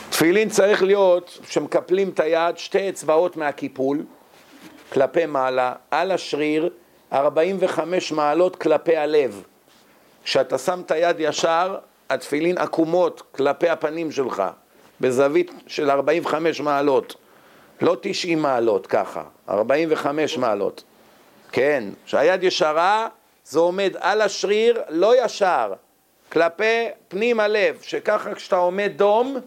תפילין 0.10 0.50
צריך 0.50 0.84
להיות 0.84 1.40
שמקפלים 1.48 2.10
את 2.10 2.20
היד, 2.20 2.58
שתי 2.58 2.90
אצבעות 2.90 3.38
מהקיפול, 3.38 4.04
כלפי 4.94 5.26
מעלה, 5.26 5.74
על 5.92 6.12
השריר, 6.12 6.70
45 7.14 8.12
מעלות 8.12 8.56
כלפי 8.56 8.98
הלב. 8.98 9.44
כשאתה 10.24 10.58
שם 10.58 10.82
את 10.86 10.92
היד 10.92 11.16
ישר, 11.20 11.78
התפילין 12.10 12.58
עקומות 12.58 13.24
כלפי 13.32 13.70
הפנים 13.70 14.12
שלך, 14.12 14.44
בזווית 15.02 15.52
של 15.68 15.90
45 15.90 16.62
מעלות. 16.62 17.16
לא 17.82 17.98
90 18.02 18.40
מעלות 18.42 18.88
ככה, 18.88 19.24
45 19.50 20.38
מעלות. 20.38 20.84
כן, 21.52 21.84
כשהיד 22.06 22.44
ישרה, 22.44 23.08
זה 23.46 23.60
עומד 23.60 23.94
על 24.00 24.22
השריר, 24.22 24.82
לא 24.90 25.26
ישר, 25.26 25.74
כלפי 26.32 26.88
פנים 27.08 27.40
הלב, 27.40 27.78
שככה 27.82 28.34
כשאתה 28.34 28.56
עומד 28.56 28.92
דום, 28.96 29.38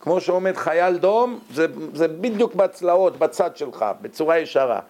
כמו 0.00 0.20
שעומד 0.20 0.56
חייל 0.56 0.96
דום, 0.96 1.40
זה, 1.52 1.66
זה 1.94 2.08
בדיוק 2.08 2.54
בצלעות, 2.54 3.18
בצד 3.18 3.56
שלך, 3.56 3.84
בצורה 4.00 4.38
ישרה. 4.38 4.80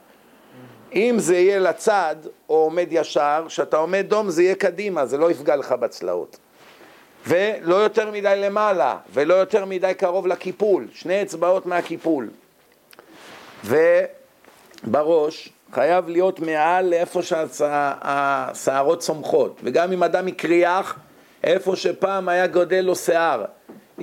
אם 0.94 1.16
זה 1.18 1.36
יהיה 1.36 1.58
לצד, 1.58 2.16
או 2.48 2.54
עומד 2.54 2.86
ישר, 2.90 3.44
כשאתה 3.46 3.76
עומד 3.76 4.06
דום 4.08 4.30
זה 4.30 4.42
יהיה 4.42 4.54
קדימה, 4.54 5.06
זה 5.06 5.18
לא 5.18 5.30
יפגע 5.30 5.56
לך 5.56 5.72
בצלעות. 5.72 6.36
ולא 7.26 7.74
יותר 7.74 8.10
מדי 8.10 8.34
למעלה, 8.36 8.96
ולא 9.12 9.34
יותר 9.34 9.64
מדי 9.64 9.92
קרוב 9.98 10.26
לקיפול, 10.26 10.86
שני 10.92 11.22
אצבעות 11.22 11.66
מהקיפול. 11.66 12.28
ובראש 14.84 15.48
חייב 15.72 16.08
להיות 16.08 16.40
מעל 16.40 16.86
לאיפה 16.86 17.20
שהשערות 17.22 18.98
צומחות, 18.98 19.60
וגם 19.64 19.92
אם 19.92 20.02
אדם 20.02 20.28
יקריח, 20.28 20.98
איפה 21.44 21.76
שפעם 21.76 22.28
היה 22.28 22.46
גודל 22.46 22.80
לו 22.80 22.96
שיער. 22.96 23.44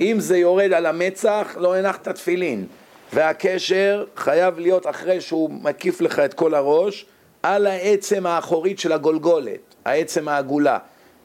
אם 0.00 0.16
זה 0.20 0.38
יורד 0.38 0.72
על 0.72 0.86
המצח, 0.86 1.56
לא 1.60 1.76
הנחת 1.76 2.08
תפילין. 2.08 2.66
והקשר 3.12 4.04
חייב 4.16 4.58
להיות 4.58 4.86
אחרי 4.86 5.20
שהוא 5.20 5.50
מקיף 5.50 6.00
לך 6.00 6.18
את 6.18 6.34
כל 6.34 6.54
הראש, 6.54 7.06
על 7.42 7.66
העצם 7.66 8.26
האחורית 8.26 8.78
של 8.78 8.92
הגולגולת, 8.92 9.74
העצם 9.84 10.28
העגולה. 10.28 10.78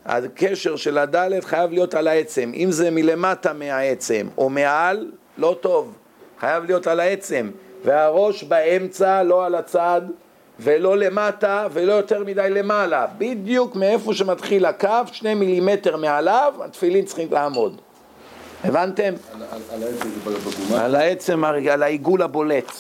הקשר 0.05 0.75
של 0.75 0.97
הדלת 0.97 1.43
חייב 1.43 1.71
להיות 1.71 1.93
על 1.93 2.07
העצם. 2.07 2.51
אם 2.55 2.71
זה 2.71 2.91
מלמטה 2.91 3.53
מהעצם 3.53 4.27
או 4.37 4.49
מעל, 4.49 5.11
לא 5.37 5.57
טוב. 5.61 5.95
חייב 6.39 6.63
להיות 6.63 6.87
על 6.87 6.99
העצם. 6.99 7.51
והראש 7.83 8.43
באמצע, 8.43 9.23
לא 9.23 9.45
על 9.45 9.55
הצד, 9.55 10.01
ולא 10.59 10.97
למטה, 10.97 11.67
ולא 11.71 11.93
יותר 11.93 12.23
מדי 12.23 12.47
למעלה. 12.49 13.05
בדיוק 13.17 13.75
מאיפה 13.75 14.13
שמתחיל 14.13 14.65
הקו, 14.65 14.89
שני 15.11 15.33
מילימטר 15.33 15.97
מעליו, 15.97 16.53
התפילין 16.65 17.05
צריכים 17.05 17.27
לעמוד. 17.31 17.81
הבנתם? 18.63 19.13
על 20.75 20.95
העצם, 20.95 21.43
על 21.45 21.83
העיגול 21.83 22.21
הבולט, 22.21 22.71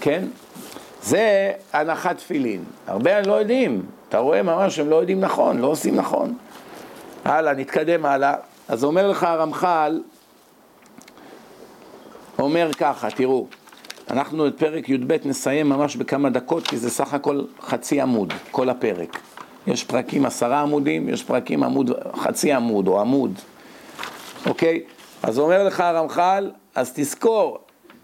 כן? 0.00 0.24
זה 1.02 1.52
הנחת 1.72 2.16
תפילין. 2.16 2.64
הרבה 2.86 3.20
לא 3.20 3.32
יודעים, 3.32 3.86
אתה 4.08 4.18
רואה 4.18 4.42
ממש 4.42 4.78
הם 4.78 4.90
לא 4.90 4.96
יודעים 4.96 5.20
נכון, 5.20 5.58
לא 5.58 5.66
עושים 5.66 5.96
נכון. 5.96 6.36
הלאה, 7.24 7.52
נתקדם 7.52 8.06
הלאה. 8.06 8.34
אז 8.68 8.84
אומר 8.84 9.08
לך 9.08 9.22
הרמח"ל, 9.22 10.00
אומר 12.38 12.70
ככה, 12.72 13.10
תראו, 13.10 13.46
אנחנו 14.10 14.46
את 14.46 14.58
פרק 14.58 14.88
י"ב 14.88 15.16
נסיים 15.24 15.68
ממש 15.68 15.96
בכמה 15.96 16.30
דקות, 16.30 16.66
כי 16.66 16.76
זה 16.76 16.90
סך 16.90 17.14
הכל 17.14 17.40
חצי 17.60 18.00
עמוד, 18.00 18.32
כל 18.50 18.68
הפרק. 18.68 19.20
יש 19.66 19.84
פרקים 19.84 20.26
עשרה 20.26 20.60
עמודים, 20.60 21.08
יש 21.08 21.22
פרקים 21.22 21.62
עמוד, 21.62 21.90
חצי 22.16 22.52
עמוד 22.52 22.88
או 22.88 23.00
עמוד. 23.00 23.38
אוקיי? 24.46 24.80
אז 25.22 25.38
אומר 25.38 25.64
לך 25.64 25.80
הרמח"ל, 25.80 26.50
אז 26.74 26.92
תזכור 26.94 27.58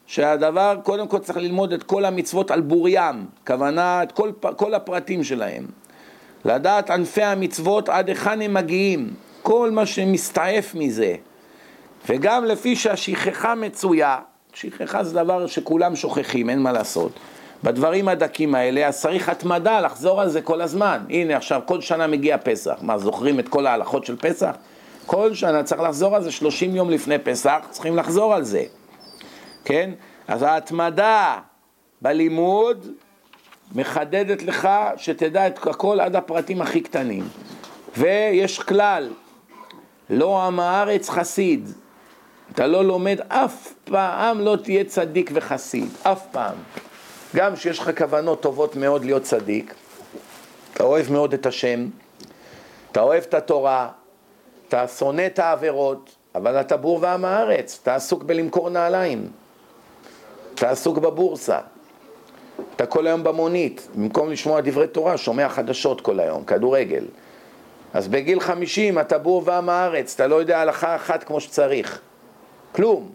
שהדבר, 0.07 0.77
קודם 0.83 1.09
כל 1.09 1.19
צריך 1.19 1.39
ללמוד 1.39 1.73
את 1.73 1.83
כל 1.83 2.05
המצוות 2.05 2.51
על 2.51 2.61
בוריים, 2.61 3.27
כוונה 3.47 4.03
את 4.03 4.13
כל, 4.13 4.31
כל 4.57 4.75
הפרטים 4.75 5.25
שלהם. 5.25 5.67
לדעת 6.45 6.91
ענפי 6.91 7.23
המצוות 7.23 7.89
עד 7.89 8.09
היכן 8.09 8.41
הם 8.41 8.55
מגיעים, 8.55 9.11
כל 9.43 9.71
מה 9.71 9.87
שמסתעף 9.87 10.75
מזה. 10.75 11.15
וגם 12.09 12.45
לפי 12.45 12.77
שהשכחה 12.77 13.55
מצויה, 13.55 14.19
שכחה 14.55 15.05
זה 15.05 15.15
דבר 15.15 15.47
שכולם 15.47 15.97
שוכחים, 15.97 16.51
אין 16.51 16.59
מה 16.59 16.73
לעשות. 16.73 17.13
בדברים 17.65 18.09
הדקים 18.09 18.55
האלה, 18.55 18.87
אז 18.89 19.01
צריך 19.01 19.29
התמדה 19.29 19.81
לחזור 19.81 20.21
על 20.21 20.29
זה 20.29 20.43
כל 20.43 20.61
הזמן. 20.61 20.99
הנה 21.09 21.37
עכשיו, 21.37 21.61
כל 21.67 21.81
שנה 21.81 22.07
מגיע 22.07 22.37
פסח. 22.39 22.75
מה, 22.83 22.99
זוכרים 22.99 23.41
את 23.41 23.49
כל 23.49 23.67
ההלכות 23.67 24.05
של 24.05 24.17
פסח? 24.17 24.55
כל 25.07 25.35
שנה 25.35 25.63
צריך 25.63 25.81
לחזור 25.81 26.17
על 26.17 26.23
זה, 26.23 26.31
30 26.31 26.77
יום 26.77 26.91
לפני 26.91 27.19
פסח, 27.19 27.59
צריכים 27.71 27.97
לחזור 27.97 28.35
על 28.35 28.45
זה, 28.45 28.63
כן? 29.65 29.91
אז 30.29 30.43
ההתמדה 30.43 31.39
בלימוד 32.03 32.87
מחדדת 33.75 34.43
לך 34.43 34.69
שתדע 34.97 35.47
את 35.47 35.67
הכל 35.67 36.01
עד 36.01 36.17
הפרטים 36.17 36.63
הכי 36.63 36.81
קטנים. 36.81 37.29
ויש 37.97 38.59
כלל, 38.59 39.11
לא 40.11 40.43
עם 40.47 40.61
הארץ 40.61 41.09
חסיד. 41.11 41.73
אתה 42.55 42.67
לא 42.67 42.85
לומד, 42.85 43.21
אף 43.29 43.73
פעם 43.85 44.41
לא 44.41 44.57
תהיה 44.63 44.85
צדיק 44.85 45.31
וחסיד, 45.35 45.89
אף 46.03 46.27
פעם. 46.33 46.55
גם 47.37 47.57
שיש 47.57 47.79
לך 47.79 47.91
כוונות 47.99 48.41
טובות 48.41 48.77
מאוד 48.77 49.05
להיות 49.05 49.23
צדיק, 49.23 49.75
אתה 50.75 50.85
אוהב 50.85 51.13
מאוד 51.13 51.33
את 51.33 51.47
השם, 51.47 51.87
אתה 52.93 53.01
אוהב 53.01 53.23
את 53.29 53.35
התורה, 53.35 53.89
אתה 54.69 54.89
שונא 54.89 55.27
את 55.27 55.39
העבירות, 55.39 56.11
אבל 56.35 56.61
אתה 56.61 56.77
בור 56.77 56.99
ועם 57.03 57.25
הארץ, 57.25 57.79
אתה 57.83 57.95
עסוק 57.95 58.23
בלמכור 58.23 58.71
נעליים, 58.71 59.29
אתה 60.55 60.71
עסוק 60.71 60.99
בבורסה, 60.99 61.59
אתה 62.77 62.87
כל 62.87 63.07
היום 63.07 63.25
במונית, 63.25 63.89
במקום 63.95 64.31
לשמוע 64.31 64.61
דברי 64.61 64.87
תורה, 64.87 65.19
שומע 65.19 65.49
חדשות 65.49 66.01
כל 66.01 66.21
היום, 66.21 66.45
כדורגל. 66.45 67.05
אז 67.95 68.09
בגיל 68.09 68.41
חמישים 68.41 68.99
אתה 68.99 69.19
בור 69.19 69.43
ועם 69.45 69.69
הארץ, 69.69 70.15
אתה 70.15 70.27
לא 70.27 70.37
יודע 70.37 70.61
הלכה 70.61 70.97
אחת 70.97 71.25
כמו 71.25 71.41
שצריך, 71.41 72.01
כלום. 72.73 73.09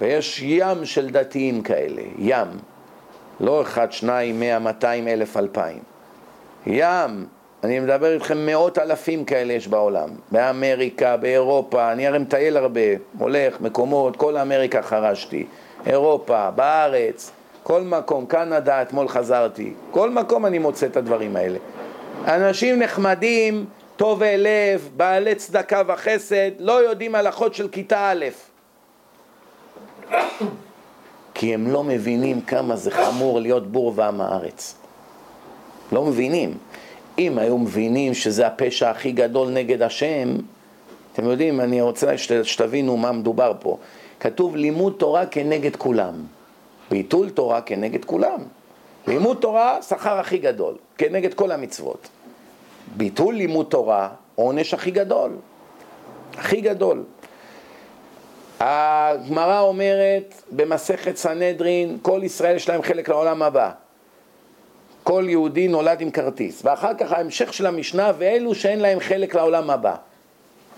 ויש 0.00 0.42
ים 0.42 0.84
של 0.84 1.10
דתיים 1.10 1.62
כאלה, 1.62 2.02
ים. 2.18 2.48
לא 3.40 3.62
אחד, 3.62 3.92
שניים, 3.92 4.40
מאה, 4.40 4.58
מאתיים, 4.58 5.08
אלף, 5.08 5.36
אלפיים. 5.36 5.82
ים. 6.66 7.26
אני 7.64 7.80
מדבר 7.80 8.14
איתכם 8.14 8.46
מאות 8.46 8.78
אלפים 8.78 9.24
כאלה 9.24 9.52
יש 9.52 9.68
בעולם, 9.68 10.08
באמריקה, 10.30 11.16
באירופה, 11.16 11.92
אני 11.92 12.06
הרי 12.06 12.18
מטייל 12.18 12.56
הרבה, 12.56 12.80
הולך, 13.18 13.60
מקומות, 13.60 14.16
כל 14.16 14.36
אמריקה 14.36 14.82
חרשתי, 14.82 15.46
אירופה, 15.86 16.50
בארץ, 16.50 17.32
כל 17.62 17.82
מקום, 17.82 18.26
קנדה, 18.26 18.82
אתמול 18.82 19.08
חזרתי, 19.08 19.72
כל 19.90 20.10
מקום 20.10 20.46
אני 20.46 20.58
מוצא 20.58 20.86
את 20.86 20.96
הדברים 20.96 21.36
האלה. 21.36 21.58
אנשים 22.26 22.78
נחמדים, 22.78 23.64
טובי 23.96 24.36
לב, 24.36 24.88
בעלי 24.96 25.34
צדקה 25.34 25.82
וחסד, 25.86 26.50
לא 26.58 26.88
יודעים 26.88 27.14
הלכות 27.14 27.54
של 27.54 27.68
כיתה 27.68 28.12
א', 28.12 28.24
כי 31.34 31.54
הם 31.54 31.66
לא 31.66 31.84
מבינים 31.84 32.40
כמה 32.40 32.76
זה 32.76 32.90
חמור 32.90 33.40
להיות 33.40 33.72
בור 33.72 33.92
ועם 33.96 34.20
הארץ. 34.20 34.74
לא 35.92 36.04
מבינים. 36.04 36.54
אם 37.18 37.38
היו 37.38 37.58
מבינים 37.58 38.14
שזה 38.14 38.46
הפשע 38.46 38.90
הכי 38.90 39.12
גדול 39.12 39.48
נגד 39.48 39.82
השם, 39.82 40.36
אתם 41.12 41.24
יודעים, 41.24 41.60
אני 41.60 41.80
רוצה 41.80 42.18
שת, 42.18 42.44
שתבינו 42.44 42.96
מה 42.96 43.12
מדובר 43.12 43.52
פה. 43.60 43.76
כתוב 44.20 44.56
לימוד 44.56 44.94
תורה 44.98 45.26
כנגד 45.26 45.76
כולם, 45.76 46.14
ביטול 46.90 47.30
תורה 47.30 47.60
כנגד 47.60 48.04
כולם. 48.04 48.40
לימוד 49.06 49.36
תורה, 49.40 49.82
שכר 49.82 50.18
הכי 50.18 50.38
גדול, 50.38 50.74
כנגד 50.98 51.34
כל 51.34 51.52
המצוות. 51.52 52.08
ביטול 52.96 53.34
לימוד 53.34 53.66
תורה, 53.66 54.08
עונש 54.34 54.74
הכי 54.74 54.90
גדול. 54.90 55.30
הכי 56.34 56.60
גדול. 56.60 57.02
הגמרא 58.60 59.60
אומרת 59.60 60.42
במסכת 60.50 61.16
סנהדרין, 61.16 61.98
כל 62.02 62.20
ישראל 62.22 62.56
יש 62.56 62.68
להם 62.68 62.82
חלק 62.82 63.08
לעולם 63.08 63.42
הבא. 63.42 63.70
כל 65.02 65.24
יהודי 65.28 65.68
נולד 65.68 66.00
עם 66.00 66.10
כרטיס. 66.10 66.62
ואחר 66.64 66.94
כך 66.94 67.12
ההמשך 67.12 67.52
של 67.52 67.66
המשנה, 67.66 68.12
ואלו 68.18 68.54
שאין 68.54 68.80
להם 68.80 69.00
חלק 69.00 69.34
לעולם 69.34 69.70
הבא. 69.70 69.94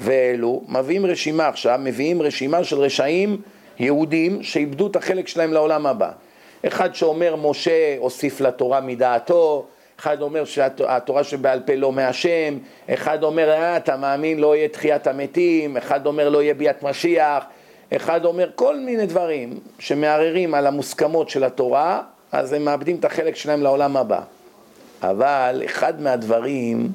ואלו 0.01 0.63
מביאים 0.69 1.07
רשימה 1.07 1.49
עכשיו, 1.49 1.79
מביאים 1.83 2.23
רשימה 2.23 2.65
של 2.65 2.79
רשעים 2.79 3.41
יהודים 3.79 4.43
שאיבדו 4.43 4.87
את 4.87 4.97
החלק 4.97 5.29
שלהם 5.29 5.53
לעולם 5.53 5.87
הבא. 5.87 6.11
אחד 6.67 6.95
שאומר 6.95 7.37
משה 7.37 7.97
הוסיף 7.99 8.41
לתורה 8.41 8.81
מדעתו, 8.81 9.67
אחד 10.01 10.23
אומר 10.23 10.45
שהתורה 10.45 11.25
שבעל 11.25 11.61
פה 11.61 11.75
לא 11.75 11.93
מהשם, 11.93 12.59
אחד 12.91 13.23
אומר 13.23 13.51
אה, 13.51 13.77
אתה 13.77 13.97
מאמין 13.97 14.39
לא 14.39 14.57
יהיה 14.57 14.69
תחיית 14.69 15.07
המתים, 15.07 15.77
אחד 15.77 16.07
אומר 16.07 16.29
לא 16.29 16.43
יהיה 16.43 16.55
ביאת 16.55 16.83
משיח, 16.83 17.45
אחד 17.97 18.25
אומר 18.25 18.51
כל 18.55 18.81
מיני 18.81 19.07
דברים 19.07 19.59
שמערערים 19.79 20.55
על 20.55 20.67
המוסכמות 20.67 21.31
של 21.31 21.45
התורה, 21.45 22.03
אז 22.33 22.53
הם 22.53 22.65
מאבדים 22.65 22.97
את 22.97 23.05
החלק 23.05 23.37
שלהם 23.37 23.63
לעולם 23.63 23.97
הבא. 23.97 24.21
אבל 25.03 25.63
אחד 25.65 26.01
מהדברים, 26.01 26.89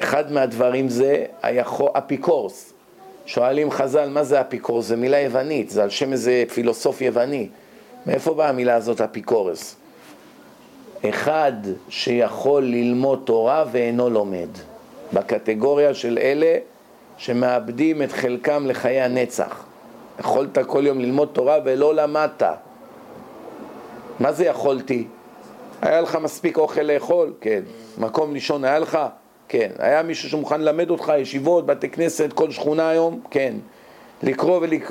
אחד 0.00 0.32
מהדברים 0.32 0.88
זה 0.88 1.24
היכול, 1.42 1.88
אפיקורס. 1.92 2.72
שואלים 3.26 3.70
חז"ל, 3.70 4.08
מה 4.08 4.24
זה 4.24 4.40
אפיקורס? 4.40 4.86
זה 4.86 4.96
מילה 4.96 5.20
יוונית, 5.20 5.70
זה 5.70 5.82
על 5.82 5.90
שם 5.90 6.12
איזה 6.12 6.44
פילוסוף 6.54 7.00
יווני. 7.00 7.48
מאיפה 8.06 8.34
באה 8.34 8.48
המילה 8.48 8.74
הזאת 8.74 9.00
אפיקורס? 9.00 9.76
אחד 11.08 11.52
שיכול 11.88 12.64
ללמוד 12.64 13.22
תורה 13.24 13.64
ואינו 13.72 14.10
לומד. 14.10 14.48
בקטגוריה 15.12 15.94
של 15.94 16.18
אלה 16.22 16.56
שמאבדים 17.16 18.02
את 18.02 18.12
חלקם 18.12 18.66
לחיי 18.66 19.00
הנצח. 19.00 19.64
יכולת 20.20 20.58
כל 20.66 20.86
יום 20.86 21.00
ללמוד 21.00 21.28
תורה 21.32 21.58
ולא 21.64 21.94
למדת. 21.94 22.42
מה 24.20 24.32
זה 24.32 24.44
יכולתי? 24.44 25.06
היה 25.82 26.00
לך 26.00 26.18
מספיק 26.22 26.58
אוכל 26.58 26.80
לאכול? 26.80 27.32
כן. 27.40 27.60
מקום 27.98 28.32
לישון 28.32 28.64
היה 28.64 28.78
לך? 28.78 28.98
כן. 29.48 29.70
היה 29.78 30.02
מישהו 30.02 30.28
שמוכן 30.28 30.60
ללמד 30.60 30.90
אותך, 30.90 31.12
ישיבות, 31.18 31.66
בתי 31.66 31.88
כנסת, 31.88 32.32
כל 32.32 32.50
שכונה 32.50 32.88
היום? 32.88 33.20
כן. 33.30 33.54
לקרוא 34.22 34.58
ולק... 34.62 34.90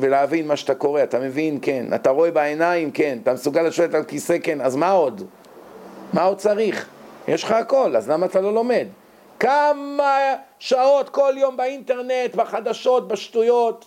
ולהבין 0.00 0.46
מה 0.46 0.56
שאתה 0.56 0.74
קורא, 0.74 1.02
אתה 1.02 1.18
מבין? 1.18 1.58
כן. 1.62 1.86
אתה 1.94 2.10
רואה 2.10 2.30
בעיניים? 2.30 2.90
כן. 2.90 3.18
אתה 3.22 3.32
מסוגל 3.32 3.62
לשבת 3.62 3.94
על 3.94 4.04
כיסא? 4.04 4.36
כן. 4.42 4.60
אז 4.60 4.76
מה 4.76 4.90
עוד? 4.90 5.22
מה 6.12 6.22
עוד 6.22 6.38
צריך? 6.38 6.88
יש 7.28 7.44
לך 7.44 7.50
הכל, 7.50 7.96
אז 7.96 8.10
למה 8.10 8.26
אתה 8.26 8.40
לא 8.40 8.54
לומד? 8.54 8.86
כמה 9.42 10.34
שעות 10.58 11.08
כל 11.08 11.34
יום 11.36 11.56
באינטרנט, 11.56 12.34
בחדשות, 12.34 13.08
בשטויות, 13.08 13.84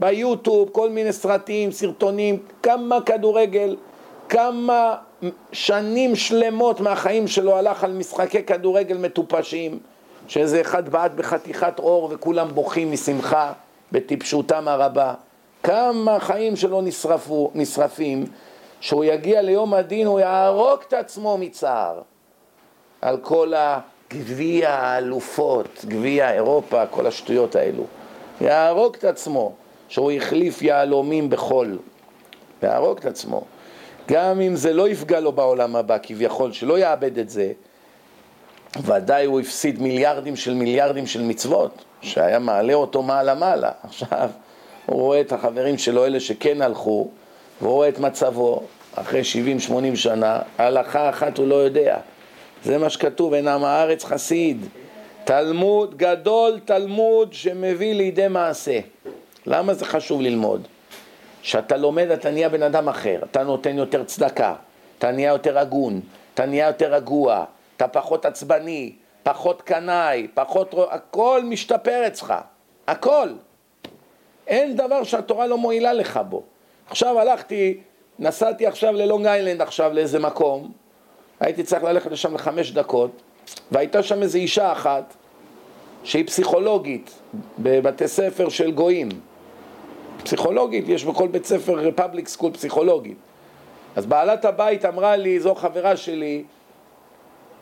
ביוטיוב, 0.00 0.68
כל 0.72 0.90
מיני 0.90 1.12
סרטים, 1.12 1.72
סרטונים, 1.72 2.38
כמה 2.62 3.00
כדורגל, 3.00 3.76
כמה 4.28 4.96
שנים 5.52 6.16
שלמות 6.16 6.80
מהחיים 6.80 7.28
שלו 7.28 7.56
הלך 7.56 7.84
על 7.84 7.92
משחקי 7.92 8.42
כדורגל 8.42 8.98
מטופשים, 8.98 9.78
שאיזה 10.28 10.60
אחד 10.60 10.88
בעט 10.88 11.12
בחתיכת 11.12 11.78
אור 11.78 12.08
וכולם 12.12 12.48
בוכים 12.48 12.92
משמחה 12.92 13.52
בטיפשותם 13.92 14.68
הרבה. 14.68 15.14
כמה 15.62 16.20
חיים 16.20 16.56
שלו 16.56 16.82
נשרפו, 16.82 17.50
נשרפים, 17.54 18.26
שהוא 18.80 19.04
יגיע 19.04 19.42
ליום 19.42 19.74
הדין, 19.74 20.06
הוא 20.06 20.20
יהרוג 20.20 20.80
את 20.88 20.92
עצמו 20.92 21.38
מצער 21.38 22.02
על 23.02 23.16
כל 23.16 23.52
הגביע 24.10 24.70
האלופות, 24.70 25.84
גביע 25.88 26.32
אירופה, 26.32 26.86
כל 26.86 27.06
השטויות 27.06 27.56
האלו. 27.56 27.84
יהרוג 28.40 28.96
את 28.98 29.04
עצמו, 29.04 29.52
שהוא 29.88 30.12
החליף 30.12 30.62
יהלומים 30.62 31.30
בחול. 31.30 31.78
יהרוג 32.62 32.98
את 32.98 33.04
עצמו. 33.04 33.44
גם 34.08 34.40
אם 34.40 34.56
זה 34.56 34.72
לא 34.72 34.88
יפגע 34.88 35.20
לו 35.20 35.32
בעולם 35.32 35.76
הבא, 35.76 35.96
כביכול, 36.02 36.52
שלא 36.52 36.78
יאבד 36.78 37.18
את 37.18 37.30
זה, 37.30 37.52
ודאי 38.82 39.24
הוא 39.24 39.40
הפסיד 39.40 39.82
מיליארדים 39.82 40.36
של 40.36 40.54
מיליארדים 40.54 41.06
של 41.06 41.22
מצוות, 41.22 41.84
שהיה 42.00 42.38
מעלה 42.38 42.74
אותו 42.74 43.02
מעלה-מעלה. 43.02 43.70
עכשיו, 43.82 44.30
הוא 44.86 45.00
רואה 45.00 45.20
את 45.20 45.32
החברים 45.32 45.78
שלו, 45.78 46.06
אלה 46.06 46.20
שכן 46.20 46.62
הלכו, 46.62 47.08
והוא 47.60 47.72
רואה 47.72 47.88
את 47.88 47.98
מצבו, 47.98 48.62
אחרי 48.94 49.22
70-80 49.92 49.96
שנה, 49.96 50.38
הלכה 50.58 51.10
אחת 51.10 51.38
הוא 51.38 51.46
לא 51.46 51.54
יודע. 51.54 51.98
זה 52.66 52.78
מה 52.78 52.90
שכתוב, 52.90 53.34
אין 53.34 53.48
עם 53.48 53.64
הארץ 53.64 54.04
חסיד. 54.04 54.66
תלמוד 55.24 55.96
גדול, 55.96 56.60
תלמוד 56.64 57.32
שמביא 57.32 57.94
לידי 57.94 58.28
מעשה. 58.28 58.80
למה 59.46 59.74
זה 59.74 59.84
חשוב 59.84 60.20
ללמוד? 60.20 60.68
כשאתה 61.42 61.76
לומד 61.76 62.10
אתה 62.10 62.30
נהיה 62.30 62.48
בן 62.48 62.62
אדם 62.62 62.88
אחר, 62.88 63.18
אתה 63.30 63.42
נותן 63.42 63.78
יותר 63.78 64.04
צדקה, 64.04 64.54
אתה 64.98 65.10
נהיה 65.10 65.32
יותר 65.32 65.58
הגון, 65.58 66.00
אתה 66.34 66.46
נהיה 66.46 66.66
יותר 66.66 66.94
רגוע, 66.94 67.44
אתה 67.76 67.88
פחות 67.88 68.24
עצבני, 68.24 68.92
פחות 69.22 69.62
קנאי, 69.62 70.26
פחות... 70.34 70.74
הכל 70.90 71.42
משתפר 71.44 72.06
אצלך, 72.06 72.34
הכל. 72.88 73.28
אין 74.46 74.76
דבר 74.76 75.04
שהתורה 75.04 75.46
לא 75.46 75.58
מועילה 75.58 75.92
לך 75.92 76.20
בו. 76.28 76.42
עכשיו 76.90 77.20
הלכתי, 77.20 77.80
נסעתי 78.18 78.66
עכשיו 78.66 78.92
ללונג 78.92 79.26
איילנד 79.26 79.62
עכשיו 79.62 79.92
לאיזה 79.92 80.18
מקום, 80.18 80.72
הייתי 81.40 81.62
צריך 81.62 81.84
ללכת 81.84 82.10
לשם 82.10 82.34
לחמש 82.34 82.70
דקות, 82.70 83.10
והייתה 83.70 84.02
שם 84.02 84.22
איזו 84.22 84.38
אישה 84.38 84.72
אחת 84.72 85.14
שהיא 86.04 86.26
פסיכולוגית 86.26 87.18
בבתי 87.58 88.08
ספר 88.08 88.48
של 88.48 88.70
גויים. 88.70 89.08
פסיכולוגית, 90.24 90.88
יש 90.88 91.04
בכל 91.04 91.28
בית 91.28 91.46
ספר 91.46 91.90
public 91.96 92.28
school 92.28 92.52
פסיכולוגית. 92.52 93.16
אז 93.96 94.06
בעלת 94.06 94.44
הבית 94.44 94.84
אמרה 94.84 95.16
לי, 95.16 95.40
זו 95.40 95.54
חברה 95.54 95.96
שלי, 95.96 96.44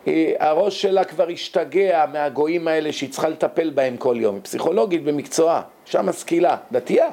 היא, 0.07 0.35
הראש 0.39 0.83
שלה 0.83 1.05
כבר 1.05 1.29
השתגע 1.29 2.05
מהגויים 2.13 2.69
האלה 2.69 2.93
שהיא 2.93 3.11
צריכה 3.11 3.29
לטפל 3.29 3.71
בהם 3.71 3.97
כל 3.97 4.17
יום. 4.19 4.35
היא 4.35 4.43
פסיכולוגית 4.43 5.05
במקצועה, 5.05 5.63
אישה 5.87 6.03
משכילה, 6.03 6.57
דתייה. 6.73 7.09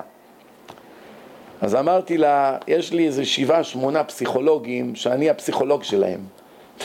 אז 1.61 1.75
אמרתי 1.75 2.17
לה, 2.17 2.57
יש 2.67 2.93
לי 2.93 3.07
איזה 3.07 3.25
שבעה, 3.25 3.63
שמונה 3.63 4.03
פסיכולוגים 4.03 4.95
שאני 4.95 5.29
הפסיכולוג 5.29 5.83
שלהם. 5.83 6.19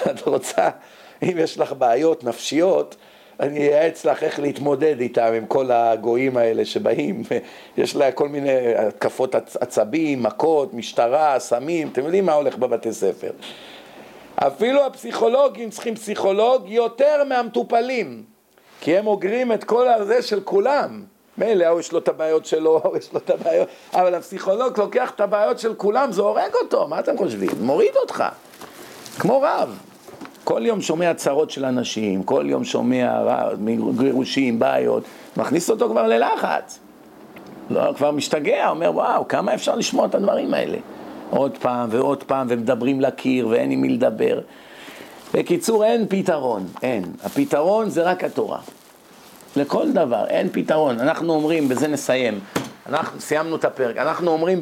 את 0.10 0.26
רוצה, 0.26 0.68
אם 1.22 1.36
יש 1.38 1.58
לך 1.58 1.72
בעיות 1.72 2.24
נפשיות, 2.24 2.96
אני 3.40 3.58
אייעץ 3.58 4.04
לך 4.04 4.22
איך 4.22 4.38
להתמודד 4.38 5.00
איתם, 5.00 5.32
עם 5.36 5.46
כל 5.46 5.70
הגויים 5.70 6.36
האלה 6.36 6.64
שבאים, 6.64 7.22
יש 7.78 7.96
לה 7.96 8.12
כל 8.12 8.28
מיני 8.28 8.74
התקפות 8.74 9.34
עצבים, 9.34 10.22
מכות, 10.22 10.74
משטרה, 10.74 11.38
סמים, 11.38 11.88
אתם 11.92 12.04
יודעים 12.04 12.26
מה 12.26 12.32
הולך 12.32 12.56
בבתי 12.56 12.92
ספר. 12.92 13.30
אפילו 14.34 14.86
הפסיכולוגים 14.86 15.70
צריכים 15.70 15.94
פסיכולוג 15.94 16.68
יותר 16.68 17.24
מהמטופלים, 17.28 18.22
כי 18.80 18.96
הם 18.96 19.06
אוגרים 19.06 19.52
את 19.52 19.64
כל 19.64 19.88
הזה 19.88 20.22
של 20.22 20.40
כולם. 20.40 21.04
מילא, 21.38 21.64
ההוא 21.64 21.80
יש 21.80 21.92
לו 21.92 21.98
את 21.98 22.08
הבעיות 22.08 22.46
שלו, 22.46 22.80
ההוא 22.84 22.96
יש 22.96 23.12
לו 23.12 23.18
את 23.18 23.30
הבעיות, 23.30 23.68
אבל 23.94 24.14
הפסיכולוג 24.14 24.78
לוקח 24.78 25.10
את 25.10 25.20
הבעיות 25.20 25.58
של 25.58 25.74
כולם, 25.74 26.12
זה 26.12 26.22
הורג 26.22 26.54
אותו, 26.62 26.88
מה 26.88 26.98
אתם 26.98 27.18
חושבים? 27.18 27.50
מוריד 27.60 27.96
אותך, 27.96 28.24
כמו 29.18 29.40
רב. 29.40 29.78
כל 30.44 30.62
יום 30.64 30.80
שומע 30.80 31.14
צרות 31.14 31.50
של 31.50 31.64
אנשים, 31.64 32.22
כל 32.22 32.44
יום 32.48 32.64
שומע 32.64 33.22
גירושים, 33.98 34.58
בעיות, 34.58 35.04
מכניס 35.36 35.70
אותו 35.70 35.88
כבר 35.88 36.06
ללחץ. 36.06 36.78
לא, 37.70 37.92
כבר 37.96 38.10
משתגע, 38.10 38.68
אומר 38.68 38.90
וואו, 38.94 39.28
כמה 39.28 39.54
אפשר 39.54 39.74
לשמוע 39.74 40.06
את 40.06 40.14
הדברים 40.14 40.54
האלה? 40.54 40.78
עוד 41.30 41.58
פעם 41.58 41.88
ועוד 41.92 42.22
פעם, 42.22 42.46
ומדברים 42.50 43.00
לקיר, 43.00 43.48
ואין 43.48 43.70
עם 43.70 43.80
מי 43.80 43.88
לדבר. 43.88 44.40
בקיצור, 45.34 45.84
אין 45.84 46.06
פתרון, 46.08 46.66
אין. 46.82 47.04
הפתרון 47.24 47.90
זה 47.90 48.02
רק 48.02 48.24
התורה. 48.24 48.58
לכל 49.56 49.92
דבר, 49.92 50.26
אין 50.26 50.48
פתרון. 50.52 51.00
אנחנו 51.00 51.32
אומרים, 51.32 51.68
בזה 51.68 51.88
נסיים, 51.88 52.40
אנחנו 52.88 53.20
סיימנו 53.20 53.56
את 53.56 53.64
הפרק, 53.64 53.96
אנחנו 53.96 54.30
אומרים 54.30 54.60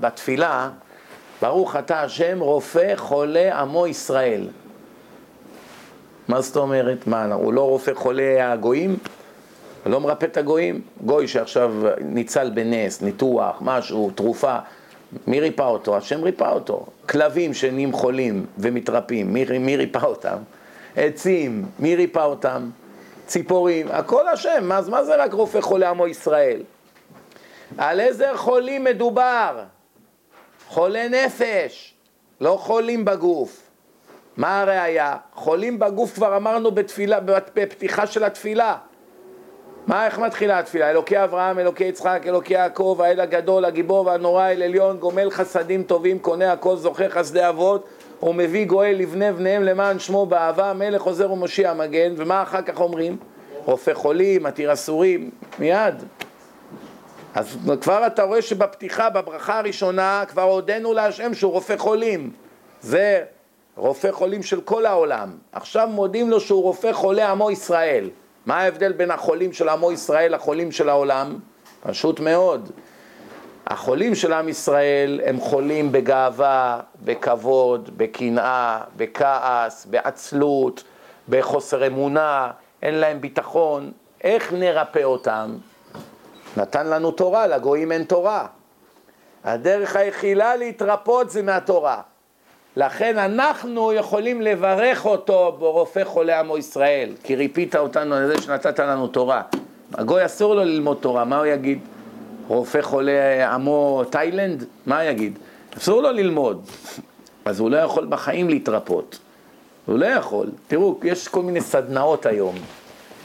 בתפילה, 0.00 0.68
ברוך 1.42 1.76
אתה 1.76 2.02
השם 2.02 2.40
רופא 2.40 2.92
חולה 2.96 3.60
עמו 3.60 3.86
ישראל. 3.86 4.48
מה 6.28 6.40
זאת 6.40 6.56
אומרת? 6.56 7.06
מה, 7.06 7.24
הוא 7.34 7.52
לא 7.52 7.68
רופא 7.68 7.94
חולה 7.94 8.52
הגויים? 8.52 8.96
לא 9.86 10.00
מרפא 10.00 10.24
את 10.24 10.36
הגויים? 10.36 10.80
גוי 11.04 11.28
שעכשיו 11.28 11.74
ניצל 12.00 12.50
בנס, 12.50 13.02
ניתוח, 13.02 13.56
משהו, 13.60 14.10
תרופה, 14.14 14.56
מי 15.26 15.40
ריפא 15.40 15.62
אותו? 15.62 15.96
השם 15.96 16.22
ריפא 16.22 16.44
אותו. 16.52 16.86
כלבים 17.08 17.54
שנהיים 17.54 17.92
חולים 17.92 18.46
ומתרפים, 18.58 19.32
מי, 19.32 19.44
מי 19.60 19.76
ריפא 19.76 20.04
אותם? 20.04 20.36
עצים, 20.96 21.64
מי 21.78 21.96
ריפא 21.96 22.24
אותם? 22.24 22.70
ציפורים, 23.26 23.86
הכל 23.90 24.28
השם, 24.28 24.72
אז 24.72 24.88
מה 24.88 25.04
זה 25.04 25.24
רק 25.24 25.32
רופא 25.32 25.60
חולה 25.60 25.90
עמו 25.90 26.06
ישראל? 26.06 26.62
על 27.78 28.00
איזה 28.00 28.26
חולים 28.34 28.84
מדובר? 28.84 29.62
חולי 30.72 31.08
נפש, 31.08 31.94
לא 32.40 32.56
חולים 32.60 33.04
בגוף. 33.04 33.70
מה 34.36 34.60
הראיה? 34.60 35.16
חולים 35.34 35.78
בגוף 35.78 36.14
כבר 36.14 36.36
אמרנו 36.36 36.70
בתפילה, 36.70 37.20
בפתיחה 37.54 38.06
של 38.06 38.24
התפילה. 38.24 38.76
מה, 39.86 40.06
איך 40.06 40.18
מתחילה 40.18 40.58
התפילה? 40.58 40.90
אלוקי 40.90 41.24
אברהם, 41.24 41.58
אלוקי 41.58 41.84
יצחק, 41.84 42.22
אלוקי 42.26 42.54
יעקב, 42.54 42.98
האל 43.04 43.20
הגדול, 43.20 43.64
הגיבור 43.64 44.06
והנורא, 44.06 44.48
אל 44.48 44.62
עליון, 44.62 44.96
גומל 44.96 45.30
חסדים 45.30 45.82
טובים, 45.82 46.18
קונה 46.18 46.52
הכל, 46.52 46.76
זוכה 46.76 47.08
חסדי 47.08 47.48
אבות, 47.48 47.86
ומביא 48.22 48.66
גואל 48.66 48.96
לבני 48.98 49.32
בניהם 49.32 49.62
למען 49.62 49.98
שמו 49.98 50.26
באהבה, 50.26 50.72
מלך 50.72 51.02
עוזר 51.02 51.32
ומושיע 51.32 51.74
מגן, 51.74 52.14
ומה 52.16 52.42
אחר 52.42 52.62
כך 52.62 52.80
אומרים? 52.80 53.16
רופא 53.64 53.94
חולים, 53.94 54.42
מתיר 54.42 54.72
אסורים, 54.72 55.30
מיד. 55.58 55.94
אז 57.34 57.56
כבר 57.80 58.06
אתה 58.06 58.22
רואה 58.22 58.42
שבפתיחה, 58.42 59.10
בברכה 59.10 59.58
הראשונה, 59.58 60.24
כבר 60.28 60.42
הודינו 60.42 60.92
להשם 60.92 61.34
שהוא 61.34 61.52
רופא 61.52 61.76
חולים. 61.76 62.30
זה 62.80 63.24
רופא 63.76 64.12
חולים 64.12 64.42
של 64.42 64.60
כל 64.60 64.86
העולם. 64.86 65.30
עכשיו 65.52 65.88
מודים 65.88 66.30
לו 66.30 66.40
שהוא 66.40 66.62
רופא 66.62 66.92
חולי 66.92 67.22
עמו 67.22 67.50
ישראל. 67.50 68.10
מה 68.46 68.56
ההבדל 68.60 68.92
בין 68.92 69.10
החולים 69.10 69.52
של 69.52 69.68
עמו 69.68 69.92
ישראל 69.92 70.34
לחולים 70.34 70.72
של 70.72 70.88
העולם? 70.88 71.38
פשוט 71.82 72.20
מאוד. 72.20 72.70
החולים 73.66 74.14
של 74.14 74.32
עם 74.32 74.48
ישראל 74.48 75.20
הם 75.24 75.40
חולים 75.40 75.92
בגאווה, 75.92 76.80
בכבוד, 77.04 77.90
בקנאה, 77.96 78.80
בכעס, 78.96 79.86
בעצלות, 79.86 80.84
בחוסר 81.28 81.86
אמונה, 81.86 82.50
אין 82.82 82.94
להם 82.94 83.20
ביטחון. 83.20 83.92
איך 84.24 84.52
נרפא 84.52 85.02
אותם? 85.04 85.56
נתן 86.56 86.86
לנו 86.86 87.10
תורה, 87.10 87.46
לגויים 87.46 87.92
אין 87.92 88.04
תורה. 88.04 88.46
הדרך 89.44 89.96
היחידה 89.96 90.56
להתרפות 90.56 91.30
זה 91.30 91.42
מהתורה. 91.42 92.00
לכן 92.76 93.18
אנחנו 93.18 93.92
יכולים 93.92 94.42
לברך 94.42 95.06
אותו 95.06 95.56
ברופא 95.58 96.04
חולי 96.04 96.32
עמו 96.32 96.58
ישראל, 96.58 97.12
כי 97.22 97.36
ריפית 97.36 97.76
אותנו 97.76 98.14
על 98.14 98.26
זה 98.26 98.42
שנתת 98.42 98.80
לנו 98.80 99.06
תורה. 99.06 99.42
הגוי 99.94 100.24
אסור 100.24 100.54
לו 100.54 100.64
ללמוד 100.64 100.98
תורה, 101.00 101.24
מה 101.24 101.38
הוא 101.38 101.46
יגיד? 101.46 101.78
רופא 102.48 102.82
חולי 102.82 103.42
עמו 103.42 104.02
תאילנד? 104.10 104.64
מה 104.86 105.00
הוא 105.00 105.10
יגיד? 105.10 105.38
אסור 105.78 106.02
לו 106.02 106.12
ללמוד. 106.12 106.66
אז 107.44 107.60
הוא 107.60 107.70
לא 107.70 107.76
יכול 107.76 108.06
בחיים 108.06 108.48
להתרפות. 108.48 109.18
הוא 109.86 109.98
לא 109.98 110.06
יכול. 110.06 110.46
תראו, 110.68 110.98
יש 111.02 111.28
כל 111.28 111.42
מיני 111.42 111.60
סדנאות 111.60 112.26
היום. 112.26 112.54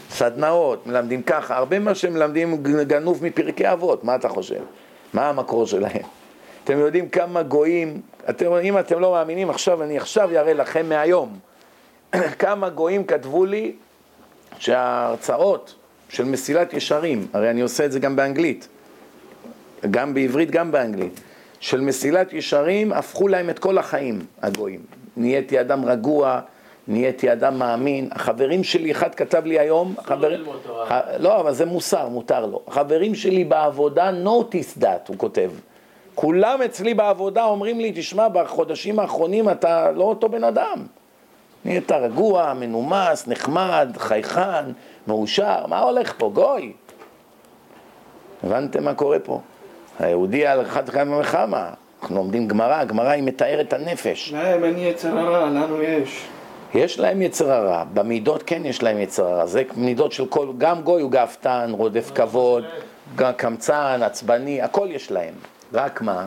סדנאות, 0.10 0.88
מלמדים 0.88 1.22
ככה, 1.22 1.58
הרבה 1.58 1.80
מה 1.80 1.96
שמלמדים 1.96 2.64
גנוב 2.64 3.24
מפרקי 3.24 3.72
אבות, 3.72 4.04
מה 4.04 4.16
אתה 4.16 4.30
חושב? 4.30 4.62
מה 5.14 5.30
המקור 5.30 5.66
שלהם? 5.66 6.02
אתם 6.64 6.80
יודעים 6.80 7.10
כמה 7.10 7.44
גויים, 7.44 8.02
אתם, 8.30 8.54
אם 8.54 8.80
אתם 8.80 9.00
לא 9.00 9.12
מאמינים, 9.12 9.50
עכשיו 9.50 9.84
אני 9.84 9.98
עכשיו 9.98 10.30
אראה 10.30 10.54
לכם 10.54 10.90
מהיום, 10.90 11.40
כמה 12.40 12.70
גויים 12.70 13.04
כתבו 13.04 13.46
לי 13.46 13.72
שההרצאות 14.60 15.76
של 16.10 16.26
מסילת 16.26 16.74
ישרים, 16.74 17.28
הרי 17.34 17.50
אני 17.50 17.62
עושה 17.62 17.86
את 17.86 17.92
זה 17.92 18.00
גם 18.00 18.16
באנגלית, 18.16 18.68
גם 19.92 20.14
בעברית, 20.14 20.52
גם 20.52 20.72
באנגלית, 20.72 21.20
של 21.60 21.82
מסילת 21.82 22.34
ישרים 22.34 22.94
הפכו 22.94 23.28
להם 23.28 23.50
את 23.50 23.60
כל 23.60 23.78
החיים, 23.78 24.20
הגויים. 24.42 24.82
נהייתי 25.18 25.62
אדם 25.62 25.86
רגוע, 25.86 26.40
נהייתי 26.88 27.32
אדם 27.32 27.60
מאמין. 27.60 28.10
החברים 28.12 28.64
שלי, 28.64 28.92
אחד 28.92 29.16
כתב 29.16 29.46
לי 29.46 29.60
היום, 29.60 29.96
חבר... 30.04 30.44
לא, 31.20 31.40
אבל 31.40 31.54
זה 31.54 31.66
מוסר, 31.66 32.08
מותר 32.08 32.46
לו. 32.46 32.62
החברים 32.68 33.16
שלי 33.16 33.44
בעבודה 33.44 34.12
notice 34.26 34.82
that, 34.82 35.08
הוא 35.08 35.18
כותב. 35.18 35.52
כולם 36.16 36.62
אצלי 36.62 36.94
בעבודה 36.94 37.44
אומרים 37.44 37.80
לי, 37.80 37.92
תשמע, 37.96 38.28
בחודשים 38.28 39.00
האחרונים 39.00 39.50
אתה 39.50 39.92
לא 39.92 40.04
אותו 40.04 40.30
בן 40.30 40.44
אדם. 40.44 40.86
נהיית 41.66 41.92
רגוע, 41.92 42.54
מנומס, 42.54 43.28
נחמד, 43.28 43.90
חייכן, 43.98 44.66
מאושר, 45.08 45.66
מה 45.68 45.80
הולך 45.80 46.14
פה? 46.18 46.32
גוי. 46.34 46.74
הבנתם 48.44 48.84
מה 48.84 48.94
קורה 48.94 49.20
פה? 49.20 49.40
היהודי 50.00 50.48
על 50.48 50.62
אחד 50.62 50.90
כמה 50.90 51.20
וכמה. 51.20 51.70
אנחנו 52.02 52.16
לומדים 52.16 52.48
גמרא, 52.48 52.84
גמרא 52.84 53.10
היא 53.10 53.24
מתארת 53.24 53.74
הנפש. 53.74 54.34
להם 54.34 54.64
אין 54.64 54.78
יצר 54.78 55.18
הרע, 55.18 55.46
לנו 55.46 55.82
יש. 55.82 56.28
יש 56.74 57.00
להם 57.00 57.22
יצר 57.22 57.52
הרע, 57.52 57.84
במידות 57.94 58.44
כן 58.46 58.66
יש 58.66 58.84
להם 58.84 59.00
יצר 59.00 59.26
הרע, 59.26 59.46
זה 59.46 59.64
מידות 59.76 60.12
של 60.12 60.26
כל, 60.26 60.48
גם 60.58 60.82
גוי 60.82 61.02
הוא 61.02 61.12
גאוותן, 61.12 61.72
רודף 61.72 62.12
כבוד, 62.16 62.64
קמצן, 63.38 64.00
עצבני, 64.04 64.62
הכל 64.62 64.88
יש 64.92 65.12
להם. 65.12 65.34
רק 65.74 66.02
מה? 66.02 66.26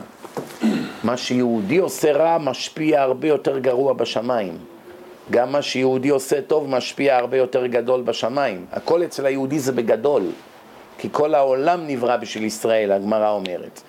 מה 1.03 1.17
שיהודי 1.17 1.77
עושה 1.77 2.11
רע 2.11 2.37
משפיע 2.37 3.01
הרבה 3.01 3.27
יותר 3.27 3.59
גרוע 3.59 3.93
בשמיים. 3.93 4.57
גם 5.31 5.51
מה 5.51 5.61
שיהודי 5.61 6.09
עושה 6.09 6.41
טוב 6.41 6.69
משפיע 6.69 7.17
הרבה 7.17 7.37
יותר 7.37 7.67
גדול 7.67 8.01
בשמיים. 8.01 8.65
הכל 8.71 9.03
אצל 9.03 9.25
היהודי 9.25 9.59
זה 9.59 9.71
בגדול, 9.71 10.23
כי 10.97 11.09
כל 11.11 11.35
העולם 11.35 11.87
נברא 11.87 12.17
בשביל 12.17 12.43
ישראל, 12.43 12.91
הגמרא 12.91 13.31
אומרת. 13.31 13.81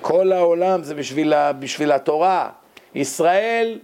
כל 0.00 0.32
העולם 0.32 0.82
זה 0.82 0.94
בשביל, 0.94 1.34
בשביל 1.58 1.92
התורה. 1.92 2.48
ישראל 2.94 3.78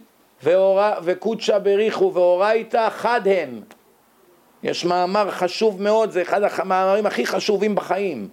וקודשא 1.02 1.58
בריחו 1.58 2.10
ואורייתא 2.14 2.88
חד 2.90 3.20
הם. 3.28 3.60
יש 4.62 4.84
מאמר 4.84 5.30
חשוב 5.30 5.82
מאוד, 5.82 6.10
זה 6.10 6.22
אחד 6.22 6.40
המאמרים 6.42 7.06
הכי 7.06 7.26
חשובים 7.26 7.74
בחיים. 7.74 8.28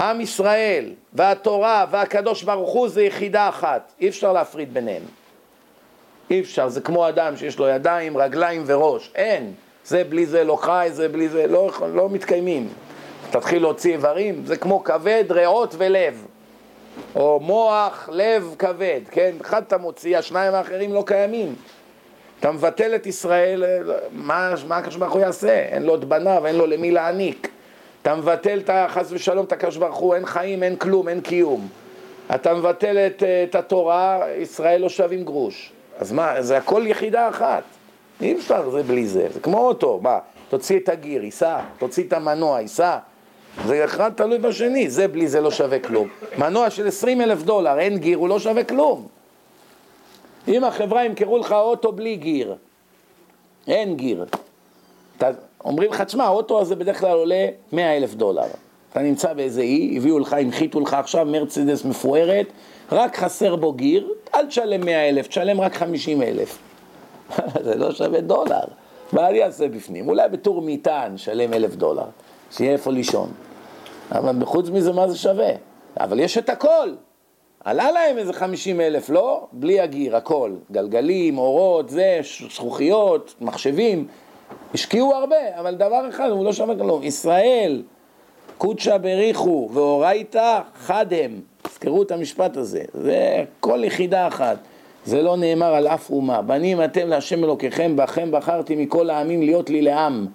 עם 0.00 0.20
ישראל 0.20 0.92
והתורה 1.12 1.86
והקדוש 1.90 2.42
ברוך 2.42 2.70
הוא 2.70 2.88
זה 2.88 3.02
יחידה 3.02 3.48
אחת, 3.48 3.92
אי 4.00 4.08
אפשר 4.08 4.32
להפריד 4.32 4.74
ביניהם. 4.74 5.02
אי 6.30 6.40
אפשר, 6.40 6.68
זה 6.68 6.80
כמו 6.80 7.08
אדם 7.08 7.36
שיש 7.36 7.58
לו 7.58 7.68
ידיים, 7.68 8.16
רגליים 8.16 8.62
וראש, 8.66 9.10
אין. 9.14 9.52
זה 9.84 10.04
בלי 10.04 10.26
זה 10.26 10.44
לא 10.44 10.56
חי, 10.56 10.88
זה 10.92 11.08
בלי 11.08 11.28
זה 11.28 11.46
לא, 11.46 11.70
לא 11.94 12.08
מתקיימים. 12.10 12.68
תתחיל 13.30 13.62
להוציא 13.62 13.92
איברים, 13.92 14.46
זה 14.46 14.56
כמו 14.56 14.84
כבד, 14.84 15.24
ריאות 15.30 15.74
ולב. 15.78 16.26
או 17.14 17.40
מוח, 17.40 18.08
לב, 18.12 18.54
כבד, 18.58 19.00
כן? 19.10 19.34
אחד 19.40 19.62
אתה 19.62 19.78
מוציא, 19.78 20.18
השניים 20.18 20.54
האחרים 20.54 20.94
לא 20.94 21.02
קיימים. 21.06 21.54
אתה 22.40 22.52
מבטל 22.52 22.94
את 22.94 23.06
ישראל, 23.06 23.64
מה, 24.12 24.54
הקדוש 24.70 24.96
ברוך 24.96 25.12
הוא 25.12 25.20
יעשה? 25.20 25.58
אין 25.58 25.82
לו 25.82 25.94
את 25.94 26.04
בניו, 26.04 26.46
אין 26.46 26.56
לו 26.56 26.66
למי 26.66 26.90
להעניק. 26.90 27.48
אתה 28.02 28.14
מבטל 28.14 28.60
את 28.64 28.70
חס 28.88 29.12
ושלום 29.12 29.44
את 29.44 29.52
הקדוש 29.52 29.76
ברוך 29.76 29.96
הוא, 29.96 30.14
אין 30.14 30.26
חיים, 30.26 30.62
אין 30.62 30.76
כלום, 30.76 31.08
אין 31.08 31.20
קיום. 31.20 31.68
אתה 32.34 32.54
מבטל 32.54 32.96
את, 32.98 33.22
את 33.22 33.54
התורה, 33.54 34.20
ישראל 34.38 34.80
לא 34.80 34.88
שווים 34.88 35.24
גרוש. 35.24 35.72
אז 35.98 36.12
מה, 36.12 36.42
זה 36.42 36.56
הכל 36.56 36.82
יחידה 36.86 37.28
אחת. 37.28 37.62
אי 38.20 38.34
אפשר 38.34 38.70
זה 38.70 38.82
בלי 38.82 39.06
זה, 39.06 39.28
זה 39.30 39.40
כמו 39.40 39.58
אוטו, 39.58 40.00
מה, 40.02 40.18
תוציא 40.48 40.78
את 40.78 40.88
הגיר, 40.88 41.24
ייסע, 41.24 41.58
תוציא 41.78 42.04
את 42.04 42.12
המנוע, 42.12 42.60
ייסע. 42.60 42.98
זה 43.64 43.84
אחד 43.84 44.12
תלוי 44.16 44.38
בשני, 44.38 44.90
זה 44.90 45.08
בלי 45.08 45.28
זה 45.28 45.40
לא 45.40 45.50
שווה 45.50 45.78
כלום. 45.78 46.08
מנוע 46.38 46.70
של 46.70 46.86
20 46.88 47.20
אלף 47.20 47.42
דולר, 47.42 47.78
אין 47.78 47.98
גיר, 47.98 48.18
הוא 48.18 48.28
לא 48.28 48.38
שווה 48.38 48.64
כלום. 48.64 49.06
אם 50.48 50.64
החברה 50.64 51.04
ימכרו 51.04 51.38
לך 51.38 51.52
אוטו 51.52 51.92
בלי 51.92 52.16
גיר, 52.16 52.54
אין 53.68 53.96
גיר. 53.96 54.24
אתה, 55.16 55.30
אומרים 55.64 55.90
לך, 55.90 56.00
תשמע, 56.00 56.24
האוטו 56.24 56.60
הזה 56.60 56.76
בדרך 56.76 57.00
כלל 57.00 57.16
עולה 57.16 57.46
100 57.72 57.96
אלף 57.96 58.14
דולר. 58.14 58.46
אתה 58.92 59.00
נמצא 59.00 59.32
באיזה 59.32 59.60
אי, 59.60 59.94
הביאו 59.96 60.18
לך, 60.18 60.32
הנחיתו 60.32 60.80
לך 60.80 60.94
עכשיו 60.94 61.26
מרצדס 61.26 61.84
מפוארת, 61.84 62.46
רק 62.92 63.16
חסר 63.16 63.56
בו 63.56 63.72
גיר, 63.72 64.12
אל 64.34 64.46
תשלם 64.46 64.84
100 64.84 65.08
אלף, 65.08 65.26
תשלם 65.26 65.60
רק 65.60 65.74
50 65.74 66.22
אלף. 66.22 66.58
זה 67.64 67.74
לא 67.74 67.92
שווה 67.92 68.20
דולר. 68.20 68.64
מה 69.12 69.28
אני 69.28 69.44
אעשה 69.44 69.68
בפנים? 69.68 70.08
אולי 70.08 70.28
בתור 70.28 70.62
מיטה 70.62 71.08
נשלם 71.12 71.52
אלף 71.52 71.74
דולר, 71.74 72.06
שיהיה 72.50 72.72
איפה 72.72 72.92
לישון. 72.92 73.28
אבל 74.12 74.44
חוץ 74.44 74.68
מזה 74.68 74.92
מה 74.92 75.08
זה 75.08 75.18
שווה? 75.18 75.50
אבל 76.00 76.20
יש 76.20 76.38
את 76.38 76.48
הכל. 76.48 76.90
עלה 77.64 77.90
להם 77.90 78.18
איזה 78.18 78.32
50 78.32 78.80
אלף, 78.80 79.10
לא? 79.10 79.46
בלי 79.52 79.80
הגיר, 79.80 80.16
הכל. 80.16 80.50
גלגלים, 80.72 81.38
אורות, 81.38 81.88
זה, 81.88 82.20
זכוכיות, 82.54 83.34
מחשבים. 83.40 84.06
השקיעו 84.74 85.14
הרבה, 85.14 85.58
אבל 85.58 85.74
דבר 85.74 86.08
אחד, 86.08 86.30
הוא 86.30 86.44
לא 86.44 86.52
שווה 86.52 86.76
כלום. 86.76 87.02
ישראל, 87.02 87.82
קודשא 88.58 88.98
בריחו 88.98 89.68
ואורייתא 89.72 90.60
חד 90.74 91.06
הם. 91.10 91.40
תזכרו 91.62 92.02
את 92.02 92.10
המשפט 92.10 92.56
הזה. 92.56 92.82
זה 92.94 93.44
כל 93.60 93.84
יחידה 93.84 94.28
אחת. 94.28 94.56
זה 95.04 95.22
לא 95.22 95.36
נאמר 95.36 95.74
על 95.74 95.88
אף 95.88 96.10
אומה. 96.10 96.42
בנים 96.42 96.84
אתם 96.84 97.08
להשם 97.08 97.44
אלוקיכם, 97.44 97.96
בכם 97.96 98.30
בחרתי 98.30 98.76
מכל 98.76 99.10
העמים 99.10 99.42
להיות 99.42 99.70
לי 99.70 99.82
לעם. 99.82 100.26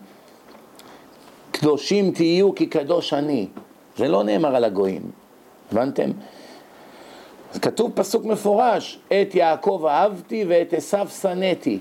קדושים 1.61 2.11
תהיו 2.11 2.55
כי 2.55 2.65
קדוש 2.65 3.13
אני. 3.13 3.47
זה 3.97 4.07
לא 4.07 4.23
נאמר 4.23 4.55
על 4.55 4.63
הגויים, 4.63 5.01
הבנתם? 5.71 6.09
כתוב 7.61 7.91
פסוק 7.95 8.25
מפורש, 8.25 8.99
את 9.07 9.35
יעקב 9.35 9.85
אהבתי 9.87 10.45
ואת 10.47 10.73
עשיו 10.73 11.07
שנאתי. 11.21 11.79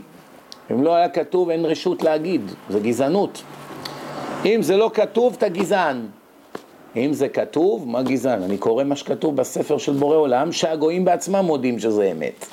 אם 0.71 0.83
לא 0.83 0.95
היה 0.95 1.09
כתוב 1.09 1.51
אין 1.51 1.65
רשות 1.65 2.03
להגיד, 2.03 2.41
זה 2.69 2.81
גזענות. 2.81 3.43
אם 4.45 4.63
זה 4.63 4.77
לא 4.77 4.91
כתוב, 4.95 5.35
אתה 5.39 5.49
גזען. 5.49 6.07
אם 6.97 7.13
זה 7.13 7.29
כתוב, 7.29 7.89
מה 7.89 8.03
גזען? 8.03 8.43
אני 8.43 8.59
קורא 8.59 8.85
מה 8.85 8.97
שכתוב 8.97 9.37
בספר 9.37 9.79
של 9.79 9.93
בורא 9.93 10.17
עולם, 10.17 10.53
שהגויים 10.53 11.05
בעצמם 11.05 11.45
מודים 11.45 11.79
שזה 11.79 12.11
אמת. 12.11 12.47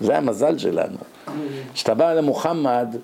זה 0.00 0.18
המזל 0.18 0.58
שלנו. 0.58 0.98
כשאתה 1.74 1.94
בא 1.94 2.14
למוחמד, 2.14 2.96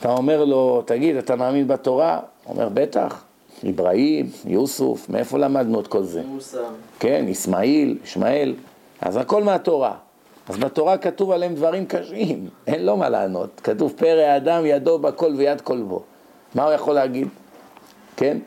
אתה 0.00 0.12
אומר 0.12 0.44
לו, 0.44 0.82
תגיד, 0.86 1.16
אתה 1.16 1.36
מאמין 1.36 1.68
בתורה? 1.68 2.20
אומר, 2.48 2.68
בטח. 2.74 3.24
אברהים, 3.70 4.30
יוסוף, 4.44 5.08
מאיפה 5.08 5.38
למדנו 5.38 5.80
את 5.80 5.86
כל 5.86 6.02
זה? 6.02 6.22
מוסר. 6.22 6.64
כן, 6.98 7.26
אסמאעיל, 7.30 7.98
ישמעאל, 8.04 8.54
אז 9.00 9.16
הכל 9.16 9.44
מהתורה. 9.44 9.94
אז 10.48 10.56
בתורה 10.56 10.98
כתוב 10.98 11.30
עליהם 11.30 11.54
דברים 11.54 11.86
קשים, 11.86 12.48
אין 12.66 12.86
לו 12.86 12.96
מה 12.96 13.08
לענות. 13.08 13.60
כתוב 13.64 13.92
פרא 13.96 14.20
האדם 14.20 14.66
ידו 14.66 14.98
בכל 14.98 15.34
ויד 15.36 15.60
כל 15.60 15.82
בו. 15.82 16.02
מה 16.54 16.64
הוא 16.64 16.72
יכול 16.72 16.94
להגיד? 16.94 17.28
כן? 18.16 18.38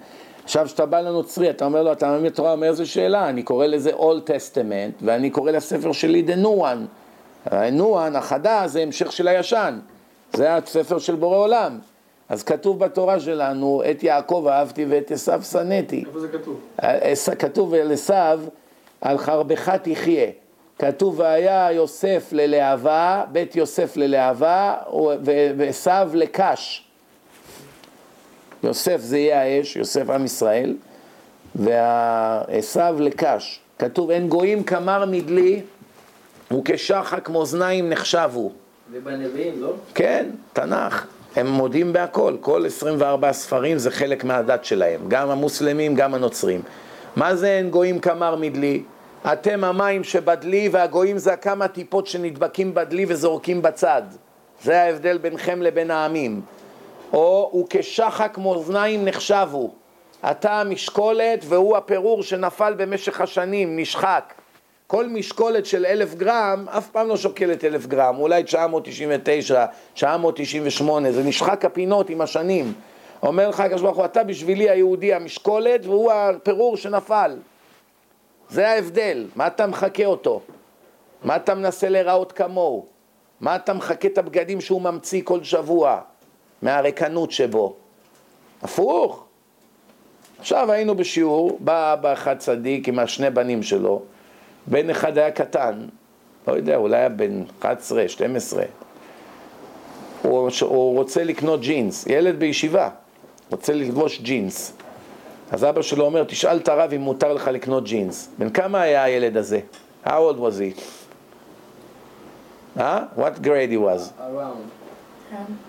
עכשיו 0.44 0.66
כשאתה 0.66 0.86
בא 0.86 1.00
לנוצרי, 1.00 1.50
אתה 1.50 1.66
אומר 1.66 1.84
לו, 1.84 1.92
אתה 1.92 2.08
מאמין 2.08 2.32
בתורה, 2.32 2.52
אומר 2.52 2.68
איזה 2.68 2.86
שאלה, 2.86 3.30
אני 3.30 3.44
קורא 3.44 3.66
לזה 3.66 3.92
Old 3.92 4.28
Testament, 4.28 5.04
ואני 5.06 5.30
קורא 5.30 5.52
לספר 5.52 5.92
שלי 5.92 6.26
The 6.28 6.46
New 6.46 6.62
One. 6.62 6.86
ה-New 7.52 7.96
One, 7.96 8.18
החדש, 8.18 8.72
זה 8.72 8.82
המשך 8.82 9.12
של 9.12 9.28
הישן. 9.28 9.80
זה 10.34 10.56
הספר 10.56 11.00
של 11.00 11.16
בורא 11.16 11.38
עולם. 11.38 11.80
אז 12.32 12.44
כתוב 12.44 12.80
בתורה 12.80 13.20
שלנו, 13.20 13.84
את 13.92 14.04
יעקב 14.04 14.46
אהבתי 14.50 14.86
ואת 14.90 15.12
עשיו 15.12 15.42
שנאתי. 15.52 16.04
איפה 16.08 16.20
זה 16.20 16.28
כתוב? 16.28 16.60
כתוב 17.40 17.74
על 17.74 17.92
עשיו, 17.92 18.40
על 19.02 19.18
חרבך 19.18 19.70
תחיה. 19.70 20.30
כתוב 20.80 21.20
והיה 21.20 21.72
יוסף 21.72 22.30
ללהבה, 22.32 23.24
בית 23.32 23.56
יוסף 23.56 23.98
ללהבה, 23.98 24.76
ועשיו 25.58 26.10
לקש. 26.14 26.86
יוסף 28.64 28.98
זה 29.02 29.18
יהיה 29.18 29.42
האש, 29.42 29.76
יוסף 29.76 30.10
עם 30.10 30.26
ישראל, 30.26 30.76
ועשיו 31.56 32.96
לקש. 33.00 33.60
כתוב 33.80 34.10
אין 34.10 34.28
גויים 34.28 34.64
כמר 34.64 35.06
מדלי 35.06 35.62
וכשחק 36.54 37.30
מאזניים 37.30 37.90
נחשבו. 37.90 38.52
ובנביאים, 38.92 39.62
לא? 39.62 39.74
כן, 39.96 40.30
תנ"ך. 40.54 41.06
הם 41.36 41.48
מודים 41.48 41.94
בהכל, 41.94 42.38
כל 42.42 42.66
24 42.66 43.34
ספרים 43.34 43.78
זה 43.78 43.92
חלק 43.92 44.24
מהדת 44.24 44.66
שלהם, 44.66 45.02
גם 45.08 45.30
המוסלמים, 45.30 45.96
גם 45.96 46.14
הנוצרים. 46.14 46.62
מה 47.16 47.36
זה 47.36 47.48
אין 47.48 47.70
גויים 47.70 48.00
כמר 48.00 48.36
מדלי? 48.36 48.84
אתם 49.34 49.64
המים 49.64 50.04
שבדלי 50.04 50.70
והגויים 50.72 51.18
זה 51.18 51.36
כמה 51.36 51.68
טיפות 51.68 52.08
שנדבקים 52.08 52.74
בדלי 52.74 53.06
וזורקים 53.08 53.62
בצד. 53.62 54.02
זה 54.64 54.82
ההבדל 54.82 55.18
ביניכם 55.18 55.62
לבין 55.62 55.92
העמים. 55.92 56.42
או 57.14 57.50
הוא 57.52 57.68
כשחק 57.70 58.38
מאזניים 58.38 59.06
נחשבו. 59.06 59.72
אתה 60.32 60.62
המשקולת 60.62 61.40
והוא 61.46 61.78
הפירור 61.78 62.24
שנפל 62.24 62.74
במשך 62.78 63.22
השנים, 63.22 63.80
נשחק. 63.80 64.34
כל 64.92 65.08
משקולת 65.08 65.66
של 65.66 65.86
אלף 65.86 66.16
גרם 66.16 66.66
אף 66.70 66.90
פעם 66.90 67.08
לא 67.08 67.18
שוקלת 67.18 67.66
אלף 67.66 67.88
גרם, 67.88 68.16
אולי 68.20 68.44
999, 68.44 69.66
998, 69.94 71.12
זה 71.12 71.24
נשחק 71.24 71.66
הפינות 71.66 72.10
עם 72.10 72.22
השנים. 72.22 72.74
אומר 73.24 73.50
לך 73.50 73.60
הקדוש 73.60 73.82
ברוך 73.82 73.98
הוא, 73.98 74.06
אתה 74.06 74.24
בשבילי 74.24 74.70
היהודי 74.70 75.14
המשקולת 75.14 75.86
והוא 75.86 76.12
הפירור 76.12 76.78
שנפל. 76.78 77.38
זה 78.50 78.70
ההבדל, 78.70 79.28
מה 79.36 79.48
אתה 79.48 79.68
מחכה 79.68 80.06
אותו? 80.06 80.42
מה 81.24 81.36
אתה 81.36 81.56
מנסה 81.56 81.90
להיראות 81.90 82.32
כמוהו? 82.32 82.86
מה 83.42 83.56
אתה 83.56 83.74
מחכה 83.74 84.08
את 84.08 84.18
הבגדים 84.18 84.62
שהוא 84.62 84.82
ממציא 84.82 85.22
כל 85.24 85.44
שבוע 85.44 86.02
מהריקנות 86.62 87.32
שבו? 87.32 87.76
הפוך. 88.62 89.26
עכשיו 90.40 90.72
היינו 90.72 90.96
בשיעור, 90.96 91.58
בא 91.60 91.94
אבא 91.94 92.14
אחד 92.14 92.38
צדיק 92.38 92.88
עם 92.88 93.00
השני 93.00 93.30
בנים 93.30 93.64
שלו, 93.64 94.02
בן 94.68 94.90
אחד 94.90 95.18
היה 95.18 95.32
קטן, 95.32 95.86
לא 96.48 96.54
יודע, 96.54 96.76
אולי 96.76 96.98
היה 96.98 97.10
בן 97.10 97.44
11, 97.60 98.08
12. 98.08 98.64
הוא, 100.22 100.50
הוא 100.62 100.98
רוצה 100.98 101.24
לקנות 101.24 101.62
ג'ינס, 101.62 102.08
ילד 102.08 102.40
בישיבה, 102.40 102.90
רוצה 103.52 103.74
ללבוש 103.74 104.22
ג'ינס. 104.22 104.74
אז 105.52 105.64
אבא 105.64 105.82
שלו 105.82 106.06
אומר, 106.06 106.24
תשאל 106.24 106.58
את 106.58 106.68
הרב 106.68 106.94
אם 106.94 107.02
מותר 107.02 107.34
לך 107.34 107.48
לקנות 107.48 107.84
ג'ינס. 107.84 108.30
בן 108.38 108.50
כמה 108.50 108.82
היה 108.82 109.04
הילד 109.04 109.38
הזה? 109.38 109.60
How 110.06 110.10
old 110.10 110.38
was 110.38 110.60
he? 110.60 110.82
אה? 112.80 113.04
What 113.18 113.44
grade 113.44 113.72
he 113.72 113.78
was? 113.78 114.12
around. 114.20 114.82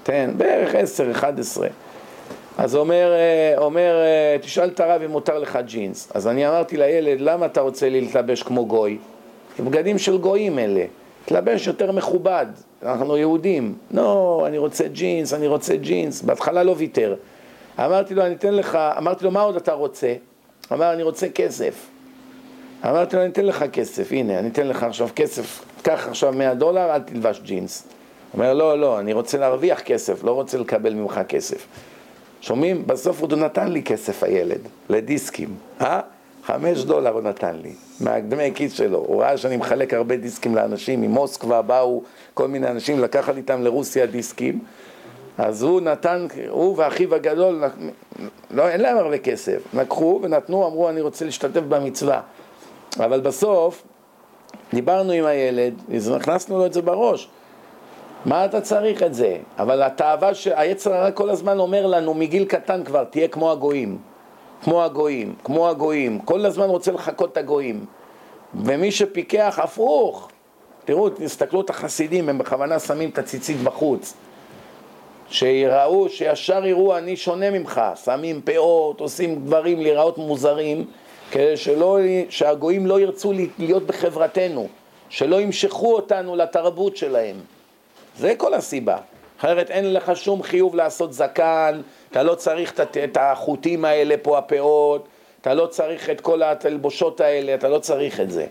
10, 0.05 0.31
בערך 0.37 0.75
10, 0.75 1.11
11. 1.11 1.69
אז 2.59 2.77
אומר, 2.77 3.13
אה, 3.13 3.55
אומר, 3.59 3.95
אה, 4.03 4.37
תשאל 4.41 4.69
את 4.69 4.81
הרב 4.81 5.03
אם 5.03 5.11
מותר 5.11 5.39
לך 5.39 5.59
ג'ינס. 5.67 6.09
אז 6.15 6.29
אני 6.29 6.49
אמרתי 6.49 6.77
לילד, 6.77 7.21
למה 7.21 7.47
אתה 7.47 7.61
רוצה 7.61 7.89
להתלבש 7.89 8.43
כמו 8.43 8.67
גוי? 8.67 8.99
בגדים 9.61 9.99
של 9.99 10.19
גויים 10.19 10.59
אלה. 10.59 10.85
תלבש 11.25 11.67
יותר 11.67 11.93
מכובד, 11.93 12.47
אנחנו 12.83 13.17
יהודים. 13.17 13.75
לא, 13.91 14.45
אני 14.47 14.59
רוצה 14.59 14.89
ג'ינס, 14.89 15.35
אני 15.35 15.47
רוצה 15.47 15.77
ג'ינס. 15.77 16.23
בהתחלה 16.23 16.63
לא 16.63 16.75
ויתר. 16.79 17.15
אמרתי 17.79 18.15
לו, 18.15 18.23
אני 18.23 18.35
אתן 18.35 18.55
לך, 18.55 18.79
אמרתי 18.99 19.25
לו, 19.25 19.31
מה 19.31 19.41
עוד 19.41 19.57
אתה 19.57 19.73
רוצה? 19.73 20.15
אמר, 20.73 20.93
אני 20.93 21.03
רוצה 21.03 21.29
כסף. 21.29 21.87
אמרתי 22.85 23.17
לו, 23.17 23.23
אני 23.23 23.31
אתן 23.31 23.45
לך 23.45 23.65
כסף, 23.73 24.13
הנה, 24.13 24.39
אני 24.39 24.49
אתן 24.49 24.67
לך 24.67 24.83
עכשיו 24.83 25.09
כסף, 25.17 25.65
קח 25.83 26.07
עכשיו 26.09 26.33
100 26.33 26.55
דולר, 26.55 26.95
אל 26.95 27.01
תלבש 27.01 27.41
ג'ינס. 27.41 27.89
אומר, 28.35 28.55
לא, 28.55 28.79
לא, 28.79 28.99
אני 28.99 29.13
רוצה 29.13 29.39
להרוויח 29.39 29.81
כסף, 29.81 30.25
לא 30.25 30.33
רוצה 30.33 30.59
לקבל 30.59 30.95
ממך 30.95 31.21
כסף. 31.29 31.67
שומעים? 32.43 32.87
בסוף 32.87 33.21
הוא 33.21 33.29
נתן 33.29 33.69
לי 33.69 33.83
כסף 33.83 34.23
הילד, 34.23 34.61
לדיסקים, 34.89 35.55
אה? 35.81 36.01
חמש 36.45 36.85
דולר 36.85 37.11
הוא 37.11 37.23
נתן 37.23 37.57
לי, 37.57 37.73
מהדמי 38.01 38.53
כיס 38.55 38.73
שלו. 38.73 38.99
הוא 38.99 39.23
ראה 39.23 39.37
שאני 39.37 39.57
מחלק 39.57 39.95
הרבה 39.95 40.17
דיסקים 40.17 40.55
לאנשים, 40.55 41.01
ממוסקבה 41.01 41.63
באו 41.63 42.03
כל 42.35 42.49
מיני 42.49 42.69
אנשים 42.69 43.01
לקחת 43.01 43.37
איתם 43.37 43.63
לרוסיה 43.63 44.07
דיסקים, 44.07 44.59
אז 45.39 45.63
הוא 45.63 45.81
נתן, 45.81 46.27
הוא 46.49 46.75
ואחיו 46.79 47.15
הגדול, 47.15 47.65
לא, 48.51 48.69
אין 48.69 48.81
להם 48.81 48.97
הרבה 48.97 49.19
כסף, 49.19 49.63
לקחו 49.75 50.21
ונתנו, 50.23 50.67
אמרו 50.67 50.89
אני 50.89 51.01
רוצה 51.01 51.25
להשתתף 51.25 51.61
במצווה. 51.61 52.21
אבל 52.99 53.21
בסוף 53.21 53.83
דיברנו 54.75 55.13
עם 55.13 55.25
הילד, 55.25 55.75
הכנסנו 56.17 56.59
לו 56.59 56.67
את 56.67 56.73
זה 56.73 56.83
בראש. 56.83 57.29
מה 58.25 58.45
אתה 58.45 58.61
צריך 58.61 59.03
את 59.03 59.15
זה? 59.15 59.39
אבל 59.59 59.83
התאווה, 59.83 60.35
ש... 60.35 60.47
היצר 60.47 60.95
הרע 60.95 61.11
כל 61.11 61.31
הזמן 61.31 61.59
אומר 61.59 61.87
לנו 61.87 62.15
מגיל 62.15 62.45
קטן 62.45 62.85
כבר, 62.85 63.05
תהיה 63.05 63.29
כמו 63.29 63.51
הגויים. 63.51 63.99
כמו 64.65 64.85
הגויים, 64.85 65.35
כמו 65.45 65.69
הגויים. 65.69 66.19
כל 66.19 66.47
הזמן 66.47 66.69
רוצה 66.69 66.93
לחקות 66.93 67.33
את 67.33 67.37
הגויים. 67.37 67.85
ומי 68.55 68.91
שפיקח, 68.91 69.59
הפוך. 69.63 70.29
תראו, 70.85 71.11
תסתכלו 71.11 71.61
את 71.61 71.71
החסידים, 71.71 72.29
הם 72.29 72.39
בכוונה 72.39 72.79
שמים 72.79 73.11
את 73.11 73.19
הציצית 73.19 73.63
בחוץ. 73.63 74.15
שיראו, 75.29 76.09
שישר 76.09 76.67
יראו 76.67 76.99
אני 76.99 77.17
שונה 77.17 77.51
ממך, 77.51 77.81
שמים 78.05 78.41
פאות, 78.41 79.01
עושים 79.01 79.45
דברים 79.45 79.81
להיראות 79.81 80.19
מוזרים, 80.19 80.85
כדי 81.31 81.57
שלא, 81.57 81.99
שהגויים 82.29 82.87
לא 82.87 83.01
ירצו 83.01 83.33
להיות 83.59 83.87
בחברתנו, 83.87 84.69
שלא 85.09 85.41
ימשכו 85.41 85.95
אותנו 85.95 86.37
לתרבות 86.37 86.97
שלהם. 86.97 87.37
זה 88.19 88.35
כל 88.37 88.55
הסיבה. 88.55 88.97
אחרת 89.39 89.71
אין 89.71 89.93
לך 89.93 90.17
שום 90.17 90.43
חיוב 90.43 90.75
לעשות 90.75 91.13
זקן, 91.13 91.81
אתה 92.11 92.23
לא 92.23 92.35
צריך 92.35 92.81
את 93.05 93.17
החוטים 93.21 93.85
האלה 93.85 94.15
פה, 94.23 94.39
הפאות, 94.39 95.09
אתה 95.41 95.55
לא 95.55 95.67
צריך 95.67 96.11
את 96.11 96.21
כל 96.21 96.43
התלבושות 96.43 97.21
האלה, 97.21 97.55
אתה 97.55 97.69
לא 97.69 97.79
צריך 97.79 98.21
את 98.21 98.31
זה. 98.31 98.47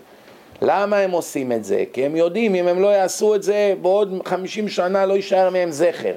למה 0.62 0.96
הם 0.96 1.10
עושים 1.10 1.52
את 1.52 1.64
זה? 1.64 1.84
כי 1.92 2.06
הם 2.06 2.16
יודעים, 2.16 2.54
אם 2.54 2.68
הם 2.68 2.82
לא 2.82 2.88
יעשו 2.88 3.34
את 3.34 3.42
זה, 3.42 3.74
בעוד 3.82 4.22
חמישים 4.24 4.68
שנה 4.68 5.06
לא 5.06 5.14
יישאר 5.14 5.50
מהם 5.50 5.70
זכר. 5.70 6.14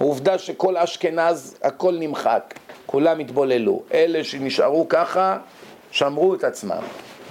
העובדה 0.00 0.38
שכל 0.38 0.76
אשכנז, 0.76 1.56
הכל 1.62 1.96
נמחק, 1.98 2.54
כולם 2.86 3.18
התבוללו. 3.18 3.82
אלה 3.94 4.24
שנשארו 4.24 4.88
ככה, 4.88 5.38
שמרו 5.90 6.34
את 6.34 6.44
עצמם. 6.44 6.82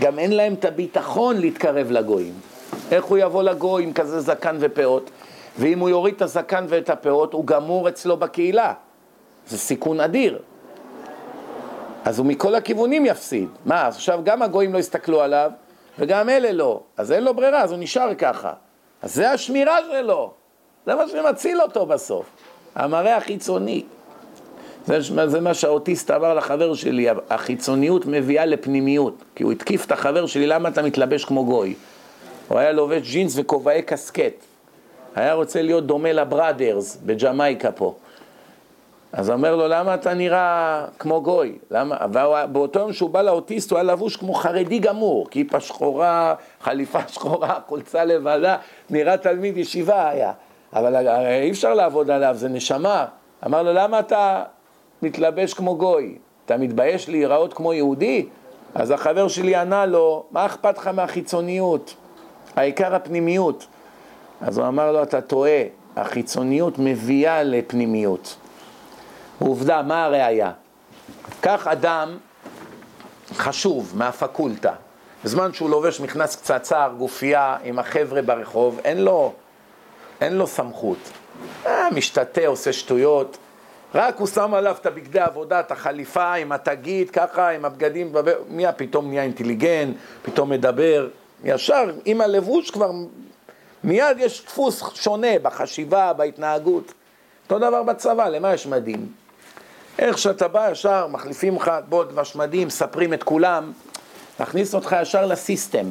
גם 0.01 0.19
אין 0.19 0.31
להם 0.31 0.53
את 0.53 0.65
הביטחון 0.65 1.37
להתקרב 1.37 1.91
לגויים. 1.91 2.33
איך 2.91 3.05
הוא 3.05 3.17
יבוא 3.17 3.43
לגוי 3.43 3.83
עם 3.83 3.93
כזה 3.93 4.19
זקן 4.19 4.57
ופאות? 4.59 5.09
ואם 5.59 5.79
הוא 5.79 5.89
יוריד 5.89 6.15
את 6.15 6.21
הזקן 6.21 6.65
ואת 6.69 6.89
הפאות, 6.89 7.33
הוא 7.33 7.45
גמור 7.45 7.89
אצלו 7.89 8.17
בקהילה. 8.17 8.73
זה 9.47 9.57
סיכון 9.57 9.99
אדיר. 9.99 10.39
אז 12.05 12.19
הוא 12.19 12.25
מכל 12.25 12.55
הכיוונים 12.55 13.05
יפסיד. 13.05 13.49
מה, 13.65 13.87
אז 13.87 13.95
עכשיו 13.95 14.19
גם 14.23 14.41
הגויים 14.41 14.73
לא 14.73 14.77
יסתכלו 14.77 15.21
עליו, 15.21 15.51
וגם 15.99 16.29
אלה 16.29 16.51
לא. 16.51 16.81
אז 16.97 17.11
אין 17.11 17.23
לו 17.23 17.33
ברירה, 17.33 17.61
אז 17.61 17.71
הוא 17.71 17.79
נשאר 17.79 18.15
ככה. 18.15 18.53
אז 19.01 19.15
זה 19.15 19.31
השמירה 19.31 19.77
שלו. 19.91 20.31
זה 20.85 20.95
מה 20.95 21.07
שמציל 21.07 21.61
אותו 21.61 21.85
בסוף. 21.85 22.25
המראה 22.75 23.17
החיצוני. 23.17 23.83
זה, 24.85 25.27
זה 25.27 25.41
מה 25.41 25.53
שהאוטיסט 25.53 26.11
אמר 26.11 26.33
לחבר 26.33 26.73
שלי, 26.73 27.07
החיצוניות 27.29 28.05
מביאה 28.05 28.45
לפנימיות. 28.45 29.23
כי 29.35 29.43
הוא 29.43 29.51
התקיף 29.51 29.85
את 29.85 29.91
החבר 29.91 30.25
שלי, 30.25 30.47
למה 30.47 30.69
אתה 30.69 30.81
מתלבש 30.81 31.25
כמו 31.25 31.45
גוי? 31.45 31.75
הוא 32.47 32.59
היה 32.59 32.71
לובש 32.71 33.11
ג'ינס 33.11 33.33
וכובעי 33.37 33.81
קסקט. 33.81 34.45
היה 35.15 35.33
רוצה 35.33 35.61
להיות 35.61 35.87
דומה 35.87 36.13
לבראדרס 36.13 36.97
בג'מייקה 37.05 37.71
פה. 37.71 37.93
אז 39.13 39.29
אומר 39.29 39.55
לו, 39.55 39.67
למה 39.67 39.93
אתה 39.93 40.13
נראה 40.13 40.85
כמו 40.99 41.21
גוי? 41.21 41.57
למה? 41.71 41.97
ובאותו 42.11 42.79
יום 42.79 42.93
שהוא 42.93 43.09
בא 43.09 43.21
לאוטיסט 43.21 43.71
הוא 43.71 43.77
היה 43.77 43.83
לבוש 43.83 44.15
כמו 44.15 44.33
חרדי 44.33 44.79
גמור, 44.79 45.29
כיפה 45.29 45.59
שחורה, 45.59 46.35
חליפה 46.61 46.99
שחורה, 47.13 47.59
חולצה 47.67 48.05
לבדה, 48.05 48.57
נראה 48.89 49.17
תלמיד 49.17 49.57
ישיבה 49.57 50.09
היה. 50.09 50.31
אבל 50.73 51.07
אי 51.43 51.51
אפשר 51.51 51.73
לעבוד 51.73 52.09
עליו, 52.09 52.35
זה 52.37 52.49
נשמה. 52.49 53.05
אמר 53.45 53.63
לו, 53.63 53.73
למה 53.73 53.99
אתה 53.99 54.43
מתלבש 55.01 55.53
כמו 55.53 55.77
גוי? 55.77 56.17
אתה 56.45 56.57
מתבייש 56.57 57.09
להיראות 57.09 57.53
כמו 57.53 57.73
יהודי? 57.73 58.25
אז 58.75 58.91
החבר 58.91 59.27
שלי 59.27 59.55
ענה 59.55 59.85
לו, 59.85 60.23
מה 60.31 60.45
אכפת 60.45 60.77
לך 60.77 60.87
מהחיצוניות? 60.87 61.95
העיקר 62.55 62.95
הפנימיות. 62.95 63.67
אז 64.41 64.57
הוא 64.57 64.67
אמר 64.67 64.91
לו, 64.91 65.03
אתה 65.03 65.21
טועה, 65.21 65.61
החיצוניות 65.95 66.73
מביאה 66.79 67.43
לפנימיות. 67.43 68.35
עובדה, 69.39 69.81
מה 69.81 70.05
הראייה? 70.05 70.51
קח 71.41 71.67
אדם 71.67 72.17
חשוב 73.33 73.93
מהפקולטה, 73.95 74.73
בזמן 75.23 75.53
שהוא 75.53 75.69
לובש 75.69 75.99
מכנס 75.99 76.35
קצצר, 76.35 76.91
גופייה 76.97 77.57
עם 77.63 77.79
החבר'ה 77.79 78.21
ברחוב, 78.21 78.79
אין 78.83 79.01
לו, 79.01 79.33
אין 80.21 80.33
לו 80.33 80.47
סמכות. 80.47 80.97
אה, 81.65 81.87
משתתה, 81.91 82.47
עושה 82.47 82.73
שטויות. 82.73 83.37
רק 83.95 84.17
הוא 84.17 84.27
שם 84.27 84.53
עליו 84.53 84.75
את 84.81 84.85
הבגדי 84.85 85.19
עבודה, 85.19 85.59
את 85.59 85.71
החליפה 85.71 86.33
עם 86.33 86.51
התגית, 86.51 87.11
ככה, 87.11 87.49
עם 87.49 87.65
הבגדים, 87.65 88.13
מי 88.49 88.63
פתאום 88.77 89.07
נהיה 89.07 89.23
אינטליגנט, 89.23 89.95
פתאום 90.21 90.49
מדבר. 90.49 91.07
ישר 91.43 91.91
עם 92.05 92.21
הלבוש 92.21 92.71
כבר 92.71 92.91
מיד 93.83 94.17
יש 94.19 94.43
דפוס 94.45 94.83
שונה 94.93 95.39
בחשיבה, 95.41 96.13
בהתנהגות. 96.13 96.93
אותו 97.43 97.59
דבר 97.59 97.83
בצבא, 97.83 98.29
למה 98.29 98.53
יש 98.53 98.67
מדים? 98.67 99.07
איך 99.99 100.17
שאתה 100.17 100.47
בא 100.47 100.71
ישר, 100.71 101.07
מחליפים 101.07 101.55
לך, 101.55 101.71
בוא 101.89 102.03
דבש 102.03 102.35
מדים, 102.35 102.67
מספרים 102.67 103.13
את 103.13 103.23
כולם, 103.23 103.71
מכניס 104.39 104.75
אותך 104.75 104.95
ישר 105.01 105.25
לסיסטם. 105.25 105.85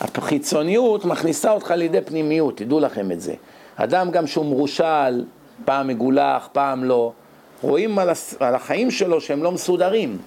החיצוניות 0.00 1.04
מכניסה 1.04 1.50
אותך 1.50 1.70
לידי 1.70 2.00
פנימיות, 2.00 2.56
תדעו 2.56 2.80
לכם 2.80 3.12
את 3.12 3.20
זה. 3.20 3.34
אדם 3.76 4.10
גם 4.10 4.26
שהוא 4.26 4.46
מרושל, 4.46 5.24
פעם 5.64 5.88
מגולח, 5.88 6.48
פעם 6.52 6.84
לא, 6.84 7.12
רואים 7.62 7.98
על 8.40 8.54
החיים 8.54 8.90
שלו 8.90 9.20
שהם 9.20 9.42
לא 9.42 9.52
מסודרים. 9.52 10.18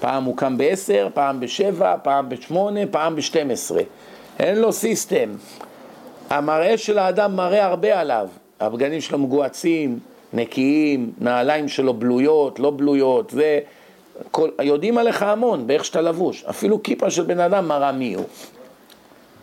פעם 0.00 0.24
הוא 0.24 0.36
קם 0.36 0.58
בעשר, 0.58 1.08
פעם 1.14 1.40
בשבע, 1.40 1.96
פעם 2.02 2.28
בשמונה, 2.28 2.80
פעם 2.90 3.16
בשתים 3.16 3.50
עשרה. 3.50 3.82
אין 4.38 4.58
לו 4.58 4.72
סיסטם. 4.72 5.28
המראה 6.30 6.78
של 6.78 6.98
האדם 6.98 7.36
מראה 7.36 7.66
הרבה 7.66 8.00
עליו. 8.00 8.28
הבגנים 8.60 9.00
שלו 9.00 9.18
מגועצים, 9.18 9.98
נקיים, 10.32 11.12
נעליים 11.18 11.68
שלו 11.68 11.94
בלויות, 11.94 12.58
לא 12.58 12.70
בלויות, 12.70 13.30
זה... 13.30 13.60
כל, 14.30 14.48
יודעים 14.62 14.98
עליך 14.98 15.22
המון 15.22 15.66
באיך 15.66 15.84
שאתה 15.84 16.00
לבוש. 16.00 16.44
אפילו 16.44 16.82
כיפה 16.82 17.10
של 17.10 17.22
בן 17.22 17.40
אדם 17.40 17.68
מראה 17.68 17.92
מי 17.92 18.14
הוא. 18.14 18.24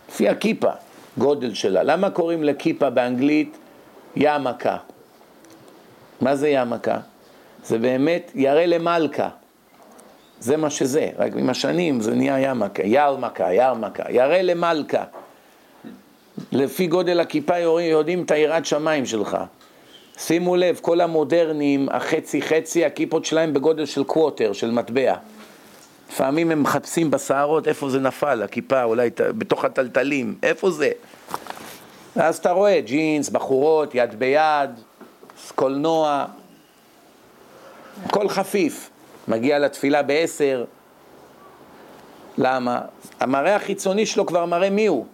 לפי 0.08 0.28
הכיפה, 0.28 0.70
גודל 1.18 1.54
שלה. 1.54 1.82
למה 1.82 2.10
קוראים 2.10 2.44
לכיפה 2.44 2.90
באנגלית 2.90 3.56
ימקה? 4.16 4.76
מה 6.20 6.36
זה 6.36 6.48
ימקה? 6.48 6.98
זה 7.64 7.78
באמת 7.78 8.32
ירא 8.34 8.64
למלכה. 8.64 9.28
זה 10.42 10.56
מה 10.56 10.70
שזה, 10.70 11.08
רק 11.18 11.32
עם 11.36 11.50
השנים 11.50 12.00
זה 12.00 12.14
נהיה 12.14 12.38
ימקה, 12.40 12.82
ירמקה, 12.82 13.52
ירמקה, 13.52 14.02
ירא 14.10 14.36
למלכה. 14.36 15.04
לפי 16.52 16.86
גודל 16.86 17.20
הכיפה 17.20 17.58
יודעים 17.58 18.22
את 18.22 18.30
היראת 18.30 18.66
שמיים 18.66 19.06
שלך. 19.06 19.36
שימו 20.18 20.56
לב, 20.56 20.78
כל 20.82 21.00
המודרניים, 21.00 21.88
החצי 21.90 22.42
חצי, 22.42 22.84
הכיפות 22.84 23.24
שלהם 23.24 23.54
בגודל 23.54 23.86
של 23.86 24.04
קווטר, 24.04 24.52
של 24.52 24.70
מטבע. 24.70 25.14
לפעמים 26.10 26.50
הם 26.50 26.62
מחפשים 26.62 27.10
בשערות 27.10 27.68
איפה 27.68 27.90
זה 27.90 28.00
נפל, 28.00 28.42
הכיפה, 28.42 28.82
אולי 28.82 29.10
בתוך 29.18 29.64
הטלטלים, 29.64 30.34
איפה 30.42 30.70
זה? 30.70 30.90
ואז 32.16 32.38
אתה 32.38 32.50
רואה 32.50 32.80
ג'ינס, 32.80 33.28
בחורות, 33.28 33.94
יד 33.94 34.18
ביד, 34.18 34.70
קולנוע, 35.54 36.24
הכל 38.06 38.28
חפיף. 38.28 38.91
מגיע 39.28 39.58
לתפילה 39.58 40.02
בעשר. 40.02 40.64
למה? 42.38 42.80
המראה 43.20 43.56
החיצוני 43.56 44.06
שלו 44.06 44.26
כבר 44.26 44.46
מראה 44.46 44.70
מי 44.70 44.86
הוא. 44.86 45.06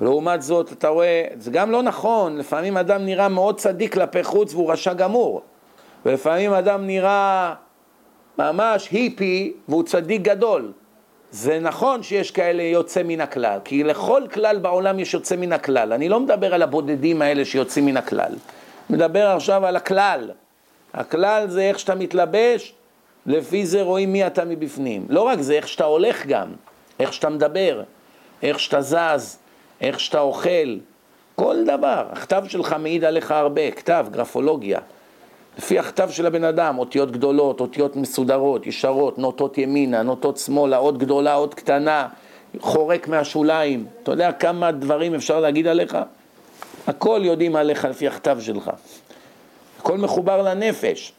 לעומת 0.00 0.42
זאת, 0.42 0.72
אתה 0.72 0.88
רואה, 0.88 1.24
זה 1.38 1.50
גם 1.50 1.70
לא 1.70 1.82
נכון, 1.82 2.36
לפעמים 2.36 2.76
אדם 2.76 3.04
נראה 3.04 3.28
מאוד 3.28 3.58
צדיק 3.58 3.92
כלפי 3.92 4.22
חוץ 4.22 4.54
והוא 4.54 4.72
רשע 4.72 4.92
גמור. 4.92 5.42
ולפעמים 6.06 6.52
אדם 6.52 6.86
נראה 6.86 7.54
ממש 8.38 8.88
היפי 8.90 9.52
והוא 9.68 9.82
צדיק 9.82 10.22
גדול. 10.22 10.72
זה 11.30 11.58
נכון 11.60 12.02
שיש 12.02 12.30
כאלה 12.30 12.62
יוצא 12.62 13.02
מן 13.02 13.20
הכלל, 13.20 13.58
כי 13.64 13.84
לכל 13.84 14.22
כלל 14.32 14.58
בעולם 14.58 14.98
יש 14.98 15.14
יוצא 15.14 15.36
מן 15.36 15.52
הכלל. 15.52 15.92
אני 15.92 16.08
לא 16.08 16.20
מדבר 16.20 16.54
על 16.54 16.62
הבודדים 16.62 17.22
האלה 17.22 17.44
שיוצאים 17.44 17.86
מן 17.86 17.96
הכלל. 17.96 18.32
מדבר 18.90 19.26
עכשיו 19.26 19.66
על 19.66 19.76
הכלל. 19.76 20.30
הכלל 20.94 21.48
זה 21.48 21.62
איך 21.62 21.78
שאתה 21.78 21.94
מתלבש, 21.94 22.74
לפי 23.26 23.66
זה 23.66 23.82
רואים 23.82 24.12
מי 24.12 24.26
אתה 24.26 24.44
מבפנים. 24.44 25.06
לא 25.08 25.22
רק 25.22 25.40
זה, 25.40 25.54
איך 25.54 25.68
שאתה 25.68 25.84
הולך 25.84 26.26
גם, 26.26 26.48
איך 27.00 27.12
שאתה 27.12 27.28
מדבר, 27.28 27.82
איך 28.42 28.60
שאתה 28.60 28.80
זז, 28.80 29.38
איך 29.80 30.00
שאתה 30.00 30.20
אוכל, 30.20 30.78
כל 31.34 31.56
דבר. 31.66 32.06
הכתב 32.12 32.44
שלך 32.48 32.76
מעיד 32.78 33.04
עליך 33.04 33.30
הרבה, 33.30 33.70
כתב, 33.70 34.06
גרפולוגיה. 34.10 34.80
לפי 35.58 35.78
הכתב 35.78 36.10
של 36.10 36.26
הבן 36.26 36.44
אדם, 36.44 36.78
אותיות 36.78 37.10
גדולות, 37.10 37.60
אותיות 37.60 37.96
מסודרות, 37.96 38.66
ישרות, 38.66 39.18
נוטות 39.18 39.58
ימינה, 39.58 40.02
נוטות 40.02 40.38
שמאלה, 40.38 40.78
אות 40.78 40.98
גדולה, 40.98 41.34
אות 41.34 41.54
קטנה, 41.54 42.08
חורק 42.60 43.08
מהשוליים. 43.08 43.86
אתה 44.02 44.10
יודע 44.10 44.32
כמה 44.32 44.72
דברים 44.72 45.14
אפשר 45.14 45.40
להגיד 45.40 45.66
עליך? 45.66 45.96
הכל 46.86 47.20
יודעים 47.24 47.56
עליך 47.56 47.84
לפי 47.84 48.08
הכתב 48.08 48.38
שלך. 48.40 48.70
הכל 49.78 49.98
מחובר 49.98 50.42
לנפש. 50.42 51.12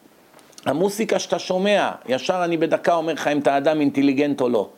המוסיקה 0.66 1.20
שאתה 1.20 1.40
שומע, 1.40 1.92
ישר 2.08 2.42
אני 2.44 2.58
בדקה 2.58 2.94
אומר 2.94 3.14
לך 3.14 3.28
אם 3.28 3.40
אתה 3.40 3.58
אדם 3.58 3.80
אינטליגנט 3.80 4.42
או 4.42 4.50
לא. 4.50 4.70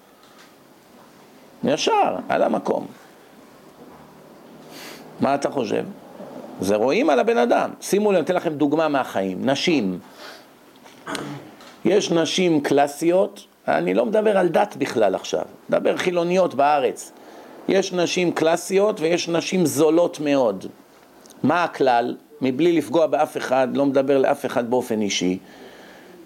ישר, 1.64 2.16
על 2.30 2.44
המקום. 2.44 2.88
מה 5.20 5.36
אתה 5.36 5.50
חושב? 5.52 5.84
זה 6.62 6.76
רואים 6.76 7.10
על 7.10 7.20
הבן 7.20 7.38
אדם. 7.38 7.70
שימו 7.82 8.12
לב, 8.12 8.18
אני 8.18 8.26
אתן 8.26 8.36
לכם 8.36 8.54
דוגמה 8.54 8.88
מהחיים. 8.88 9.50
נשים. 9.50 10.00
יש 11.86 12.12
נשים 12.12 12.62
קלאסיות, 12.62 13.46
אני 13.68 13.94
לא 13.94 14.06
מדבר 14.06 14.38
על 14.38 14.48
דת 14.48 14.76
בכלל 14.78 15.16
עכשיו, 15.16 15.46
מדבר 15.70 15.98
חילוניות 15.98 16.56
בארץ. 16.56 17.12
יש 17.68 17.94
נשים 17.94 18.32
קלאסיות 18.32 19.00
ויש 19.00 19.30
נשים 19.30 19.66
זולות 19.66 20.20
מאוד. 20.20 20.66
מה 21.44 21.64
הכלל? 21.64 22.16
מבלי 22.42 22.72
לפגוע 22.72 23.08
באף 23.08 23.38
אחד, 23.38 23.68
לא 23.74 23.86
מדבר 23.86 24.18
לאף 24.18 24.46
אחד 24.46 24.70
באופן 24.70 25.02
אישי. 25.02 25.38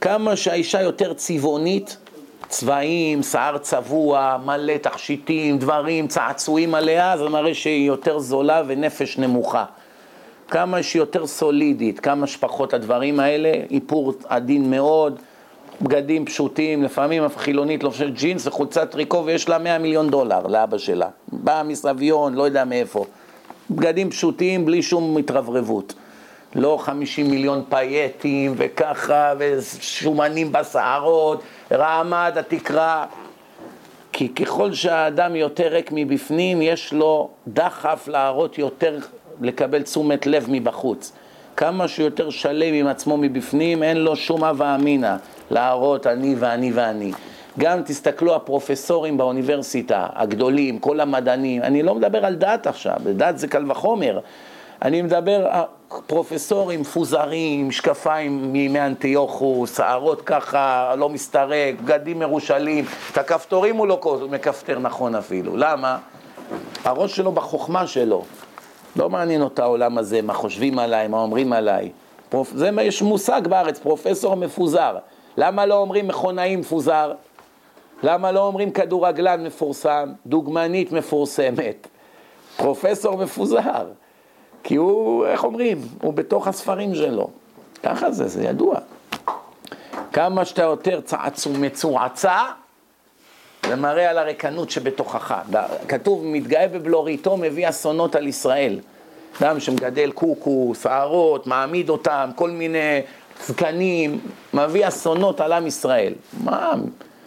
כמה 0.02 0.36
שהאישה 0.36 0.82
יותר 0.82 1.14
צבעונית, 1.14 1.98
צבעים, 2.48 3.24
שיער 3.24 3.58
צבוע, 3.58 4.38
מלא 4.46 4.78
תכשיטים, 4.78 5.58
דברים, 5.58 6.08
צעצועים 6.08 6.76
עליה, 6.76 7.18
זה 7.18 7.30
מראה 7.30 7.54
שהיא 7.54 7.88
יותר 7.88 8.20
זולה 8.20 8.64
ונפש 8.68 9.18
נמוכה. 9.18 9.66
כמה 10.48 10.84
שהיא 10.84 11.02
יותר 11.02 11.28
סולידית, 11.28 12.00
כמה 12.00 12.28
שפחות 12.28 12.74
הדברים 12.74 13.20
האלה, 13.20 13.52
איפור 13.72 14.14
עדין 14.28 14.72
מאוד, 14.72 15.20
בגדים 15.82 16.26
פשוטים, 16.26 16.84
לפעמים 16.84 17.24
אף 17.24 17.38
חילונית 17.38 17.84
לובשת 17.84 18.10
ג'ינס 18.14 18.48
וחולצת 18.48 18.92
טריקו 18.92 19.24
ויש 19.26 19.50
לה 19.50 19.58
100 19.58 19.78
מיליון 19.78 20.10
דולר 20.10 20.48
לאבא 20.48 20.78
שלה. 20.78 21.08
באה 21.28 21.64
מסביון, 21.64 22.34
לא 22.34 22.44
יודע 22.44 22.66
מאיפה. 22.66 23.06
בגדים 23.72 24.10
פשוטים 24.10 24.66
בלי 24.66 24.82
שום 24.82 25.18
התרברבות. 25.18 25.94
לא 26.56 26.78
50 26.82 27.30
מיליון 27.30 27.64
פייטים 27.70 28.54
וככה 28.58 29.34
ושומנים 29.38 30.52
בשערות, 30.52 31.44
רעמד 31.72 32.34
התקרה. 32.40 33.06
כי 34.12 34.30
ככל 34.30 34.74
שהאדם 34.74 35.36
יותר 35.36 35.68
ריק 35.68 35.90
מבפנים, 35.94 36.62
יש 36.62 36.94
לו 36.94 37.30
דחף 37.48 38.08
להראות 38.08 38.58
יותר, 38.58 38.98
לקבל 39.42 39.82
תשומת 39.82 40.28
לב 40.28 40.46
מבחוץ. 40.50 41.12
כמה 41.58 41.88
שיותר 41.88 42.30
שלם 42.30 42.74
עם 42.74 42.88
עצמו 42.88 43.18
מבפנים, 43.18 43.84
אין 43.84 43.98
לו 43.98 44.16
שום 44.16 44.44
הווה 44.44 44.76
אמינא 44.76 45.16
להראות 45.52 46.08
אני 46.08 46.36
ואני 46.40 46.72
ואני. 46.72 47.12
גם 47.60 47.82
תסתכלו 47.84 48.36
הפרופסורים 48.36 49.18
באוניברסיטה, 49.18 50.08
הגדולים, 50.14 50.80
כל 50.80 51.00
המדענים, 51.00 51.62
אני 51.62 51.84
לא 51.84 51.96
מדבר 51.96 52.26
על 52.26 52.36
דת 52.36 52.68
עכשיו, 52.68 52.96
דת 53.16 53.38
זה 53.38 53.48
קל 53.48 53.72
וחומר, 53.72 54.20
אני 54.82 55.02
מדבר 55.02 55.48
פרופסורים 56.08 56.82
מפוזרים, 56.82 57.68
משקפיים 57.68 58.52
מימי 58.52 58.80
אנטיוכוס, 58.80 59.78
שערות 59.78 60.22
ככה, 60.22 60.96
לא 60.98 61.10
מסתרק, 61.10 61.76
בגדים 61.82 62.20
מרושלים, 62.20 62.86
את 63.12 63.18
הכפתורים 63.18 63.76
הוא 63.76 63.88
לא 63.88 64.20
מכפתר 64.30 64.80
נכון 64.80 65.16
אפילו, 65.16 65.58
למה? 65.58 65.98
הראש 66.84 67.16
שלו 67.16 67.32
בחוכמה 67.32 67.88
שלו, 67.88 68.24
לא 68.96 69.10
מעניין 69.10 69.42
אותה 69.42 69.64
העולם 69.64 69.98
הזה, 69.98 70.22
מה 70.22 70.34
חושבים 70.34 70.80
עליי, 70.80 71.08
מה 71.08 71.18
אומרים 71.18 71.54
עליי. 71.54 71.92
פרופ... 72.30 72.52
זה 72.56 72.72
מה 72.72 72.84
יש 72.84 73.02
מושג 73.02 73.42
בארץ, 73.48 73.80
פרופסור 73.80 74.36
מפוזר. 74.36 74.98
למה 75.38 75.66
לא 75.66 75.78
אומרים 75.78 76.08
מכונאי 76.08 76.56
מפוזר? 76.56 77.14
למה 78.04 78.32
לא 78.32 78.48
אומרים 78.48 78.72
כדורגלן 78.72 79.44
מפורסם, 79.44 80.14
דוגמנית 80.26 80.92
מפורסמת? 80.92 81.88
פרופסור 82.58 83.18
מפוזר. 83.18 83.86
כי 84.64 84.76
הוא, 84.76 85.26
איך 85.26 85.44
אומרים, 85.44 85.82
הוא 86.02 86.14
בתוך 86.14 86.48
הספרים 86.48 86.96
שלו. 86.96 87.30
ככה 87.84 88.12
זה, 88.12 88.28
זה 88.28 88.44
ידוע. 88.44 88.80
כמה 90.14 90.46
שאתה 90.46 90.64
יותר 90.64 91.00
מצועצע, 91.60 92.38
זה 93.66 93.76
מראה 93.76 94.10
על 94.10 94.18
הריקנות 94.18 94.70
שבתוכך. 94.70 95.42
כתוב, 95.88 96.22
מתגאה 96.26 96.68
בבלוריתו, 96.68 97.38
מביא 97.38 97.70
אסונות 97.70 98.16
על 98.16 98.28
ישראל. 98.28 98.80
אדם 99.42 99.60
שמגדל 99.60 100.12
קוקו, 100.12 100.74
שערות, 100.82 101.48
מעמיד 101.48 101.90
אותם, 101.90 102.30
כל 102.36 102.50
מיני 102.50 103.02
זקנים, 103.46 104.20
מביא 104.54 104.88
אסונות 104.88 105.42
על 105.42 105.52
עם 105.52 105.68
ישראל. 105.68 106.14
מה, 106.44 106.74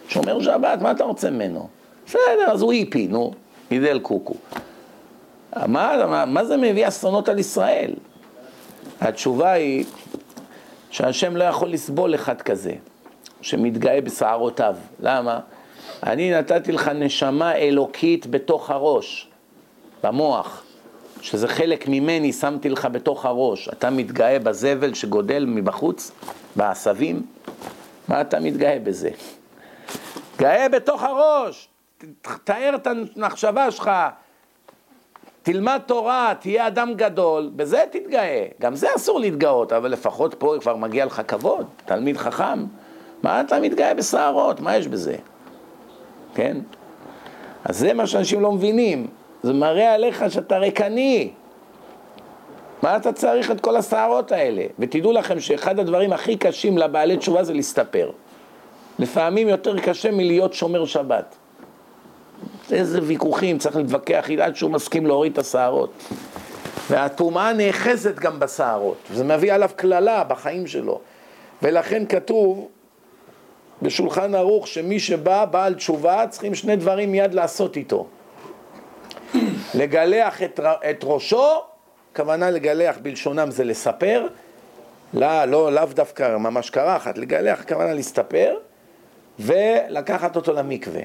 שומר 0.07 0.41
שבת, 0.41 0.81
מה 0.81 0.91
אתה 0.91 1.03
רוצה 1.03 1.29
ממנו? 1.29 1.67
בסדר, 2.07 2.51
אז 2.51 2.61
הוא 2.61 2.71
היפי, 2.71 3.07
נו, 3.07 3.33
גידל 3.69 3.99
קוקו. 3.99 4.33
מה, 5.55 6.07
מה, 6.07 6.25
מה 6.25 6.45
זה 6.45 6.57
מביא 6.57 6.87
אסונות 6.87 7.29
על 7.29 7.39
ישראל? 7.39 7.93
התשובה 9.01 9.51
היא 9.51 9.85
שהשם 10.91 11.35
לא 11.35 11.43
יכול 11.43 11.69
לסבול 11.69 12.15
אחד 12.15 12.41
כזה, 12.41 12.73
שמתגאה 13.41 14.01
בשערותיו. 14.01 14.75
למה? 14.99 15.39
אני 16.03 16.31
נתתי 16.31 16.71
לך 16.71 16.87
נשמה 16.87 17.55
אלוקית 17.55 18.27
בתוך 18.27 18.69
הראש, 18.69 19.27
במוח, 20.03 20.63
שזה 21.21 21.47
חלק 21.47 21.87
ממני, 21.87 22.33
שמתי 22.33 22.69
לך 22.69 22.87
בתוך 22.91 23.25
הראש. 23.25 23.69
אתה 23.69 23.89
מתגאה 23.89 24.39
בזבל 24.39 24.93
שגודל 24.93 25.45
מבחוץ, 25.45 26.11
בעשבים? 26.55 27.25
מה 28.07 28.21
אתה 28.21 28.39
מתגאה 28.39 28.79
בזה? 28.83 29.09
גאה 30.37 30.69
בתוך 30.69 31.03
הראש, 31.03 31.67
תאר 32.43 32.71
את 32.75 32.87
המחשבה 32.87 33.71
שלך, 33.71 33.91
תלמד 35.43 35.79
תורה, 35.85 36.33
תהיה 36.39 36.67
אדם 36.67 36.93
גדול, 36.95 37.51
בזה 37.55 37.83
תתגאה. 37.91 38.45
גם 38.61 38.75
זה 38.75 38.87
אסור 38.95 39.19
להתגאות, 39.19 39.73
אבל 39.73 39.91
לפחות 39.91 40.35
פה 40.37 40.55
כבר 40.59 40.75
מגיע 40.75 41.05
לך 41.05 41.21
כבוד, 41.27 41.65
תלמיד 41.85 42.17
חכם. 42.17 42.65
מה 43.23 43.41
אתה 43.41 43.59
מתגאה 43.59 43.93
בשערות? 43.93 44.59
מה 44.59 44.75
יש 44.75 44.87
בזה? 44.87 45.15
כן? 46.35 46.57
אז 47.65 47.79
זה 47.79 47.93
מה 47.93 48.07
שאנשים 48.07 48.41
לא 48.41 48.51
מבינים. 48.51 49.07
זה 49.43 49.53
מראה 49.53 49.93
עליך 49.93 50.23
שאתה 50.29 50.57
ריקני. 50.57 51.31
מה 52.83 52.95
אתה 52.95 53.13
צריך 53.13 53.51
את 53.51 53.61
כל 53.61 53.75
הסערות 53.75 54.31
האלה? 54.31 54.63
ותדעו 54.79 55.11
לכם 55.11 55.39
שאחד 55.39 55.79
הדברים 55.79 56.13
הכי 56.13 56.37
קשים 56.37 56.77
לבעלי 56.77 57.17
תשובה 57.17 57.43
זה 57.43 57.53
להסתפר. 57.53 58.11
לפעמים 58.99 59.49
יותר 59.49 59.79
קשה 59.79 60.11
מלהיות 60.11 60.53
שומר 60.53 60.85
שבת. 60.85 61.35
איזה 62.71 62.99
ויכוחים, 63.03 63.57
צריך 63.57 63.75
להתווכח 63.75 64.25
עד 64.41 64.55
שהוא 64.55 64.71
מסכים 64.71 65.07
להוריד 65.07 65.31
את 65.31 65.37
הסערות. 65.37 65.93
והטומאה 66.89 67.53
נאחזת 67.53 68.15
גם 68.15 68.39
בסערות, 68.39 68.97
וזה 69.11 69.23
מביא 69.23 69.53
עליו 69.53 69.69
קללה 69.75 70.23
בחיים 70.23 70.67
שלו. 70.67 70.99
ולכן 71.61 72.05
כתוב 72.05 72.67
בשולחן 73.81 74.35
ערוך 74.35 74.67
שמי 74.67 74.99
שבא, 74.99 75.45
בעל 75.45 75.73
תשובה, 75.73 76.25
צריכים 76.29 76.55
שני 76.55 76.75
דברים 76.75 77.11
מיד 77.11 77.33
לעשות 77.33 77.77
איתו. 77.77 78.07
לגלח 79.73 80.43
את, 80.43 80.59
את 80.89 80.99
ראשו, 81.03 81.47
כוונה 82.15 82.49
לגלח 82.49 82.97
בלשונם 83.01 83.51
זה 83.51 83.63
לספר, 83.63 84.27
לא, 85.13 85.45
לא, 85.45 85.71
לאו 85.71 85.85
דווקא 85.85 86.37
ממש 86.37 86.69
קרחת, 86.69 87.17
לגלח 87.17 87.63
כוונה 87.67 87.93
להסתפר, 87.93 88.57
ולקחת 89.39 90.35
אותו 90.35 90.53
למקווה. 90.53 91.01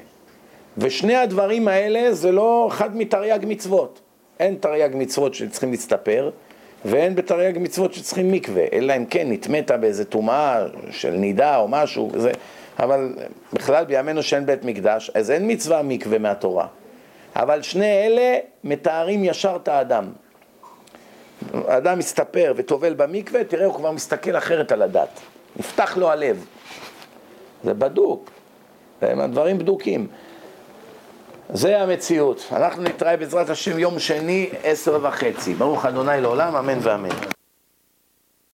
ושני 0.77 1.15
הדברים 1.15 1.67
האלה 1.67 2.13
זה 2.13 2.31
לא 2.31 2.67
אחד 2.71 2.97
מתרי"ג 2.97 3.39
מצוות. 3.47 3.99
אין 4.39 4.55
תרי"ג 4.59 4.89
מצוות 4.93 5.33
שצריכים 5.33 5.71
להסתפר, 5.71 6.29
ואין 6.85 7.15
בתרי"ג 7.15 7.57
מצוות 7.59 7.93
שצריכים 7.93 8.31
מקווה, 8.31 8.65
אלא 8.73 8.93
אם 8.97 9.05
כן 9.05 9.31
נטמאת 9.31 9.71
באיזה 9.71 10.05
טומאה 10.05 10.65
של 10.91 11.11
נידה 11.11 11.57
או 11.57 11.67
משהו, 11.67 12.11
זה, 12.15 12.31
אבל 12.79 13.15
בכלל 13.53 13.85
בימינו 13.85 14.23
שאין 14.23 14.45
בית 14.45 14.63
מקדש, 14.63 15.11
אז 15.13 15.31
אין 15.31 15.51
מצווה 15.51 15.81
מקווה 15.81 16.17
מהתורה. 16.17 16.67
אבל 17.35 17.61
שני 17.61 18.05
אלה 18.05 18.37
מתארים 18.63 19.23
ישר 19.23 19.57
את 19.63 19.67
האדם. 19.67 20.05
האדם 21.53 21.99
מסתפר 21.99 22.53
וטובל 22.55 22.93
במקווה, 22.93 23.43
תראה, 23.43 23.65
הוא 23.65 23.73
כבר 23.73 23.91
מסתכל 23.91 24.37
אחרת 24.37 24.71
על 24.71 24.81
הדת. 24.81 25.19
נפתח 25.55 25.97
לו 25.97 26.09
הלב. 26.11 26.45
זה 27.63 27.73
בדוק. 27.73 28.31
הדברים 29.01 29.57
בדוקים. 29.57 30.07
זה 31.53 31.81
המציאות. 31.81 32.47
אנחנו 32.51 32.83
נתראה 32.83 33.17
בעזרת 33.17 33.49
השם 33.49 33.79
יום 33.79 33.99
שני, 33.99 34.49
עשר 34.63 34.99
וחצי. 35.01 35.53
ברוך 35.53 35.85
אדוני 35.85 36.21
לעולם, 36.21 36.55
אמן 36.55 36.77
ואמן. 36.81 37.38